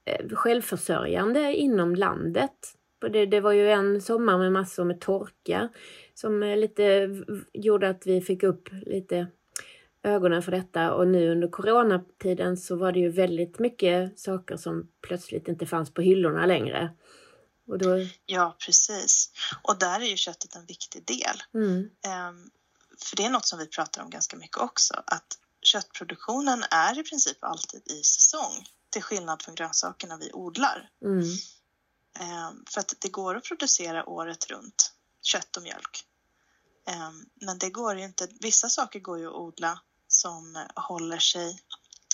eh 0.06 0.30
självförsörjande 0.30 1.56
inom 1.56 1.96
landet. 1.96 2.76
Det, 3.12 3.26
det 3.26 3.40
var 3.40 3.52
ju 3.52 3.70
en 3.70 4.02
sommar 4.02 4.38
med 4.38 4.52
massor 4.52 4.84
med 4.84 5.02
torka 5.02 5.70
som 6.14 6.44
eh, 6.44 6.58
lite 6.58 7.10
gjorde 7.54 7.90
att 7.90 8.08
vi 8.08 8.22
fick 8.22 8.44
upp 8.44 8.70
lite 8.86 9.28
ögonen 10.04 10.44
för 10.44 10.52
detta 10.52 10.94
och 10.94 11.08
nu 11.08 11.32
under 11.32 11.48
coronatiden 11.48 12.58
så 12.58 12.76
var 12.76 12.92
det 12.92 13.00
ju 13.00 13.10
väldigt 13.10 13.60
mycket 13.60 14.20
saker 14.20 14.58
som 14.58 14.92
plötsligt 15.02 15.48
inte 15.48 15.66
fanns 15.66 15.94
på 15.94 16.02
hyllorna 16.02 16.46
längre. 16.46 16.96
Och 17.68 17.78
då... 17.78 17.90
Ja, 18.26 18.56
precis. 18.66 19.32
Och 19.64 19.80
där 19.80 20.00
är 20.00 20.06
ju 20.06 20.16
köttet 20.18 20.56
en 20.56 20.66
viktig 20.66 21.06
del. 21.06 21.44
Mm. 21.54 21.78
Um, 21.78 22.52
för 22.98 23.16
det 23.16 23.26
är 23.26 23.30
något 23.30 23.46
som 23.46 23.60
vi 23.60 23.68
pratar 23.68 24.04
om 24.04 24.10
ganska 24.10 24.38
mycket 24.38 24.58
också, 24.58 24.94
att 25.06 25.38
köttproduktionen 25.62 26.64
är 26.72 27.00
i 27.00 27.04
princip 27.04 27.44
alltid 27.44 27.82
i 27.92 28.04
säsong, 28.04 28.66
till 28.90 29.04
skillnad 29.04 29.42
från 29.42 29.56
grönsakerna 29.56 30.18
vi 30.18 30.32
odlar. 30.34 30.90
Mm. 31.06 31.20
Um, 31.20 32.66
för 32.70 32.80
att 32.80 32.94
det 33.00 33.10
går 33.10 33.36
att 33.36 33.44
producera 33.44 34.10
året 34.10 34.52
runt, 34.52 34.94
kött 35.22 35.58
och 35.58 35.64
mjölk. 35.64 36.06
Um, 36.88 37.26
men 37.46 37.58
det 37.58 37.70
går 37.70 37.98
ju 37.98 38.04
inte, 38.04 38.28
vissa 38.40 38.70
saker 38.70 39.00
går 39.00 39.20
ju 39.20 39.28
att 39.28 39.34
odla 39.34 39.82
som 40.14 40.66
håller 40.76 41.20
sig 41.20 41.60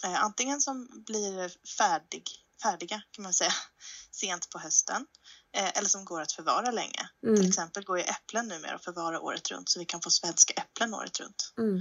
eh, 0.04 0.24
antingen 0.24 0.62
som 0.62 1.04
blir 1.06 1.68
färdig, 1.78 2.24
färdiga 2.64 3.02
kan 3.12 3.24
man 3.24 3.34
säga 3.34 3.54
sent 4.12 4.50
på 4.50 4.60
hösten 4.60 5.06
eh, 5.58 5.78
eller 5.78 5.90
som 5.90 6.06
går 6.06 6.22
att 6.22 6.32
förvara 6.32 6.72
länge. 6.72 7.10
Mm. 7.24 7.36
Till 7.36 7.48
exempel 7.48 7.84
går 7.84 7.98
ju 7.98 8.04
äpplen 8.04 8.48
numera 8.48 8.76
att 8.76 8.84
förvara 8.84 9.20
året 9.20 9.52
runt 9.52 9.70
så 9.70 9.80
vi 9.80 9.86
kan 9.86 10.02
få 10.02 10.10
svenska 10.10 10.54
äpplen 10.54 10.94
året 10.94 11.20
runt. 11.20 11.54
Mm. 11.58 11.78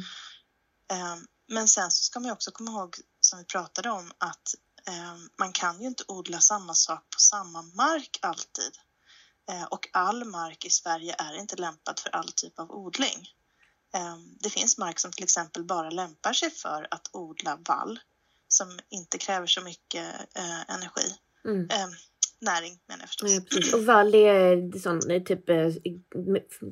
Eh, 0.91 1.17
men 1.49 1.69
sen 1.69 1.91
så 1.91 2.05
ska 2.05 2.21
man 2.21 2.31
också 2.31 2.51
komma 2.51 2.71
ihåg 2.71 2.97
som 3.21 3.39
vi 3.39 3.45
pratade 3.45 3.91
om 3.91 4.13
att 4.19 4.55
eh, 4.89 5.17
man 5.39 5.53
kan 5.53 5.81
ju 5.81 5.87
inte 5.87 6.05
odla 6.09 6.41
samma 6.41 6.75
sak 6.75 7.11
på 7.11 7.21
samma 7.21 7.63
mark 7.63 8.19
alltid. 8.23 8.79
Eh, 9.51 9.65
och 9.65 9.89
all 9.93 10.25
mark 10.25 10.65
i 10.65 10.71
Sverige 10.71 11.15
är 11.19 11.35
inte 11.35 11.57
lämpad 11.57 11.99
för 11.99 12.11
all 12.11 12.33
typ 12.33 12.59
av 12.59 12.71
odling. 12.71 13.29
Ehm, 13.97 14.37
det 14.41 14.51
finns 14.51 14.79
mark 14.79 14.99
som 14.99 15.13
till 15.13 15.25
exempel 15.25 15.65
bara 15.65 15.91
lämpar 15.91 16.33
sig 16.33 16.51
för 16.51 16.89
att 16.91 17.11
odla 17.13 17.59
vall 17.69 18.01
som 18.49 18.79
inte 18.89 19.19
kräver 19.19 19.47
så 19.47 19.61
mycket 19.61 20.15
eh, 20.35 20.75
energi. 20.75 21.15
Mm. 21.45 21.71
Eh, 21.71 21.89
näring 22.41 22.79
menar 22.89 23.03
jag 23.03 23.09
förstås. 23.09 23.31
Ja, 23.73 23.77
och 23.77 23.85
vall 23.85 24.15
är, 24.15 24.79
sån, 24.79 25.01
det 25.01 25.15
är 25.15 25.21
typ 25.21 25.49
eh, 25.49 25.69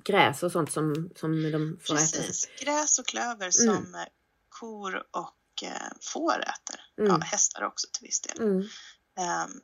gräs 0.04 0.42
och 0.42 0.52
sånt 0.52 0.72
som, 0.72 1.10
som 1.16 1.52
de 1.52 1.78
får 1.82 1.94
precis. 1.94 2.44
äta? 2.44 2.64
gräs 2.64 2.98
och 2.98 3.06
klöver 3.06 3.50
som 3.50 3.68
mm. 3.68 4.06
kor 4.48 5.06
och 5.10 5.62
eh, 5.62 5.92
får 6.00 6.40
äter. 6.40 6.80
Mm. 6.98 7.10
Ja, 7.10 7.18
hästar 7.18 7.62
också 7.62 7.86
till 7.92 8.06
viss 8.06 8.20
del. 8.20 8.38
Mm. 8.38 8.56
Um, 8.56 9.60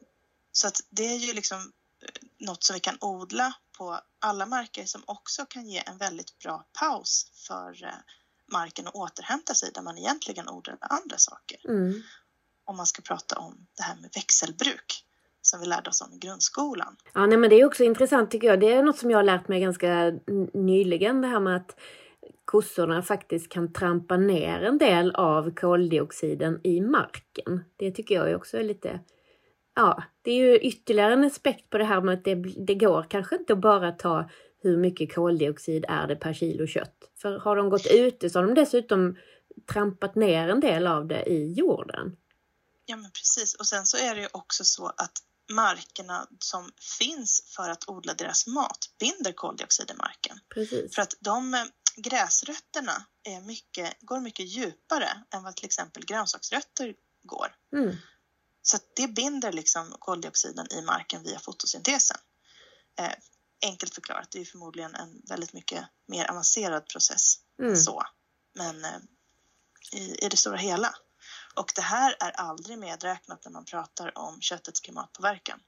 så 0.53 0.69
att 0.69 0.81
det 0.91 1.07
är 1.07 1.17
ju 1.17 1.33
liksom 1.33 1.73
något 2.39 2.65
som 2.65 2.75
vi 2.75 2.81
kan 2.81 2.97
odla 3.01 3.55
på 3.81 4.01
alla 4.19 4.47
marker 4.47 4.85
som 4.85 5.03
också 5.07 5.47
kan 5.47 5.69
ge 5.69 5.83
en 5.87 5.99
väldigt 5.99 6.39
bra 6.39 6.65
paus 6.81 7.31
för 7.47 7.85
eh, 7.85 8.01
marken 8.53 8.87
att 8.87 8.95
återhämta 8.95 9.55
sig 9.55 9.71
där 9.75 9.83
man 9.83 9.99
egentligen 9.99 10.49
odlar 10.49 10.79
andra 10.81 11.17
saker. 11.17 11.59
Mm. 11.69 12.03
Om 12.65 12.77
man 12.77 12.87
ska 12.87 13.03
prata 13.03 13.39
om 13.39 13.67
det 13.77 13.83
här 13.83 13.97
med 13.97 14.11
växelbruk 14.15 15.05
som 15.43 15.61
vi 15.61 15.67
lärde 15.67 15.91
oss 15.91 16.01
om 16.01 16.13
i 16.13 16.19
grundskolan. 16.19 16.97
Ja, 17.15 17.27
nej, 17.27 17.39
men 17.39 17.51
det 17.51 17.61
är 17.61 17.65
också 17.65 17.85
intressant 17.85 18.31
tycker 18.31 18.49
jag. 18.49 18.61
Det 18.61 18.73
är 18.73 18.83
något 18.83 18.99
som 18.99 19.11
jag 19.11 19.19
har 19.19 19.23
lärt 19.23 19.49
mig 19.49 19.61
ganska 19.61 20.13
nyligen, 20.55 21.21
det 21.21 21.29
här 21.29 21.41
med 21.41 21.57
att 21.57 21.81
kossorna 22.45 23.03
faktiskt 23.03 23.49
kan 23.49 23.73
trampa 23.73 24.17
ner 24.17 24.63
en 24.63 24.79
del 24.79 25.15
av 25.15 25.55
koldioxiden 25.55 26.61
i 26.65 26.81
marken. 26.81 27.65
Det 27.77 27.91
tycker 27.91 28.15
jag 28.15 28.37
också 28.37 28.59
är 28.59 28.65
lite 28.65 29.01
ja, 29.75 30.03
det 30.23 30.31
är 30.31 30.37
ju 30.37 30.59
ytterligare 30.59 31.13
en 31.13 31.25
aspekt 31.25 31.71
på 31.71 31.79
det 31.79 31.85
här 31.85 32.01
med 32.01 32.15
att 32.15 32.25
det, 32.25 32.35
det 32.67 32.75
går 32.75 33.07
kanske 33.11 33.37
inte 33.37 33.53
att 33.53 33.61
bara 33.61 33.93
ta 33.93 34.31
hur 34.63 34.77
mycket 34.77 35.15
koldioxid 35.15 35.85
är 35.89 36.07
det 36.07 36.17
per 36.17 36.35
kilo 36.35 36.67
kött. 36.67 36.97
För 37.23 37.39
har 37.39 37.57
de 37.57 37.71
gått 37.71 37.87
ute 37.87 38.31
så 38.31 38.39
har 38.39 38.47
de 38.47 38.55
dessutom 38.55 39.17
trampat 39.73 40.15
ner 40.15 40.49
en 40.49 40.61
del 40.61 40.87
av 40.87 41.07
det 41.09 41.23
i 41.23 41.53
jorden. 41.53 42.17
Ja 42.87 42.97
men 42.97 43.11
precis 43.11 43.55
och 43.55 43.67
sen 43.67 43.87
så 43.87 43.97
är 43.97 44.15
det 44.15 44.21
ju 44.21 44.29
också 44.33 44.65
så 44.65 44.87
att 44.87 45.13
markerna 45.51 46.27
som 46.39 46.71
finns 46.99 47.55
för 47.57 47.71
att 47.71 47.89
odla 47.89 48.15
deras 48.15 48.47
mat 48.47 48.79
binder 48.99 49.33
koldioxid 49.33 49.91
i 49.91 49.95
marken. 49.95 50.39
Precis. 50.55 50.95
För 50.95 51.03
att 51.03 51.15
de 51.21 51.55
eh, 51.55 51.65
gräsrötterna 51.97 53.07
är 53.25 53.41
mycket, 53.41 53.97
går 54.01 54.21
mycket 54.21 54.47
djupare 54.49 55.09
än 55.35 55.43
vad 55.43 55.57
till 55.57 55.67
exempel 55.67 56.05
grönsaksrötter 56.05 56.95
går. 57.23 57.55
Mm. 57.77 57.97
Så 58.63 58.79
det 58.97 59.09
binder 59.09 59.53
liksom 59.53 59.97
koldioxiden 59.99 60.67
i 60.73 60.83
marken 60.83 61.23
via 61.23 61.39
fotosyntesen. 61.39 62.17
Eh, 62.99 63.13
enkelt 63.63 63.95
förklarat, 63.95 64.31
det 64.31 64.41
är 64.41 64.45
förmodligen 64.45 64.95
en 64.95 65.23
väldigt 65.29 65.53
mycket 65.53 65.85
mer 66.07 66.31
avancerad 66.31 66.89
process 66.89 67.35
mm. 67.63 67.77
så. 67.77 68.03
Men 68.55 68.85
eh, 68.85 69.01
i, 69.93 70.25
i 70.25 70.29
det 70.29 70.37
stora 70.37 70.57
hela. 70.57 70.95
Och 71.55 71.73
det 71.75 71.83
här 71.83 72.17
är 72.21 72.31
aldrig 72.31 72.79
medräknat 72.79 73.45
när 73.45 73.53
man 73.53 73.65
pratar 73.65 74.19
om 74.19 74.41
köttets 74.41 74.81
klimatpåverkan. 74.81 75.61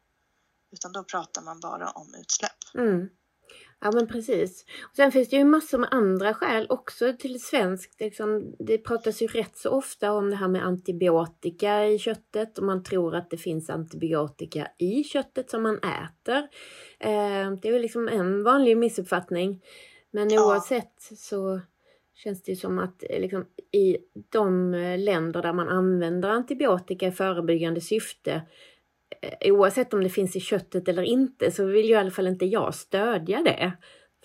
Utan 0.70 0.92
då 0.92 1.04
pratar 1.04 1.42
man 1.42 1.60
bara 1.60 1.90
om 1.90 2.14
utsläpp. 2.14 2.74
Mm. 2.74 3.08
Ja 3.84 3.90
men 3.94 4.06
precis. 4.06 4.64
Och 4.90 4.96
sen 4.96 5.12
finns 5.12 5.28
det 5.28 5.36
ju 5.36 5.44
massor 5.44 5.78
med 5.78 5.88
andra 5.92 6.34
skäl 6.34 6.66
också 6.68 7.12
till 7.18 7.42
svenskt. 7.42 8.00
Liksom, 8.00 8.54
det 8.58 8.78
pratas 8.78 9.22
ju 9.22 9.26
rätt 9.26 9.56
så 9.56 9.70
ofta 9.70 10.12
om 10.12 10.30
det 10.30 10.36
här 10.36 10.48
med 10.48 10.66
antibiotika 10.66 11.86
i 11.86 11.98
köttet 11.98 12.58
och 12.58 12.64
man 12.64 12.82
tror 12.82 13.14
att 13.14 13.30
det 13.30 13.36
finns 13.36 13.70
antibiotika 13.70 14.68
i 14.78 15.04
köttet 15.04 15.50
som 15.50 15.62
man 15.62 15.78
äter. 15.78 16.38
Eh, 16.98 17.50
det 17.62 17.68
är 17.68 17.72
ju 17.72 17.78
liksom 17.78 18.08
en 18.08 18.42
vanlig 18.42 18.76
missuppfattning. 18.76 19.62
Men 20.10 20.28
ja. 20.28 20.46
oavsett 20.46 21.02
så 21.16 21.60
känns 22.14 22.42
det 22.42 22.56
som 22.56 22.78
att 22.78 23.04
eh, 23.10 23.20
liksom, 23.20 23.46
i 23.72 23.96
de 24.28 24.72
länder 24.98 25.42
där 25.42 25.52
man 25.52 25.68
använder 25.68 26.28
antibiotika 26.28 27.06
i 27.06 27.12
förebyggande 27.12 27.80
syfte 27.80 28.32
Eh, 28.32 28.42
oavsett 29.44 29.94
om 29.94 30.02
det 30.02 30.10
finns 30.10 30.36
i 30.36 30.40
köttet 30.40 30.88
eller 30.88 31.02
inte 31.02 31.50
så 31.50 31.64
vill 31.64 31.86
ju 31.86 31.92
i 31.92 31.96
alla 31.96 32.10
fall 32.10 32.26
inte 32.26 32.44
jag 32.44 32.74
stödja 32.74 33.42
det. 33.42 33.72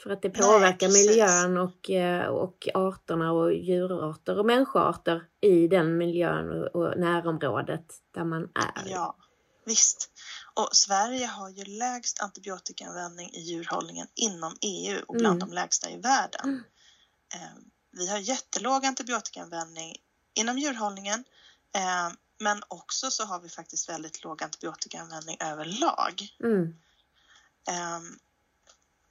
För 0.03 0.09
att 0.09 0.21
det 0.21 0.29
påverkar 0.29 0.87
Nej, 0.87 1.07
miljön 1.07 1.57
och, 1.57 1.89
eh, 1.89 2.27
och 2.27 2.67
arterna 2.73 3.31
och 3.31 3.53
djurarter 3.53 4.39
och 4.39 4.45
människoarter 4.45 5.23
i 5.41 5.67
den 5.67 5.97
miljön 5.97 6.49
och, 6.49 6.81
och 6.81 6.99
närområdet 6.99 7.85
där 8.13 8.23
man 8.23 8.43
är. 8.43 8.91
Ja, 8.91 9.17
visst. 9.65 10.11
Och 10.53 10.69
Sverige 10.71 11.25
har 11.25 11.49
ju 11.49 11.63
lägst 11.63 12.21
antibiotikaanvändning 12.21 13.29
i 13.33 13.39
djurhållningen 13.39 14.07
inom 14.15 14.55
EU 14.61 14.97
och 15.07 15.15
bland 15.15 15.41
mm. 15.41 15.49
de 15.49 15.55
lägsta 15.55 15.89
i 15.89 15.97
världen. 15.97 16.43
Mm. 16.43 16.63
Eh, 17.33 17.57
vi 17.91 18.09
har 18.09 18.17
jättelåg 18.17 18.85
antibiotikaanvändning 18.85 19.95
inom 20.33 20.57
djurhållningen 20.57 21.23
men 22.39 22.61
också 22.67 23.11
så 23.11 23.25
har 23.25 23.39
vi 23.39 23.49
faktiskt 23.49 23.89
väldigt 23.89 24.23
låg 24.23 24.43
antibiotikaanvändning 24.43 25.37
överlag. 25.39 26.35
Mm. 26.43 26.61
Um, 26.61 28.19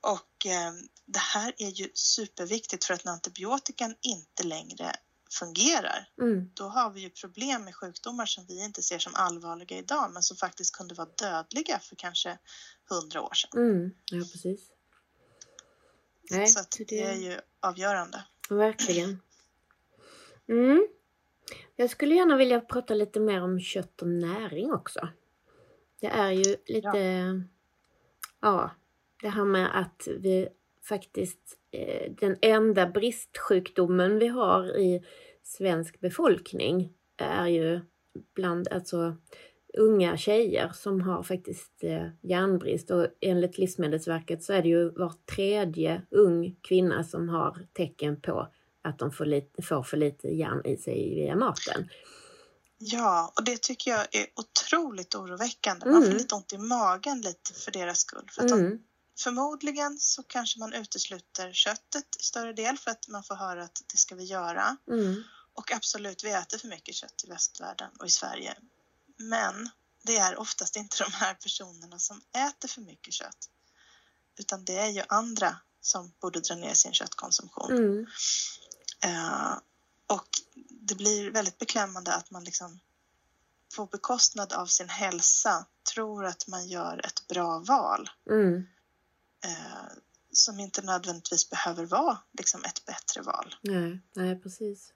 och 0.00 0.46
um, 0.46 0.88
det 1.06 1.18
här 1.18 1.52
är 1.58 1.68
ju 1.68 1.90
superviktigt 1.94 2.84
för 2.84 2.94
att 2.94 3.04
när 3.04 3.12
antibiotikan 3.12 3.94
inte 4.00 4.42
längre 4.42 4.92
fungerar, 5.30 6.08
mm. 6.20 6.50
då 6.54 6.64
har 6.68 6.90
vi 6.90 7.00
ju 7.00 7.10
problem 7.10 7.64
med 7.64 7.74
sjukdomar 7.74 8.26
som 8.26 8.46
vi 8.46 8.64
inte 8.64 8.82
ser 8.82 8.98
som 8.98 9.14
allvarliga 9.14 9.78
idag, 9.78 10.12
men 10.12 10.22
som 10.22 10.36
faktiskt 10.36 10.76
kunde 10.76 10.94
vara 10.94 11.08
dödliga 11.08 11.78
för 11.78 11.96
kanske 11.96 12.38
hundra 12.88 13.22
år 13.22 13.34
sedan. 13.34 13.50
Mm. 13.70 13.90
Ja, 14.10 14.24
precis. 14.32 14.60
Nej, 16.30 16.46
så 16.46 16.60
det 16.88 17.02
är 17.02 17.14
ju 17.14 17.40
avgörande. 17.60 18.24
Verkligen. 18.48 19.22
Mm. 20.48 20.86
Jag 21.76 21.90
skulle 21.90 22.14
gärna 22.14 22.36
vilja 22.36 22.60
prata 22.60 22.94
lite 22.94 23.20
mer 23.20 23.42
om 23.42 23.60
kött 23.60 24.02
och 24.02 24.08
näring 24.08 24.72
också. 24.72 25.08
Det 26.00 26.06
är 26.06 26.30
ju 26.30 26.56
lite, 26.66 26.98
ja, 26.98 27.40
ja 28.40 28.70
det 29.22 29.28
här 29.28 29.44
med 29.44 29.80
att 29.80 30.08
vi 30.18 30.48
faktiskt, 30.88 31.58
eh, 31.70 32.12
den 32.12 32.36
enda 32.42 32.86
bristsjukdomen 32.86 34.18
vi 34.18 34.26
har 34.26 34.76
i 34.76 35.04
svensk 35.42 36.00
befolkning 36.00 36.92
är 37.16 37.46
ju 37.46 37.80
bland 38.34 38.68
alltså 38.68 39.16
unga 39.78 40.16
tjejer 40.16 40.70
som 40.74 41.00
har 41.00 41.22
faktiskt 41.22 41.84
eh, 41.84 42.06
järnbrist 42.22 42.90
och 42.90 43.06
enligt 43.20 43.58
Livsmedelsverket 43.58 44.42
så 44.42 44.52
är 44.52 44.62
det 44.62 44.68
ju 44.68 44.90
var 44.90 45.12
tredje 45.36 46.02
ung 46.10 46.56
kvinna 46.62 47.04
som 47.04 47.28
har 47.28 47.58
tecken 47.72 48.20
på 48.20 48.48
att 48.88 48.98
de 48.98 49.12
får, 49.12 49.26
lite, 49.26 49.62
får 49.62 49.82
för 49.82 49.96
lite 49.96 50.28
järn 50.28 50.66
i 50.66 50.76
sig 50.76 51.14
via 51.14 51.36
maten. 51.36 51.88
Ja, 52.78 53.32
och 53.36 53.44
det 53.44 53.62
tycker 53.62 53.90
jag 53.90 54.06
är 54.14 54.26
otroligt 54.36 55.14
oroväckande. 55.14 55.86
Man 55.86 55.94
får 56.02 56.06
Mm. 56.06 56.16
lite 56.16 56.34
ont 56.34 56.52
i 56.52 56.58
magen 56.58 57.20
lite 57.20 57.54
för 57.54 57.70
deras 57.72 57.98
skull. 58.00 58.28
För 58.32 58.44
att 58.44 58.50
Mm. 58.50 58.70
de, 58.70 58.82
förmodligen 59.22 59.98
så 59.98 60.22
kanske 60.22 60.58
man 60.58 60.72
utesluter 60.72 61.52
köttet 61.52 62.16
i 62.20 62.22
större 62.22 62.52
del 62.52 62.78
för 62.78 62.90
att 62.90 63.08
man 63.08 63.22
får 63.24 63.34
höra 63.34 63.64
att 63.64 63.82
det 63.92 63.96
ska 63.98 64.14
vi 64.14 64.24
göra. 64.24 64.76
Mm. 64.90 65.22
Och 65.54 65.72
absolut, 65.72 66.24
vi 66.24 66.30
äter 66.32 66.58
för 66.58 66.68
mycket 66.68 66.94
kött 66.94 67.24
i 67.24 67.28
västvärlden 67.28 67.90
och 67.98 68.06
i 68.06 68.10
Sverige. 68.10 68.54
Men 69.18 69.68
det 70.02 70.16
är 70.16 70.36
oftast 70.36 70.76
inte 70.76 71.04
de 71.04 71.12
här 71.12 71.34
personerna 71.34 71.98
som 71.98 72.20
äter 72.36 72.68
för 72.68 72.80
mycket 72.80 73.14
kött. 73.14 73.50
Utan 74.38 74.64
det 74.64 74.76
är 74.78 74.88
ju 74.88 75.02
andra 75.08 75.56
som 75.80 76.12
borde 76.20 76.40
dra 76.40 76.54
ner 76.54 76.74
sin 76.74 76.92
köttkonsumtion. 76.92 77.70
Mm. 77.72 78.06
Eh, 79.04 79.52
och 80.06 80.28
det 80.70 80.94
blir 80.94 81.30
väldigt 81.30 81.58
beklämmande 81.58 82.14
att 82.14 82.30
man 82.30 82.44
liksom 82.44 82.80
på 83.76 83.86
bekostnad 83.86 84.52
av 84.52 84.66
sin 84.66 84.88
hälsa 84.88 85.66
tror 85.94 86.24
att 86.24 86.48
man 86.48 86.68
gör 86.68 87.00
ett 87.06 87.28
bra 87.28 87.58
val 87.68 88.08
Mm. 88.30 88.56
eh, 89.44 89.92
som 90.32 90.60
inte 90.60 90.82
nödvändigtvis 90.82 91.50
behöver 91.50 91.86
vara 91.86 92.18
liksom 92.38 92.60
ett 92.64 92.84
bättre 92.86 93.22
val. 93.22 93.54
Nej, 93.60 94.00
nej 94.14 94.40
precis. 94.42 94.92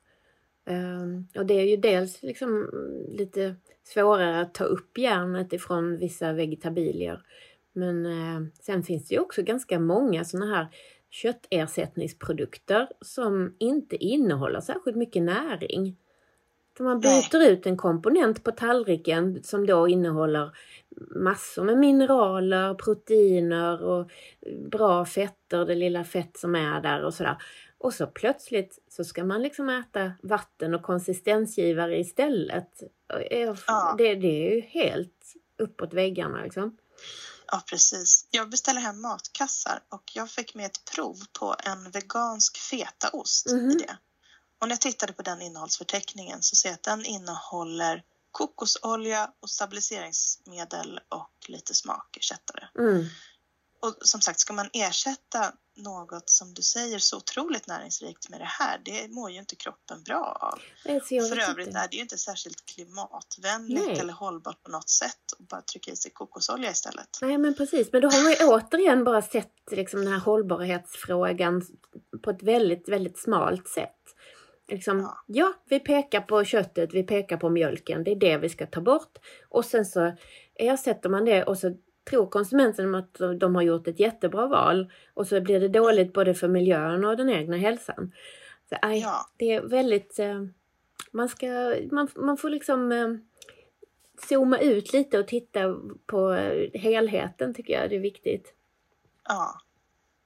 Ehm, 0.66 1.28
och 1.34 1.46
det 1.46 1.55
är 1.55 1.64
ju 1.64 1.76
dels 1.76 2.22
liksom 2.22 2.70
lite 3.09 3.57
svårare 3.94 4.40
att 4.40 4.55
ta 4.55 4.64
upp 4.64 4.98
järnet 4.98 5.53
ifrån 5.53 5.96
vissa 5.98 6.32
vegetabilier. 6.32 7.26
Men 7.72 8.07
eh, 8.07 8.53
sen 8.62 8.82
finns 8.82 9.09
det 9.09 9.14
ju 9.14 9.20
också 9.20 9.42
ganska 9.42 9.78
många 9.78 10.24
sådana 10.24 10.57
här 10.57 10.68
köttersättningsprodukter 11.11 12.88
som 13.00 13.56
inte 13.58 13.96
innehåller 13.96 14.61
särskilt 14.61 14.96
mycket 14.96 15.22
näring. 15.22 15.96
Så 16.76 16.82
man 16.82 17.00
byter 17.00 17.42
ut 17.42 17.66
en 17.66 17.76
komponent 17.76 18.44
på 18.44 18.50
tallriken 18.50 19.42
som 19.42 19.66
då 19.66 19.88
innehåller 19.88 20.50
massor 21.16 21.64
med 21.64 21.78
mineraler, 21.78 22.74
proteiner 22.74 23.82
och 23.82 24.11
bra 24.70 25.04
fetter, 25.04 25.66
det 25.66 25.74
lilla 25.74 26.04
fett 26.04 26.36
som 26.36 26.54
är 26.54 26.80
där 26.80 27.04
och 27.04 27.14
sådär. 27.14 27.36
Och 27.78 27.94
så 27.94 28.06
plötsligt 28.06 28.78
så 28.88 29.04
ska 29.04 29.24
man 29.24 29.42
liksom 29.42 29.68
äta 29.68 30.12
vatten 30.22 30.74
och 30.74 30.82
konsistensgivare 30.82 31.98
istället. 31.98 32.82
Ja. 33.66 33.94
Det, 33.98 34.14
det 34.14 34.48
är 34.48 34.54
ju 34.54 34.61
helt 34.61 35.34
uppåt 35.58 35.94
väggarna 35.94 36.42
liksom. 36.42 36.76
Ja, 37.51 37.62
precis. 37.66 38.26
Jag 38.30 38.51
beställer 38.51 38.80
hem 38.80 39.01
matkassar 39.01 39.82
och 39.88 40.03
jag 40.14 40.30
fick 40.30 40.55
med 40.55 40.66
ett 40.66 40.84
prov 40.94 41.16
på 41.38 41.57
en 41.64 41.90
vegansk 41.90 42.59
fetaost 42.59 43.46
Mhm. 43.51 43.70
i 43.70 43.74
det. 43.74 43.98
Och 44.61 44.68
när 44.68 44.72
jag 44.72 44.80
tittade 44.80 45.12
på 45.12 45.22
den 45.22 45.42
innehållsförteckningen 45.42 46.42
så 46.42 46.57
ser 46.57 46.68
jag 46.68 46.74
att 46.74 46.82
den 46.82 47.05
innehåller 47.05 48.03
kokosolja 48.30 49.30
och 49.42 49.51
stabiliseringsmedel 49.51 51.01
och 51.09 51.30
lite 51.48 51.74
smakersättare. 51.74 52.64
Mm. 52.78 53.07
Och 53.81 53.97
som 54.01 54.20
sagt, 54.20 54.41
ska 54.41 54.53
man 54.53 54.68
ersätta 54.72 55.53
något 55.76 56.31
som 56.31 56.55
du 56.55 56.62
säger 56.62 56.99
så 56.99 57.16
otroligt 57.16 57.66
näringsrikt 57.66 58.28
med 58.28 58.41
det 58.41 58.49
här, 58.49 58.81
det 58.85 59.09
mår 59.09 59.31
ju 59.31 59.39
inte 59.39 59.57
kroppen 59.57 60.03
bra 60.03 60.39
av. 60.41 60.59
För 61.28 61.51
övrigt 61.51 61.66
inte. 61.66 61.78
är 61.78 61.89
det 61.89 61.97
ju 61.97 62.03
inte 62.03 62.18
särskilt 62.18 62.66
klimatvänligt 62.66 63.87
Nej. 63.87 63.99
eller 63.99 64.12
hållbart 64.12 64.62
på 64.62 64.70
något 64.70 64.89
sätt 64.89 65.16
att 65.39 65.49
bara 65.49 65.62
trycka 65.62 65.91
i 65.91 65.97
sig 65.97 66.11
kokosolja 66.11 66.70
istället. 66.70 67.18
Nej 67.22 67.39
men 67.39 67.55
precis, 67.55 67.93
men 67.93 68.03
då 68.03 68.09
har 68.09 68.22
man 68.22 68.33
ju 68.33 68.55
återigen 68.55 69.05
bara 69.05 69.22
sett 69.22 69.55
liksom 69.70 70.05
den 70.05 70.12
här 70.12 70.20
hållbarhetsfrågan 70.20 71.62
på 72.22 72.31
ett 72.31 72.43
väldigt, 72.43 72.89
väldigt 72.89 73.18
smalt 73.18 73.68
sätt. 73.68 73.97
Liksom, 74.68 75.01
Ja. 75.01 75.24
ja, 75.26 75.53
vi 75.64 75.81
pekar 75.81 76.20
på 76.20 76.45
köttet, 76.45 76.95
vi 76.95 77.03
pekar 77.03 77.37
på 77.37 77.51
mjölken, 77.51 78.05
det 78.05 78.11
är 78.11 78.16
det 78.16 78.39
vi 78.39 78.49
ska 78.49 78.66
ta 78.66 78.81
bort. 78.81 79.18
Och 79.49 79.64
sen 79.64 79.87
så 79.87 80.16
ersätter 80.55 81.09
man 81.09 81.24
det 81.24 81.45
och 81.45 81.59
så 81.59 81.76
tror 82.11 82.26
konsumenten 82.26 82.94
att 82.94 83.20
de 83.40 83.54
har 83.54 83.62
gjort 83.62 83.88
ett 83.88 84.00
jättebra 84.00 84.46
val 84.46 84.92
och 85.14 85.26
så 85.26 85.40
blir 85.40 85.61
det 85.61 85.68
dåligt 85.68 86.12
både 86.12 86.34
för 86.34 86.48
miljön 86.48 87.04
och 87.04 87.16
den 87.16 87.30
egna 87.30 87.56
hälsan. 87.56 88.12
Så, 88.68 88.76
aj, 88.82 88.98
Ja. 89.00 89.26
Det 89.36 89.52
är 89.52 89.62
väldigt... 89.62 90.18
Eh, 90.18 90.44
man, 91.12 91.28
ska, 91.28 91.76
man, 91.90 92.08
man 92.16 92.36
får 92.36 92.50
liksom 92.50 92.92
eh, 92.92 93.08
zooma 94.28 94.58
ut 94.58 94.92
lite 94.92 95.18
och 95.18 95.28
titta 95.28 95.76
på 96.06 96.32
eh, 96.32 96.80
helheten 96.80 97.54
tycker 97.54 97.80
jag 97.80 97.90
det 97.90 97.96
är 97.96 98.00
viktigt. 98.00 98.54
Ja, 99.28 99.61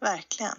verkligen. 0.00 0.56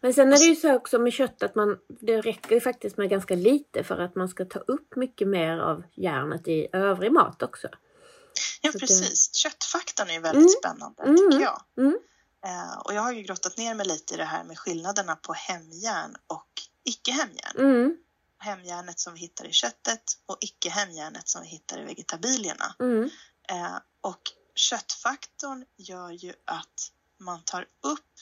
Men 0.00 0.14
sen 0.14 0.32
är 0.32 0.38
det 0.38 0.44
ju 0.44 0.56
så 0.56 0.74
också 0.74 0.98
med 0.98 1.12
kött 1.12 1.42
att 1.42 1.54
man, 1.54 1.78
det 1.88 2.20
räcker 2.20 2.54
ju 2.54 2.60
faktiskt 2.60 2.96
med 2.96 3.10
ganska 3.10 3.34
lite 3.34 3.84
för 3.84 3.98
att 3.98 4.14
man 4.14 4.28
ska 4.28 4.44
ta 4.44 4.58
upp 4.58 4.96
mycket 4.96 5.28
mer 5.28 5.58
av 5.58 5.82
järnet 5.94 6.48
i 6.48 6.68
övrig 6.72 7.12
mat 7.12 7.42
också. 7.42 7.68
Ja, 8.60 8.72
Så 8.72 8.78
det- 8.78 8.86
precis. 8.86 9.34
Köttfaktorn 9.34 10.10
är 10.10 10.20
väldigt 10.20 10.58
spännande, 10.58 11.02
Mm. 11.02 11.16
tycker 11.16 11.40
jag. 11.44 11.62
Mm. 11.78 11.98
Eh, 12.46 12.78
och 12.78 12.94
jag 12.94 13.02
har 13.02 13.12
ju 13.12 13.22
grottat 13.22 13.56
ner 13.56 13.74
mig 13.74 13.86
lite 13.86 14.14
i 14.14 14.16
det 14.16 14.24
här 14.24 14.44
med 14.44 14.58
skillnaderna 14.58 15.16
på 15.16 15.32
hemjärn 15.32 16.16
och 16.26 16.48
icke-hemjärn. 16.84 17.56
Mm, 17.58 17.96
Hemjärnet 18.40 19.00
som 19.00 19.14
vi 19.14 19.20
hittar 19.20 19.44
i 19.46 19.52
köttet 19.52 20.02
och 20.26 20.36
icke-hemjärnet 20.40 21.28
som 21.28 21.42
vi 21.42 21.48
hittar 21.48 21.80
i 21.80 21.84
vegetabilierna. 21.84 22.74
mm, 22.80 23.10
Eh, 23.50 23.76
och 24.00 24.32
köttfaktorn 24.54 25.64
gör 25.76 26.10
ju 26.10 26.32
att 26.44 26.92
man 27.20 27.42
tar 27.44 27.62
upp 27.82 28.14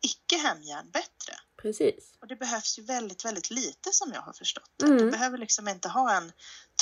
icke-hemjärn 0.00 0.90
bättre. 0.90 1.34
precis. 1.62 2.12
Och 2.20 2.26
det 2.26 2.36
behövs 2.36 2.78
ju 2.78 2.82
väldigt, 2.82 3.24
väldigt 3.24 3.50
lite 3.50 3.92
som 3.92 4.12
jag 4.12 4.20
har 4.20 4.32
förstått 4.32 4.70
det. 4.76 4.86
Mm. 4.86 4.98
Du 4.98 5.10
behöver 5.10 5.38
liksom 5.38 5.68
inte 5.68 5.88
ha 5.88 6.12
en 6.16 6.32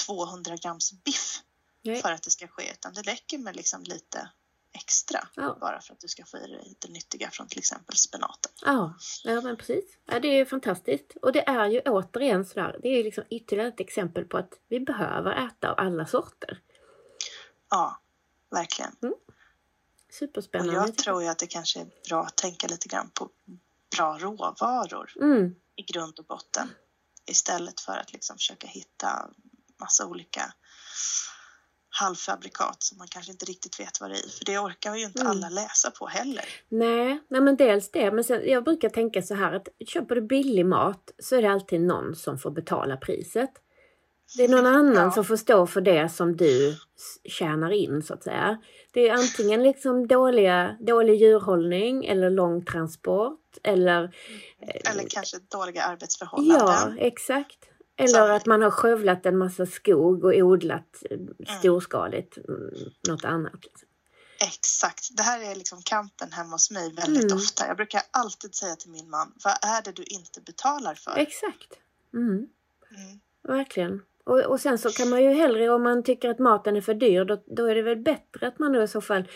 200 0.06 0.56
grams 0.56 0.92
biff 0.92 1.40
Nej. 1.82 2.02
för 2.02 2.12
att 2.12 2.22
det 2.22 2.30
ska 2.30 2.48
ske, 2.48 2.72
utan 2.72 2.92
det 2.94 3.02
räcker 3.02 3.38
med 3.38 3.56
liksom 3.56 3.82
lite 3.82 4.30
extra 4.72 5.28
Ja. 5.34 5.56
bara 5.60 5.80
för 5.80 5.92
att 5.94 6.00
du 6.00 6.08
ska 6.08 6.24
få 6.24 6.38
i 6.38 6.46
dig 6.46 6.76
det 6.78 6.88
nyttiga 6.88 7.30
från 7.30 7.48
till 7.48 7.58
exempel 7.58 7.96
spenaten. 7.96 8.52
Ja, 8.64 8.94
ja 9.24 9.40
men 9.40 9.56
precis. 9.56 9.84
Ja, 10.06 10.20
det 10.20 10.28
är 10.28 10.44
fantastiskt. 10.44 11.16
Och 11.22 11.32
det 11.32 11.48
är 11.48 11.66
ju 11.66 11.80
återigen 11.80 12.44
sådär, 12.46 12.78
det 12.82 12.88
är 12.88 13.04
liksom 13.04 13.24
ytterligare 13.30 13.68
ett 13.68 13.80
exempel 13.80 14.24
på 14.24 14.38
att 14.38 14.52
vi 14.68 14.80
behöver 14.80 15.46
äta 15.46 15.70
av 15.70 15.74
alla 15.78 16.06
sorter. 16.06 16.60
Ja, 17.70 18.00
verkligen. 18.50 18.96
Och 19.02 19.34
Superspännande. 20.10 20.74
jag 20.74 20.86
tycker 20.86 21.02
tror 21.02 21.22
ju 21.22 21.28
att 21.28 21.38
det 21.38 21.46
kanske 21.46 21.80
är 21.80 21.86
bra 22.08 22.22
att 22.24 22.36
tänka 22.36 22.66
lite 22.66 22.88
grann 22.88 23.10
på 23.14 23.30
bra 23.96 24.18
råvaror 24.18 25.12
jag. 25.14 25.24
Mm, 25.24 25.54
i 25.76 25.82
grund 25.82 26.18
och 26.18 26.24
botten 26.24 26.68
istället 27.26 27.80
för 27.80 27.96
att 27.96 28.12
liksom 28.12 28.36
försöka 28.36 28.66
hitta 28.66 29.30
massa 29.80 30.06
olika 30.06 30.54
halvfabrikat 32.00 32.82
som 32.82 32.98
man 32.98 33.08
kanske 33.08 33.32
inte 33.32 33.44
riktigt 33.44 33.80
vet 33.80 34.00
vad 34.00 34.10
det 34.10 34.16
är. 34.16 34.28
För 34.38 34.44
det 34.44 34.58
orkar 34.58 34.94
ju 34.96 35.04
inte 35.04 35.20
Mm. 35.20 35.30
alla 35.30 35.48
läsa 35.48 35.90
på 35.90 36.06
heller. 36.06 36.44
nej, 36.68 37.20
nej, 37.28 37.40
men 37.40 37.56
dels 37.56 37.90
det. 37.90 38.10
Men 38.12 38.24
sen, 38.24 38.40
jag 38.44 38.64
brukar 38.64 38.88
tänka 38.88 39.22
så 39.22 39.34
här 39.34 39.52
att 39.52 39.68
köper 39.88 40.14
du 40.14 40.20
billig 40.22 40.66
mat 40.66 41.10
så 41.18 41.36
är 41.36 41.42
det 41.42 41.50
alltid 41.50 41.80
någon 41.80 42.14
som 42.16 42.38
får 42.38 42.50
betala 42.50 42.96
priset. 42.96 43.50
Det 44.36 44.44
är 44.44 44.48
någon 44.48 44.66
annan 44.80 44.94
Ja. 45.04 45.10
som 45.10 45.24
får 45.24 45.36
stå 45.36 45.66
för 45.66 45.80
det 45.80 46.08
som 46.08 46.36
du 46.36 46.76
tjänar 47.24 47.70
in 47.70 48.02
så 48.02 48.14
att 48.14 48.22
säga. 48.24 48.58
Det 48.92 49.08
är 49.08 49.12
antingen 49.14 49.62
liksom 49.62 50.06
dåliga, 50.06 50.76
dålig 50.80 51.14
djurhållning 51.20 52.04
eller 52.06 52.30
lång 52.30 52.64
transport 52.64 53.40
eller 53.62 54.14
Eller 54.90 55.08
kanske 55.08 55.36
dåliga 55.50 55.80
Ja, 55.82 55.86
arbetsförhållanden. 55.88 56.98
exakt. 56.98 57.58
Eller 58.00 58.26
Som- 58.26 58.36
att 58.36 58.46
man 58.46 58.62
har 58.62 58.70
skövlat 58.70 59.26
en 59.26 59.38
massa 59.38 59.66
skog 59.66 60.24
och 60.24 60.32
odlat 60.34 61.02
eh, 61.10 61.18
storskaligt 61.58 62.36
mm, 62.48 62.70
något 63.08 63.24
annat. 63.24 63.52
Liksom. 63.62 63.88
Exakt. 64.46 65.16
Det 65.16 65.22
här 65.22 65.50
är 65.50 65.54
liksom 65.54 65.82
kampen 65.84 66.32
hemma 66.32 66.50
hos 66.50 66.70
mig 66.70 66.92
väldigt 66.92 67.24
Mm. 67.24 67.36
ofta. 67.36 67.66
Jag 67.66 67.76
brukar 67.76 68.02
alltid 68.10 68.54
säga 68.54 68.76
till 68.76 68.90
min 68.90 69.10
man, 69.10 69.32
vad 69.44 69.52
är 69.76 69.82
det 69.82 69.92
du 69.92 70.02
inte 70.02 70.40
betalar 70.40 70.94
för? 70.94 71.16
Exakt. 71.16 71.72
Mm, 72.14 72.28
Mm. 72.30 73.20
verkligen. 73.42 74.02
Och, 74.24 74.38
och 74.40 74.60
sen 74.60 74.78
så 74.78 74.90
kan 74.90 75.08
man 75.10 75.22
ju 75.22 75.30
hellre, 75.32 75.68
om 75.70 75.82
man 75.82 76.02
tycker 76.02 76.30
att 76.30 76.38
maten 76.38 76.76
är 76.76 76.80
för 76.80 76.94
dyr, 76.94 77.24
då, 77.24 77.42
då 77.46 77.64
är 77.66 77.74
det 77.74 77.82
väl 77.82 77.96
bättre 77.98 78.46
att 78.48 78.58
man 78.58 78.72
då 78.72 78.82
i 78.82 78.88
så 78.88 79.00
fall 79.00 79.28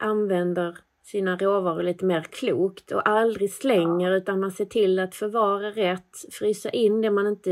använder 0.00 0.78
sina 1.02 1.36
råvaror 1.36 1.82
lite 1.82 2.04
mer 2.04 2.22
klokt 2.22 2.92
och 2.92 3.08
aldrig 3.08 3.52
slänger 3.52 4.10
utan 4.10 4.40
man 4.40 4.50
ser 4.50 4.64
till 4.64 4.98
att 4.98 5.14
förvara 5.14 5.70
rätt, 5.70 6.16
frysa 6.30 6.70
in 6.70 7.00
det 7.00 7.10
man 7.10 7.26
inte 7.26 7.50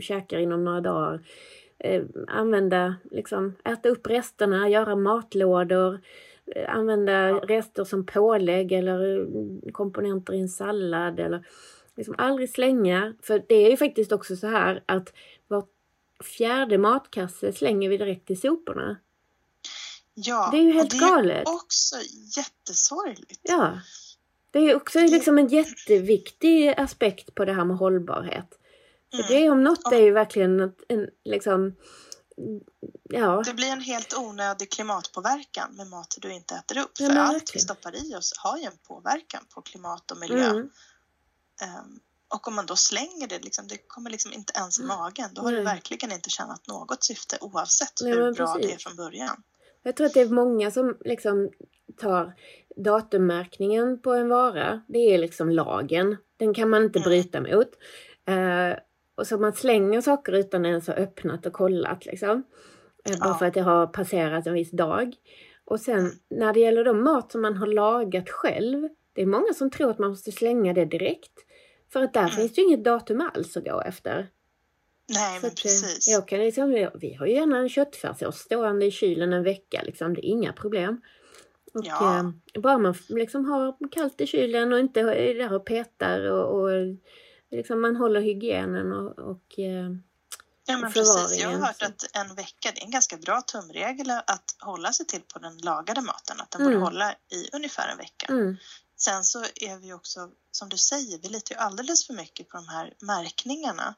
käkar 0.00 0.38
inom 0.38 0.64
några 0.64 0.80
dagar. 0.80 1.20
Eh, 1.78 2.02
använda, 2.28 2.94
liksom, 3.10 3.54
äta 3.64 3.88
upp 3.88 4.06
resterna, 4.06 4.68
göra 4.68 4.96
matlådor. 4.96 6.00
använda 6.68 7.32
rester 7.32 7.84
som 7.84 8.06
pålägg 8.06 8.72
eller 8.72 9.18
eh, 9.20 9.72
komponenter 9.72 10.34
i 10.34 10.40
en 10.40 10.48
sallad 10.48 11.20
eller 11.20 11.44
liksom 11.96 12.14
aldrig 12.18 12.50
slänga. 12.50 13.14
För 13.22 13.42
det 13.48 13.54
är 13.54 13.70
ju 13.70 13.76
faktiskt 13.76 14.12
också 14.12 14.36
så 14.36 14.46
här 14.46 14.82
att 14.86 15.12
var 15.48 15.64
fjärde 16.38 16.78
matkasse 16.78 17.52
slänger 17.52 17.88
vi 17.88 17.96
direkt 17.96 18.30
i 18.30 18.36
soporna. 18.36 18.96
Ja, 20.14 20.48
Det 20.52 20.56
är 20.58 20.62
ju 20.62 20.72
helt 20.72 20.92
och 20.92 20.98
det 20.98 21.04
är 21.04 21.10
galet. 21.10 21.48
också 21.48 21.96
jättesorgligt. 22.36 23.40
Ja. 23.42 23.80
Det 24.50 24.58
är 24.58 24.74
också 24.76 24.98
liksom 25.00 25.38
en 25.38 25.48
jätteviktig 25.48 26.68
aspekt 26.68 27.34
på 27.34 27.44
det 27.44 27.52
här 27.52 27.64
med 27.64 27.76
hållbarhet. 27.76 28.48
För 29.10 29.18
Mm. 29.18 29.28
det 29.28 29.50
om 29.50 29.64
något 29.64 29.92
är 29.92 30.00
ju 30.00 30.10
verkligen 30.12 30.60
ett- 30.60 30.82
en 30.88 31.06
liksom 31.24 31.74
Ja, 33.04 33.42
Det 33.46 33.54
blir 33.54 33.68
en 33.68 33.80
helt 33.80 34.14
onödig 34.18 34.70
klimatpåverkan 34.70 35.76
med 35.76 35.86
mat 35.86 36.16
du 36.20 36.32
inte 36.32 36.54
äter 36.54 36.78
upp. 36.78 36.90
Ja, 36.98 37.06
För 37.08 37.16
allt 37.16 37.30
vi 37.30 37.38
verkligen. 37.38 37.62
stoppar 37.64 37.96
i 38.06 38.14
oss 38.16 38.32
har 38.38 38.58
ju 38.58 38.64
en 38.64 38.78
påverkan 38.88 39.44
på 39.54 39.62
klimat 39.62 40.10
och 40.10 40.16
miljö. 40.18 40.50
mm, 40.50 40.70
Ehm, 41.62 42.00
och 42.28 42.48
om 42.48 42.54
man 42.54 42.66
då 42.66 42.76
slänger 42.76 43.26
det, 43.28 43.38
liksom, 43.44 43.68
det 43.68 43.76
kommer 43.86 44.10
liksom 44.10 44.32
inte 44.32 44.52
ens 44.56 44.78
i 44.78 44.82
Mm. 44.82 44.96
magen. 44.98 45.30
Då 45.32 45.42
har 45.42 45.50
Nej. 45.50 45.58
du 45.58 45.64
verkligen 45.64 46.12
inte 46.12 46.30
tjänat 46.30 46.66
något 46.66 47.04
syfte 47.04 47.38
oavsett 47.40 47.92
Nej, 48.02 48.12
hur 48.12 48.32
bra 48.32 48.54
det 48.54 48.64
är 48.64 48.68
precis. 48.68 48.82
från 48.84 48.96
början. 48.96 49.42
Jag 49.82 49.96
tror 49.96 50.06
att 50.06 50.14
det 50.14 50.20
är 50.20 50.28
många 50.34 50.70
som 50.70 50.96
liksom 51.04 51.50
tar 51.96 52.32
datummärkningen 52.76 54.00
på 54.02 54.12
en 54.12 54.28
vara. 54.28 54.82
Det 54.88 54.98
är 55.14 55.18
liksom 55.18 55.50
lagen. 55.50 56.16
Den 56.36 56.54
kan 56.54 56.70
man 56.70 56.82
inte 56.84 57.00
bryta 57.00 57.40
mot. 57.40 57.68
Eh, 58.28 58.78
och 59.14 59.26
så 59.26 59.38
man 59.38 59.52
slänger 59.52 60.00
saker 60.00 60.32
utan 60.32 60.66
ens 60.66 60.86
ha 60.86 60.94
öppnat 60.94 61.46
och 61.46 61.52
kollat 61.52 62.06
liksom. 62.06 62.30
Eh, 63.10 63.18
bara 63.20 63.28
Ja. 63.30 63.34
för 63.38 63.46
att 63.46 63.54
det 63.54 63.60
har 63.60 63.86
passerat 63.86 64.46
en 64.46 64.54
viss 64.54 64.70
dag. 64.70 65.14
Och 65.64 65.80
sen 65.80 66.10
när 66.30 66.52
det 66.52 66.60
gäller 66.60 66.84
då 66.84 66.94
mat 66.94 67.32
som 67.32 67.42
man 67.42 67.56
har 67.56 67.66
lagat 67.66 68.30
själv. 68.30 68.88
Det 69.12 69.22
är 69.22 69.26
många 69.26 69.52
som 69.54 69.70
tror 69.70 69.90
att 69.90 69.98
man 69.98 70.10
måste 70.10 70.32
slänga 70.32 70.72
det 70.72 70.84
direkt. 70.84 71.32
För 71.92 72.02
att 72.02 72.12
där 72.14 72.20
Mm. 72.20 72.30
finns 72.32 72.52
det 72.54 72.60
ju 72.60 72.66
inget 72.66 72.84
datum 72.84 73.30
alls 73.34 73.56
att 73.56 73.64
gå 73.64 73.80
efter. 73.80 74.28
Nej, 75.08 75.40
Så 75.40 75.46
men 75.46 75.50
eh, 75.50 75.54
precis. 75.54 76.08
Jag 76.08 76.28
kan 76.28 76.38
liksom, 76.38 76.70
vi 76.94 77.14
har 77.14 77.26
ju 77.26 77.34
gärna 77.34 77.58
en 77.58 77.68
köttfärssås 77.68 78.38
stående 78.38 78.86
i 78.86 78.90
kylen 78.90 79.32
en 79.32 79.42
vecka. 79.42 79.82
Liksom. 79.82 80.14
Det 80.14 80.20
är 80.26 80.28
inga 80.30 80.52
problem. 80.52 81.00
Och, 81.74 81.84
Ja. 81.86 82.18
eh, 82.54 82.60
bara 82.60 82.78
man 82.78 82.94
liksom 83.08 83.44
har 83.44 83.90
kallt 83.90 84.20
i 84.20 84.26
kylen 84.26 84.72
och 84.72 84.78
inte 84.78 85.00
är 85.00 85.34
där 85.34 85.52
och 85.52 85.66
petar 85.66 86.30
och, 86.30 86.60
och 86.60 86.70
liksom 87.50 87.80
man 87.80 87.96
håller 87.96 88.20
hygienen 88.20 88.92
och, 88.92 89.18
och 89.18 89.58
eh, 89.58 89.90
Ja, 90.66 90.78
men 90.78 90.92
precis. 90.92 91.40
Jag 91.40 91.48
har 91.48 91.58
hört 91.66 91.82
att 91.82 92.16
en 92.16 92.34
vecka 92.34 92.70
det 92.74 92.80
är 92.80 92.84
en 92.84 92.90
ganska 92.90 93.16
bra 93.16 93.40
tumregel 93.40 94.10
att 94.10 94.56
hålla 94.60 94.92
sig 94.92 95.06
till 95.06 95.20
på 95.32 95.38
den 95.38 95.58
lagade 95.58 96.00
maten. 96.00 96.40
Att 96.40 96.50
den 96.50 96.60
Mm. 96.60 96.72
borde 96.72 96.84
hålla 96.84 97.12
i 97.12 97.48
ungefär 97.52 97.88
en 97.88 97.96
vecka. 97.98 98.26
mm, 98.28 98.56
Sen 98.96 99.24
så 99.24 99.38
är 99.42 99.80
vi 99.80 99.92
också, 99.92 100.30
som 100.50 100.68
du 100.68 100.76
säger, 100.76 101.18
vi 101.22 101.28
litar 101.28 101.54
ju 101.54 101.60
alldeles 101.60 102.06
för 102.06 102.14
mycket 102.14 102.48
på 102.48 102.56
de 102.56 102.68
här 102.68 102.94
märkningarna. 103.00 103.94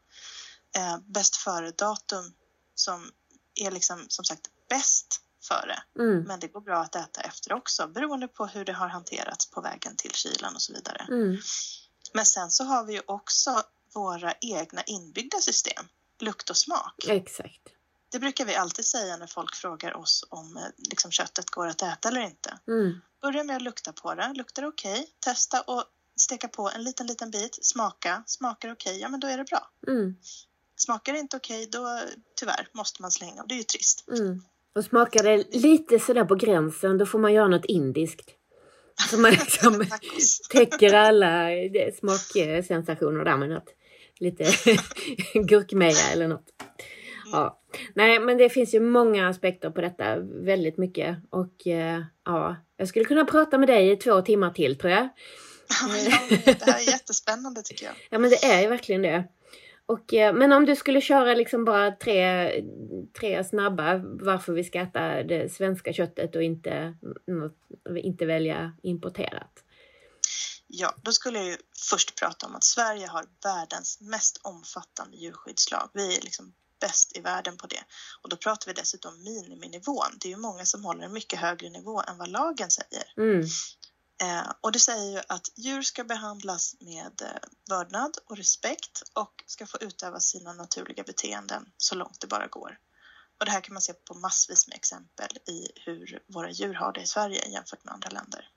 Eh, 0.77 0.99
bäst 1.07 1.37
före-datum 1.37 2.33
som 2.75 3.11
är 3.55 3.70
liksom 3.70 4.05
som 4.09 4.25
sagt 4.25 4.43
bäst 4.68 5.20
före. 5.49 5.83
mm, 5.99 6.22
Men 6.22 6.41
det 6.41 6.49
går 6.49 6.61
bra 6.61 6.79
att 6.81 6.97
äta 6.97 7.20
efter 7.20 7.53
också 7.53 7.87
beroende 7.87 8.29
på 8.29 8.47
hur 8.47 8.64
det 8.64 8.72
har 8.72 8.89
hanterats 8.89 9.51
på 9.51 9.61
vägen 9.61 9.97
till 9.97 10.11
kylan 10.14 10.55
och 10.55 10.62
så 10.62 10.72
vidare. 10.72 11.07
mm, 11.09 11.37
Men 12.14 12.27
sen 12.27 12.51
så 12.51 12.64
har 12.64 12.85
vi 12.85 12.93
ju 12.93 13.03
också 13.07 13.62
våra 13.95 14.35
egna 14.41 14.83
inbyggda 14.83 15.39
system, 15.39 15.89
lukt 16.20 16.51
och 16.51 16.57
smak. 16.57 17.05
exakt. 17.09 17.68
Det 18.11 18.18
brukar 18.18 18.45
vi 18.45 18.55
alltid 18.55 18.85
säga 18.85 19.16
när 19.16 19.27
folk 19.27 19.55
frågar 19.55 19.97
oss 19.97 20.25
om 20.29 20.57
eh, 20.57 20.62
liksom, 20.77 21.11
köttet 21.11 21.51
går 21.51 21.66
att 21.66 21.83
äta 21.83 22.09
eller 22.09 22.20
inte. 22.20 22.59
Mm, 22.68 23.01
Börja 23.20 23.45
med 23.45 23.57
att 23.57 23.62
lukta 23.62 23.93
på 23.93 24.14
det. 24.14 24.33
Luktar 24.35 24.62
det 24.62 24.68
okej? 24.68 25.11
Testa 25.20 25.61
och 25.61 25.85
steka 26.16 26.49
på 26.49 26.70
en 26.70 26.85
liten, 26.85 27.07
liten 27.07 27.31
bit. 27.31 27.59
Smaka. 27.62 28.22
Smakar 28.27 28.72
okej? 28.72 28.99
Ja, 29.01 29.09
men 29.09 29.20
då 29.20 29.27
är 29.29 29.39
det 29.39 29.45
bra. 29.45 29.70
mm, 29.87 30.16
Smakar 30.77 31.12
det 31.12 31.18
inte 31.18 31.37
okej, 31.37 31.68
då 31.72 32.01
tyvärr 32.41 32.68
måste 32.72 33.03
man 33.03 33.11
slänga 33.11 33.43
och 33.43 33.49
det 33.49 33.55
är 33.55 33.59
ju 33.59 33.62
trist. 33.62 34.05
mm. 34.11 34.43
Och 34.75 34.85
smakar 34.85 35.22
det 35.22 35.57
lite 35.57 35.99
sådär 35.99 36.25
på 36.25 36.35
gränsen 36.35 36.99
då 36.99 37.07
får 37.07 37.18
man 37.18 37.33
göra 37.33 37.49
något 37.49 37.64
indiskt. 37.64 38.31
Så 39.11 39.18
man 39.18 39.31
liksom 39.31 39.85
täcker 40.51 40.95
alla 40.95 41.53
eh, 41.53 41.95
smaksensationer 41.99 43.25
där 43.25 43.37
med 43.37 43.49
något. 43.49 43.75
Lite 44.18 44.45
gurkmeja 45.35 46.11
eller 46.12 46.29
något. 46.29 46.47
Ja. 47.33 47.61
Nej 47.95 48.20
men 48.20 48.39
det 48.39 48.51
finns 48.51 48.75
ju 48.75 48.81
många 48.81 49.29
aspekter 49.29 49.70
på 49.70 49.81
detta, 49.81 50.16
väldigt 50.20 50.79
mycket. 50.79 51.16
Och 51.31 51.66
eh, 51.66 52.03
ja, 52.25 52.57
jag 52.77 52.89
skulle 52.89 53.05
kunna 53.05 53.25
prata 53.25 53.59
med 53.59 53.68
dig 53.68 53.91
i 53.91 53.97
två 53.97 54.22
timmar 54.22 54.51
till 54.51 54.79
tror 54.79 54.93
jag. 54.93 55.09
Ja, 55.81 55.87
det 56.45 56.64
här 56.64 56.81
är 56.81 56.91
jättespännande 56.91 57.62
tycker 57.62 57.87
jag. 57.87 57.95
Ja 58.11 58.18
men 58.18 58.31
det 58.31 58.45
är 58.45 58.62
ju 58.62 58.68
verkligen 58.68 59.03
det. 59.03 59.25
Och, 59.87 60.14
eh, 60.14 60.35
men 60.35 60.53
om 60.53 60.66
du 60.66 60.76
skulle 60.76 61.01
köra 61.01 61.35
liksom 61.35 61.64
bara 61.64 61.91
tre, 61.91 62.51
tre 63.20 63.45
snabba 63.45 63.97
varför 64.05 64.53
vi 64.53 64.64
ska 64.64 64.80
äta 64.80 65.22
det 65.22 65.53
svenska 65.53 65.93
köttet 65.93 66.37
och 66.37 66.43
inte, 66.43 66.95
inte 67.97 68.26
välja 68.26 68.76
importerat. 68.82 69.64
Ja, 70.66 70.95
då 71.03 71.12
skulle 71.12 71.39
jag 71.39 71.47
ju 71.47 71.57
först 71.91 72.20
prata 72.20 72.47
om 72.47 72.55
att 72.55 72.64
Sverige 72.64 73.07
har 73.07 73.24
världens 73.45 74.01
mest 74.01 74.41
omfattande 74.43 75.16
djurskyddslag. 75.16 75.91
Vi 75.93 76.16
är 76.16 76.22
liksom 76.22 76.55
bäst 76.80 77.16
i 77.16 77.20
världen 77.20 77.57
på 77.57 77.66
det. 77.66 77.85
Och 78.22 78.28
då 78.28 78.37
pratar 78.37 78.66
vi 78.66 78.72
dessutom 78.72 79.22
miniminivån. 79.22 80.18
Det 80.20 80.28
är 80.28 80.30
ju 80.30 80.37
många 80.37 80.64
som 80.64 80.85
håller 80.85 81.05
en 81.05 81.12
mycket 81.12 81.39
högre 81.39 81.70
nivå 81.70 82.03
än 82.09 82.18
vad 82.18 82.28
lagen 82.28 82.70
säger. 82.70 83.05
Mm, 83.16 83.47
Eh, 84.22 84.52
och 84.60 84.72
det 84.72 84.78
säger 84.78 85.12
ju 85.12 85.22
att 85.28 85.48
djur 85.56 85.82
ska 85.82 86.04
behandlas 86.04 86.76
med 86.80 87.22
eh, 87.22 87.48
vördnad 87.68 88.18
och 88.26 88.36
respekt 88.36 89.02
och 89.12 89.44
ska 89.46 89.66
få 89.66 89.78
utöva 89.80 90.20
sina 90.20 90.52
naturliga 90.52 91.02
beteenden 91.02 91.72
så 91.76 91.94
långt 91.94 92.20
det 92.20 92.26
bara 92.26 92.46
går. 92.46 92.78
Och 93.38 93.44
det 93.44 93.52
här 93.52 93.60
kan 93.60 93.72
man 93.72 93.82
se 93.82 93.92
på 93.92 94.14
massvis 94.14 94.68
med 94.68 94.76
exempel 94.76 95.38
i 95.46 95.68
hur 95.76 96.22
våra 96.26 96.50
djur 96.50 96.74
har 96.74 96.92
det 96.92 97.00
i 97.00 97.06
Sverige 97.06 97.48
jämfört 97.48 97.84
med 97.84 97.94
andra 97.94 98.08
länder. 98.08 98.50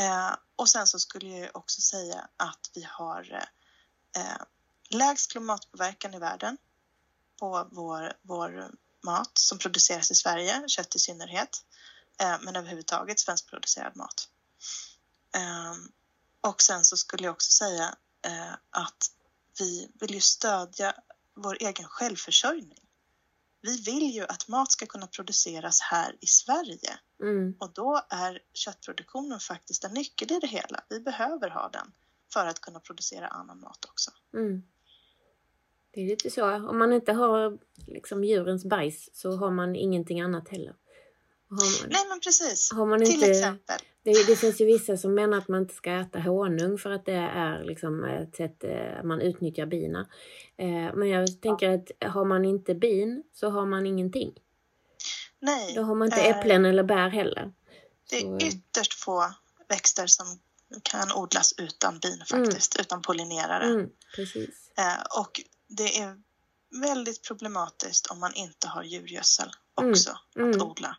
Eh, 0.00 0.36
och 0.56 0.68
sen 0.68 0.86
så 0.86 0.98
skulle 0.98 1.28
jag 1.28 1.56
också 1.56 1.80
säga 1.80 2.28
att 2.36 2.70
vi 2.74 2.82
har 2.82 3.32
eh, 3.32 4.22
eh, 4.22 4.42
lägst 4.90 5.30
klimatpåverkan 5.30 6.14
i 6.14 6.18
världen 6.18 6.58
på 7.40 7.68
vår, 7.72 8.12
vår 8.22 8.70
mat 9.04 9.38
som 9.38 9.58
produceras 9.58 10.10
i 10.10 10.14
Sverige, 10.14 10.64
kött 10.68 10.96
i 10.96 10.98
synnerhet, 10.98 11.64
eh, 12.20 12.36
men 12.40 12.56
överhuvudtaget 12.56 13.20
svenskproducerad 13.20 13.96
mat. 13.96 14.28
Ehm, 15.32 15.88
och 16.40 16.62
sen 16.62 16.84
så 16.84 16.96
skulle 16.96 17.24
jag 17.24 17.32
också 17.32 17.50
säga 17.50 17.94
eh, 18.26 18.52
att 18.70 19.10
vi 19.58 19.90
vill 20.00 20.14
ju 20.14 20.20
stödja 20.20 20.94
vår 21.34 21.56
egen 21.60 21.88
självförsörjning. 21.88 22.82
Vi 23.62 23.80
vill 23.80 24.14
ju 24.14 24.22
att 24.22 24.48
mat 24.48 24.72
ska 24.72 24.86
kunna 24.86 25.06
produceras 25.06 25.80
här 25.80 26.16
i 26.20 26.26
Sverige 26.26 26.98
mm, 27.22 27.56
och 27.60 27.72
då 27.72 28.02
är 28.08 28.42
köttproduktionen 28.52 29.40
faktiskt 29.40 29.84
en 29.84 29.94
nyckel 29.94 30.32
i 30.32 30.38
det 30.40 30.46
hela. 30.46 30.84
Vi 30.88 31.00
behöver 31.00 31.50
ha 31.50 31.68
den 31.68 31.92
för 32.32 32.46
att 32.46 32.60
kunna 32.60 32.80
producera 32.80 33.28
annan 33.28 33.60
mat 33.60 33.84
också. 33.84 34.10
mm. 34.34 34.62
Det 35.90 36.00
är 36.00 36.06
lite 36.06 36.30
så. 36.30 36.68
Om 36.68 36.78
man 36.78 36.92
inte 36.92 37.12
har 37.12 37.58
liksom 37.86 38.24
djurens 38.24 38.64
bajs 38.64 39.10
så 39.12 39.36
har 39.36 39.50
man 39.50 39.76
ingenting 39.76 40.20
annat 40.20 40.48
heller. 40.48 40.76
Man, 41.48 41.66
Nej 41.88 42.08
men 42.08 42.20
precis, 42.20 42.68
till 42.68 43.14
inte, 43.14 43.30
exempel. 43.30 43.80
Det, 44.12 44.26
det 44.26 44.36
finns 44.36 44.60
ju 44.60 44.64
vissa 44.64 44.96
som 44.96 45.14
menar 45.14 45.38
att 45.38 45.48
man 45.48 45.60
inte 45.62 45.74
ska 45.74 45.92
äta 45.92 46.18
honung 46.20 46.78
för 46.78 46.90
att 46.90 47.04
det 47.06 47.12
är 47.14 47.64
liksom 47.64 48.04
ett 48.04 48.36
sätt 48.36 48.64
eh, 48.64 49.02
man 49.04 49.20
utnyttjar 49.20 49.66
bina. 49.66 50.00
Eh, 50.56 50.94
Men 50.94 51.08
jag 51.08 51.40
tänker 51.40 51.70
att 51.70 52.12
har 52.12 52.24
man 52.24 52.44
inte 52.44 52.74
bin 52.74 53.22
så 53.32 53.50
har 53.50 53.66
man 53.66 53.86
ingenting. 53.86 54.32
Nej, 55.38 55.74
Då 55.74 55.82
har 55.82 55.94
man 55.94 56.06
inte 56.08 56.20
eh, 56.20 56.38
äpplen 56.38 56.64
eller 56.64 56.82
bär 56.82 57.08
heller. 57.08 57.52
Det 58.10 58.20
Så, 58.20 58.36
är 58.36 58.42
eh, 58.42 58.48
ytterst 58.48 58.94
få 58.94 59.24
växter 59.68 60.06
som 60.06 60.26
kan 60.82 61.12
odlas 61.12 61.54
utan 61.58 61.98
bin 61.98 62.22
faktiskt, 62.30 62.80
utan 62.80 63.02
pollinerare. 63.02 63.64
mm, 63.64 63.90
precis. 64.16 64.72
Och 65.18 65.40
det 65.68 65.98
är 66.00 66.16
väldigt 66.82 67.22
problematiskt 67.28 68.06
om 68.06 68.20
man 68.20 68.34
inte 68.34 68.68
har 68.68 68.82
djurgödsel 68.82 69.50
Mm, 69.80 69.90
också 69.90 70.18
mm. 70.36 70.50
att 70.50 70.62
odla. 70.62 70.96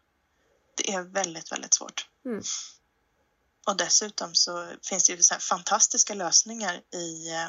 Det 0.75 0.93
är 0.93 1.03
väldigt, 1.03 1.51
väldigt 1.51 1.73
svårt. 1.73 2.09
Mm. 2.25 2.41
Och 3.67 3.77
dessutom 3.77 4.35
så 4.35 4.67
finns 4.83 5.03
det 5.07 5.13
ju 5.13 5.23
så 5.23 5.35
fantastiska 5.35 6.13
lösningar 6.13 6.81
i, 6.93 7.29
eh, 7.31 7.45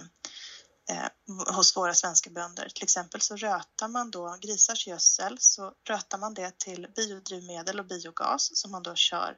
eh, 0.90 1.54
hos 1.56 1.76
våra 1.76 1.94
svenska 1.94 2.30
bönder. 2.30 2.68
Till 2.68 2.84
exempel 2.84 3.20
så 3.20 3.36
rötar 3.36 3.88
man 3.88 4.10
då 4.10 4.36
grisars 4.40 4.86
gödsel 4.86 5.36
så 5.40 5.72
rötar 5.88 6.18
man 6.18 6.34
det 6.34 6.58
till 6.58 6.86
biodrivmedel 6.96 7.78
och 7.80 7.86
biogas 7.86 8.50
som 8.58 8.70
man 8.70 8.82
då 8.82 8.94
kör 8.94 9.36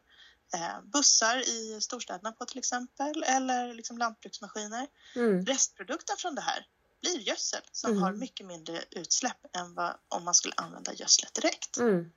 eh, 0.54 0.80
bussar 0.92 1.36
i 1.48 1.80
storstäderna 1.80 2.32
på 2.32 2.44
till 2.44 2.58
exempel 2.58 3.22
eller 3.22 3.74
liksom 3.74 3.98
lantbruksmaskiner. 3.98 4.86
Mm, 5.16 5.46
Restprodukten 5.46 6.16
från 6.16 6.34
det 6.34 6.40
här 6.42 6.66
blir 7.00 7.18
gödsel 7.18 7.62
som 7.72 7.90
Mm. 7.90 8.02
har 8.02 8.12
mycket 8.12 8.46
mindre 8.46 8.84
utsläpp 8.90 9.56
än 9.56 9.74
vad, 9.74 9.94
om 10.08 10.24
man 10.24 10.34
skulle 10.34 10.54
använda 10.56 10.92
gödslet 10.94 11.34
direkt. 11.34 11.76
mm. 11.76 12.12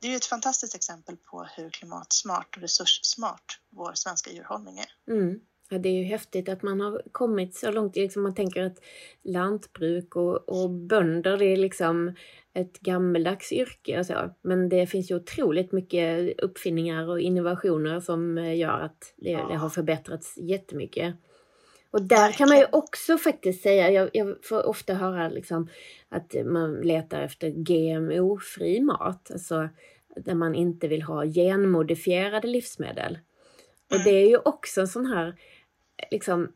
Det 0.00 0.12
är 0.12 0.16
ett 0.16 0.24
fantastiskt 0.24 0.74
exempel 0.74 1.16
på 1.16 1.46
hur 1.56 1.70
klimatsmart 1.70 2.56
och 2.56 2.62
resurssmart 2.62 3.60
vår 3.70 3.92
svenska 3.94 4.30
djurhållning 4.30 4.78
är. 4.78 5.14
Mm. 5.14 5.40
Ja, 5.70 5.78
det 5.78 5.88
är 5.88 5.92
ju 5.92 6.04
häftigt 6.04 6.48
att 6.48 6.62
man 6.62 6.80
har 6.80 7.02
kommit 7.12 7.56
så 7.56 7.70
långt. 7.70 7.96
Liksom 7.96 8.22
man 8.22 8.34
tänker 8.34 8.62
att 8.62 8.78
lantbruk 9.22 10.16
och, 10.16 10.48
och 10.48 10.70
bönder, 10.70 11.36
det 11.36 11.44
är 11.44 11.56
liksom 11.56 12.14
ett 12.54 12.78
gammeldags 12.78 13.52
yrke 13.52 13.98
och 13.98 14.06
så. 14.06 14.34
Men 14.42 14.68
det 14.68 14.86
finns 14.86 15.10
ju 15.10 15.14
otroligt 15.14 15.72
mycket 15.72 16.40
uppfinningar 16.40 17.08
och 17.08 17.20
innovationer 17.20 18.00
som 18.00 18.38
gör 18.54 18.80
att 18.80 19.14
det, 19.16 19.30
ja. 19.30 19.48
det 19.48 19.56
har 19.56 19.70
förbättrats 19.70 20.36
jättemycket. 20.36 21.14
Och 21.90 22.02
där 22.02 22.32
kan 22.32 22.48
man 22.48 22.58
ju 22.58 22.66
också 22.72 23.18
faktiskt 23.18 23.62
säga, 23.62 23.90
jag, 23.90 24.10
jag 24.12 24.36
får 24.44 24.66
ofta 24.66 24.94
höra 24.94 25.28
liksom 25.28 25.68
att 26.08 26.34
man 26.44 26.80
letar 26.80 27.20
efter 27.20 27.50
GMO-fri 27.50 28.80
mat, 28.80 29.30
alltså 29.30 29.68
där 30.16 30.34
man 30.34 30.54
inte 30.54 30.88
vill 30.88 31.02
ha 31.02 31.24
genmodifierade 31.24 32.48
livsmedel. 32.48 33.18
Och 33.90 33.96
mm. 33.96 34.04
det 34.04 34.10
är 34.10 34.28
ju 34.28 34.38
också 34.38 34.80
en 34.80 34.88
sån 34.88 35.06
här, 35.06 35.34
liksom, 36.10 36.52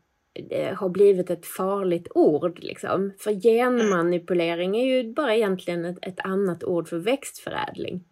har 0.75 0.89
blivit 0.89 1.29
ett 1.29 1.45
farligt 1.45 2.07
ord 2.15 2.59
liksom. 2.59 3.13
För 3.19 3.31
genmanipulering 3.31 4.77
är 4.77 4.85
ju 4.85 5.13
bara 5.13 5.35
egentligen 5.35 5.85
ett, 5.85 5.97
ett 6.01 6.19
annat 6.19 6.63
ord 6.63 6.87
för 6.87 6.97
växtförädling. 6.97 8.03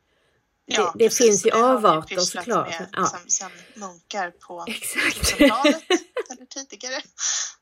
Ja, 0.74 0.93
det, 0.95 1.05
det 1.05 1.13
finns 1.13 1.45
ju 1.45 1.51
avarter 1.51 2.19
såklart. 2.19 2.80
Med, 2.80 2.89
ja. 2.91 3.05
som, 3.05 3.19
som 3.28 3.51
munkar 3.76 4.32
på 4.32 4.65
1000-talet 4.67 5.84
eller 6.32 6.45
tidigare. 6.45 7.01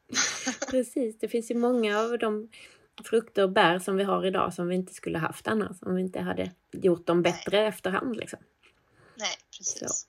Precis, 0.71 1.19
det 1.19 1.27
finns 1.27 1.51
ju 1.51 1.55
många 1.55 1.99
av 1.99 2.19
de 2.19 2.49
frukter 3.03 3.43
och 3.43 3.51
bär 3.51 3.79
som 3.79 3.95
vi 3.95 4.03
har 4.03 4.25
idag 4.25 4.53
som 4.53 4.67
vi 4.67 4.75
inte 4.75 4.93
skulle 4.93 5.17
haft 5.17 5.47
annars 5.47 5.77
om 5.81 5.95
vi 5.95 6.01
inte 6.01 6.19
hade 6.19 6.51
gjort 6.71 7.07
dem 7.07 7.21
bättre 7.21 7.57
Nej. 7.59 7.67
efterhand. 7.67 8.15
Liksom. 8.15 8.39
Nej, 9.15 9.37
precis. 9.57 9.79
Så. 9.79 10.07